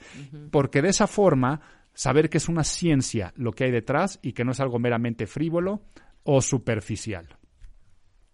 porque 0.52 0.82
de 0.82 0.90
esa 0.90 1.08
forma 1.08 1.62
saber 1.94 2.30
que 2.30 2.38
es 2.38 2.48
una 2.48 2.64
ciencia 2.64 3.34
lo 3.36 3.52
que 3.52 3.66
hay 3.66 3.72
detrás 3.72 4.20
y 4.22 4.34
que 4.34 4.46
no 4.46 4.52
es 4.52 4.60
algo 4.60 4.80
meramente 4.80 5.28
frívolo 5.28 5.82
o 6.24 6.42
superficial. 6.42 7.28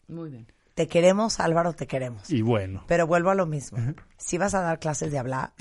Muy 0.07 0.29
bien. 0.29 0.47
Te 0.73 0.87
queremos, 0.87 1.39
Álvaro, 1.39 1.73
te 1.73 1.85
queremos. 1.85 2.27
Y 2.31 2.41
bueno. 2.41 2.83
Pero 2.87 3.05
vuelvo 3.05 3.29
a 3.29 3.35
lo 3.35 3.45
mismo. 3.45 3.77
Si 4.17 4.39
vas 4.39 4.55
a 4.55 4.61
dar 4.61 4.79
clases 4.79 5.11
de 5.11 5.19
hablar, 5.19 5.51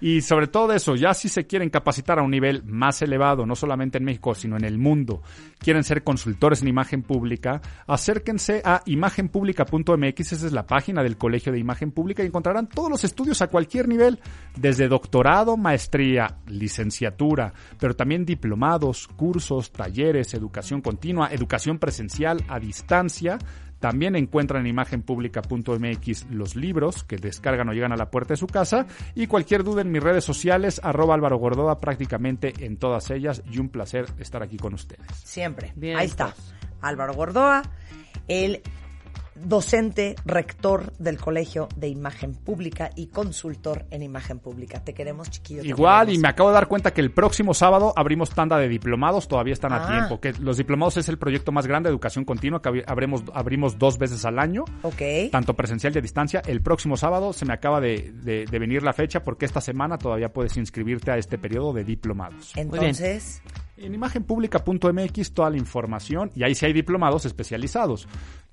y 0.00 0.20
sobre 0.20 0.48
todo 0.48 0.72
eso, 0.72 0.96
ya 0.96 1.14
si 1.14 1.28
se 1.28 1.46
quieren 1.46 1.70
capacitar 1.70 2.18
a 2.18 2.22
un 2.22 2.30
nivel 2.30 2.64
más 2.64 3.00
elevado, 3.02 3.46
no 3.46 3.54
solamente 3.54 3.98
en 3.98 4.04
México, 4.04 4.34
sino 4.34 4.56
en 4.56 4.64
el 4.64 4.78
mundo, 4.78 5.22
quieren 5.58 5.84
ser 5.84 6.02
consultores 6.02 6.60
en 6.60 6.68
imagen 6.68 7.02
pública, 7.02 7.62
acérquense 7.86 8.60
a 8.64 8.82
imagenpublica.mx, 8.84 10.32
esa 10.32 10.46
es 10.46 10.52
la 10.52 10.66
página 10.66 11.02
del 11.02 11.16
Colegio 11.16 11.52
de 11.52 11.60
Imagen 11.60 11.92
Pública 11.92 12.22
y 12.22 12.26
encontrarán 12.26 12.68
todos 12.68 12.90
los 12.90 13.04
estudios 13.04 13.40
a 13.42 13.46
cualquier 13.46 13.88
nivel, 13.88 14.18
desde 14.56 14.88
doctorado, 14.88 15.56
maestría, 15.56 16.38
licenciatura, 16.48 17.54
pero 17.78 17.94
también 17.94 18.26
diplomados, 18.26 19.06
cursos, 19.06 19.70
talleres, 19.70 20.34
educación 20.34 20.80
continua, 20.80 21.28
educación 21.30 21.78
presencial 21.78 22.44
a 22.48 22.58
distancia, 22.58 23.38
también 23.84 24.16
encuentran 24.16 24.62
en 24.62 24.68
imagenpublica.mx 24.68 26.30
los 26.30 26.56
libros 26.56 27.04
que 27.04 27.18
descargan 27.18 27.68
o 27.68 27.74
llegan 27.74 27.92
a 27.92 27.98
la 27.98 28.10
puerta 28.10 28.32
de 28.32 28.38
su 28.38 28.46
casa. 28.46 28.86
Y 29.14 29.26
cualquier 29.26 29.62
duda 29.62 29.82
en 29.82 29.92
mis 29.92 30.02
redes 30.02 30.24
sociales, 30.24 30.80
arroba 30.82 31.14
Álvaro 31.14 31.36
Gordoa, 31.36 31.80
prácticamente 31.80 32.54
en 32.60 32.78
todas 32.78 33.10
ellas. 33.10 33.42
Y 33.52 33.58
un 33.58 33.68
placer 33.68 34.06
estar 34.18 34.42
aquí 34.42 34.56
con 34.56 34.72
ustedes. 34.72 35.06
siempre. 35.22 35.74
Bien, 35.76 35.98
Ahí 35.98 36.06
está. 36.06 36.32
Álvaro 36.80 37.12
Gordoa, 37.12 37.60
el 38.26 38.62
docente, 39.36 40.14
rector 40.24 40.92
del 40.98 41.18
Colegio 41.18 41.68
de 41.76 41.88
Imagen 41.88 42.34
Pública 42.34 42.90
y 42.96 43.06
consultor 43.08 43.84
en 43.90 44.02
imagen 44.02 44.38
pública. 44.38 44.82
Te 44.84 44.94
queremos, 44.94 45.30
chiquillo. 45.30 45.62
te 45.62 45.68
Igual, 45.68 46.10
y 46.12 46.18
me 46.18 46.28
acabo 46.28 46.50
de 46.50 46.54
dar 46.54 46.68
cuenta 46.68 46.92
que 46.92 47.00
el 47.00 47.10
próximo 47.10 47.54
sábado 47.54 47.92
abrimos 47.96 48.30
tanda 48.30 48.56
de 48.58 48.68
diplomados, 48.68 49.28
todavía 49.28 49.52
están 49.52 49.72
a 49.72 49.84
Ah. 49.84 49.88
tiempo. 49.90 50.20
Que 50.20 50.32
los 50.34 50.56
diplomados 50.56 50.96
es 50.96 51.08
el 51.08 51.18
proyecto 51.18 51.52
más 51.52 51.66
grande 51.66 51.88
de 51.88 51.92
educación 51.92 52.24
continua 52.24 52.62
que 52.62 52.84
abremos, 52.86 53.22
abrimos 53.34 53.78
dos 53.78 53.98
veces 53.98 54.24
al 54.24 54.38
año. 54.38 54.64
Ok. 54.82 55.02
tanto 55.30 55.54
presencial 55.54 55.92
y 55.94 55.98
a 55.98 56.00
distancia. 56.00 56.42
El 56.46 56.60
próximo 56.62 56.96
sábado 56.96 57.32
se 57.32 57.44
me 57.44 57.52
acaba 57.52 57.80
de, 57.80 58.12
de- 58.22 58.44
de 58.46 58.58
venir 58.58 58.82
la 58.82 58.92
fecha 58.92 59.22
porque 59.22 59.44
esta 59.46 59.60
semana 59.60 59.98
todavía 59.98 60.32
puedes 60.32 60.56
inscribirte 60.56 61.10
a 61.10 61.16
este 61.18 61.38
periodo 61.38 61.72
de 61.72 61.84
diplomados. 61.84 62.52
Entonces, 62.56 63.42
En 63.76 63.92
imagenpublica.mx 63.92 65.32
toda 65.32 65.50
la 65.50 65.56
información 65.56 66.30
y 66.34 66.44
ahí 66.44 66.54
sí 66.54 66.64
hay 66.66 66.72
diplomados 66.72 67.24
especializados. 67.26 68.06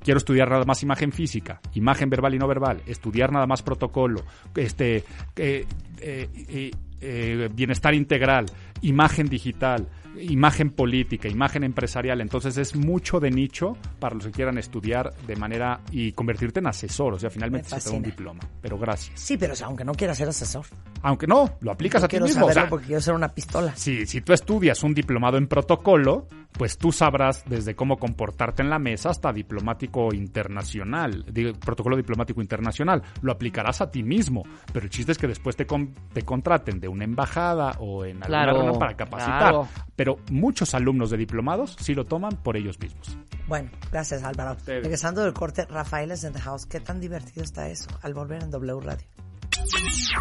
Quiero 0.03 0.17
estudiar 0.17 0.49
nada 0.49 0.65
más 0.65 0.81
imagen 0.81 1.11
física, 1.11 1.61
imagen 1.75 2.09
verbal 2.09 2.33
y 2.33 2.39
no 2.39 2.47
verbal, 2.47 2.81
estudiar 2.87 3.31
nada 3.31 3.45
más 3.45 3.61
protocolo, 3.61 4.23
este, 4.55 5.03
eh, 5.35 5.65
eh, 5.99 6.27
eh, 6.49 6.71
eh, 7.01 7.49
bienestar 7.53 7.93
integral, 7.93 8.45
imagen 8.81 9.27
digital, 9.27 9.87
imagen 10.19 10.71
política, 10.71 11.27
imagen 11.29 11.63
empresarial. 11.63 12.21
Entonces 12.21 12.57
es 12.57 12.75
mucho 12.75 13.19
de 13.19 13.31
nicho 13.31 13.77
para 13.99 14.15
los 14.15 14.25
que 14.25 14.31
quieran 14.31 14.57
estudiar 14.57 15.13
de 15.27 15.35
manera 15.35 15.79
y 15.91 16.11
convertirte 16.11 16.59
en 16.59 16.67
asesor. 16.67 17.13
O 17.13 17.19
sea, 17.19 17.29
finalmente 17.29 17.69
Me 17.73 17.79
se 17.79 17.85
te 17.85 17.91
da 17.91 17.97
un 17.97 18.03
diploma. 18.03 18.39
Pero 18.61 18.77
gracias. 18.77 19.19
Sí, 19.19 19.37
pero 19.37 19.53
aunque 19.63 19.83
no 19.85 19.93
quieras 19.93 20.17
ser 20.17 20.27
asesor. 20.29 20.65
Aunque 21.03 21.27
no, 21.27 21.57
lo 21.61 21.71
aplicas 21.71 22.01
Yo 22.01 22.05
a 22.05 22.09
ti 22.09 22.19
mismo. 22.19 22.45
O 22.45 22.51
sea, 22.51 22.67
porque 22.69 22.87
quiero 22.87 23.01
ser 23.01 23.13
una 23.13 23.29
pistola. 23.29 23.75
si, 23.75 24.05
si 24.05 24.21
tú 24.21 24.33
estudias 24.33 24.83
un 24.83 24.93
diplomado 24.93 25.37
en 25.37 25.47
protocolo, 25.47 26.27
pues 26.51 26.77
tú 26.77 26.91
sabrás 26.91 27.43
desde 27.47 27.75
cómo 27.75 27.97
comportarte 27.97 28.61
en 28.61 28.69
la 28.69 28.77
mesa 28.77 29.09
hasta 29.09 29.31
diplomático 29.31 30.13
internacional, 30.13 31.25
digo, 31.31 31.53
protocolo 31.53 31.95
diplomático 31.95 32.41
internacional. 32.41 33.01
Lo 33.21 33.31
aplicarás 33.31 33.81
a 33.81 33.89
ti 33.89 34.03
mismo, 34.03 34.43
pero 34.73 34.85
el 34.85 34.89
chiste 34.91 35.13
es 35.13 35.17
que 35.17 35.27
después 35.27 35.55
te, 35.55 35.65
con- 35.65 35.93
te 36.13 36.23
contraten 36.23 36.79
de 36.79 36.87
una 36.87 37.05
embajada 37.05 37.77
o 37.79 38.03
en 38.05 38.17
alguna 38.23 38.27
Claro, 38.27 38.70
para 38.79 38.95
capacitar. 38.95 39.39
claro. 39.39 39.67
Pero 39.95 40.17
muchos 40.29 40.73
alumnos 40.73 41.11
de 41.11 41.17
diplomados 41.17 41.75
sí 41.79 41.93
lo 41.93 42.05
toman 42.05 42.37
por 42.37 42.57
ellos 42.57 42.79
mismos. 42.79 43.17
Bueno, 43.47 43.69
gracias 43.91 44.23
Álvaro. 44.23 44.53
Ustedes. 44.53 44.83
Regresando 44.83 45.23
del 45.23 45.33
corte, 45.33 45.65
Rafael 45.65 46.11
es 46.11 46.23
en 46.23 46.33
the 46.33 46.39
house. 46.39 46.65
¿Qué 46.65 46.79
tan 46.79 46.99
divertido 46.99 47.43
está 47.43 47.69
eso 47.69 47.89
al 48.01 48.13
volver 48.13 48.43
en 48.43 48.51
W 48.51 48.79
Radio? 48.81 49.05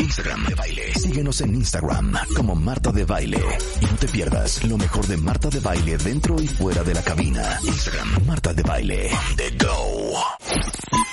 Instagram 0.01 0.47
de 0.47 0.55
baile. 0.55 0.95
Síguenos 0.95 1.41
en 1.41 1.55
Instagram 1.55 2.13
como 2.37 2.55
Marta 2.55 2.93
de 2.93 3.05
Baile. 3.05 3.41
Y 3.81 3.85
no 3.85 3.97
te 3.97 4.09
pierdas 4.09 4.65
lo 4.65 4.77
mejor 4.77 5.07
de 5.07 5.17
Marta 5.17 5.49
de 5.49 5.61
Baile 5.61 5.97
dentro 5.99 6.41
y 6.41 6.47
fuera 6.47 6.83
de 6.83 6.95
la 6.95 7.03
cabina. 7.03 7.59
Instagram, 7.65 8.27
Marta 8.27 8.53
de 8.53 8.63
Baile. 8.63 9.11
On 9.13 9.37
the 9.37 9.65
go. 9.65 11.10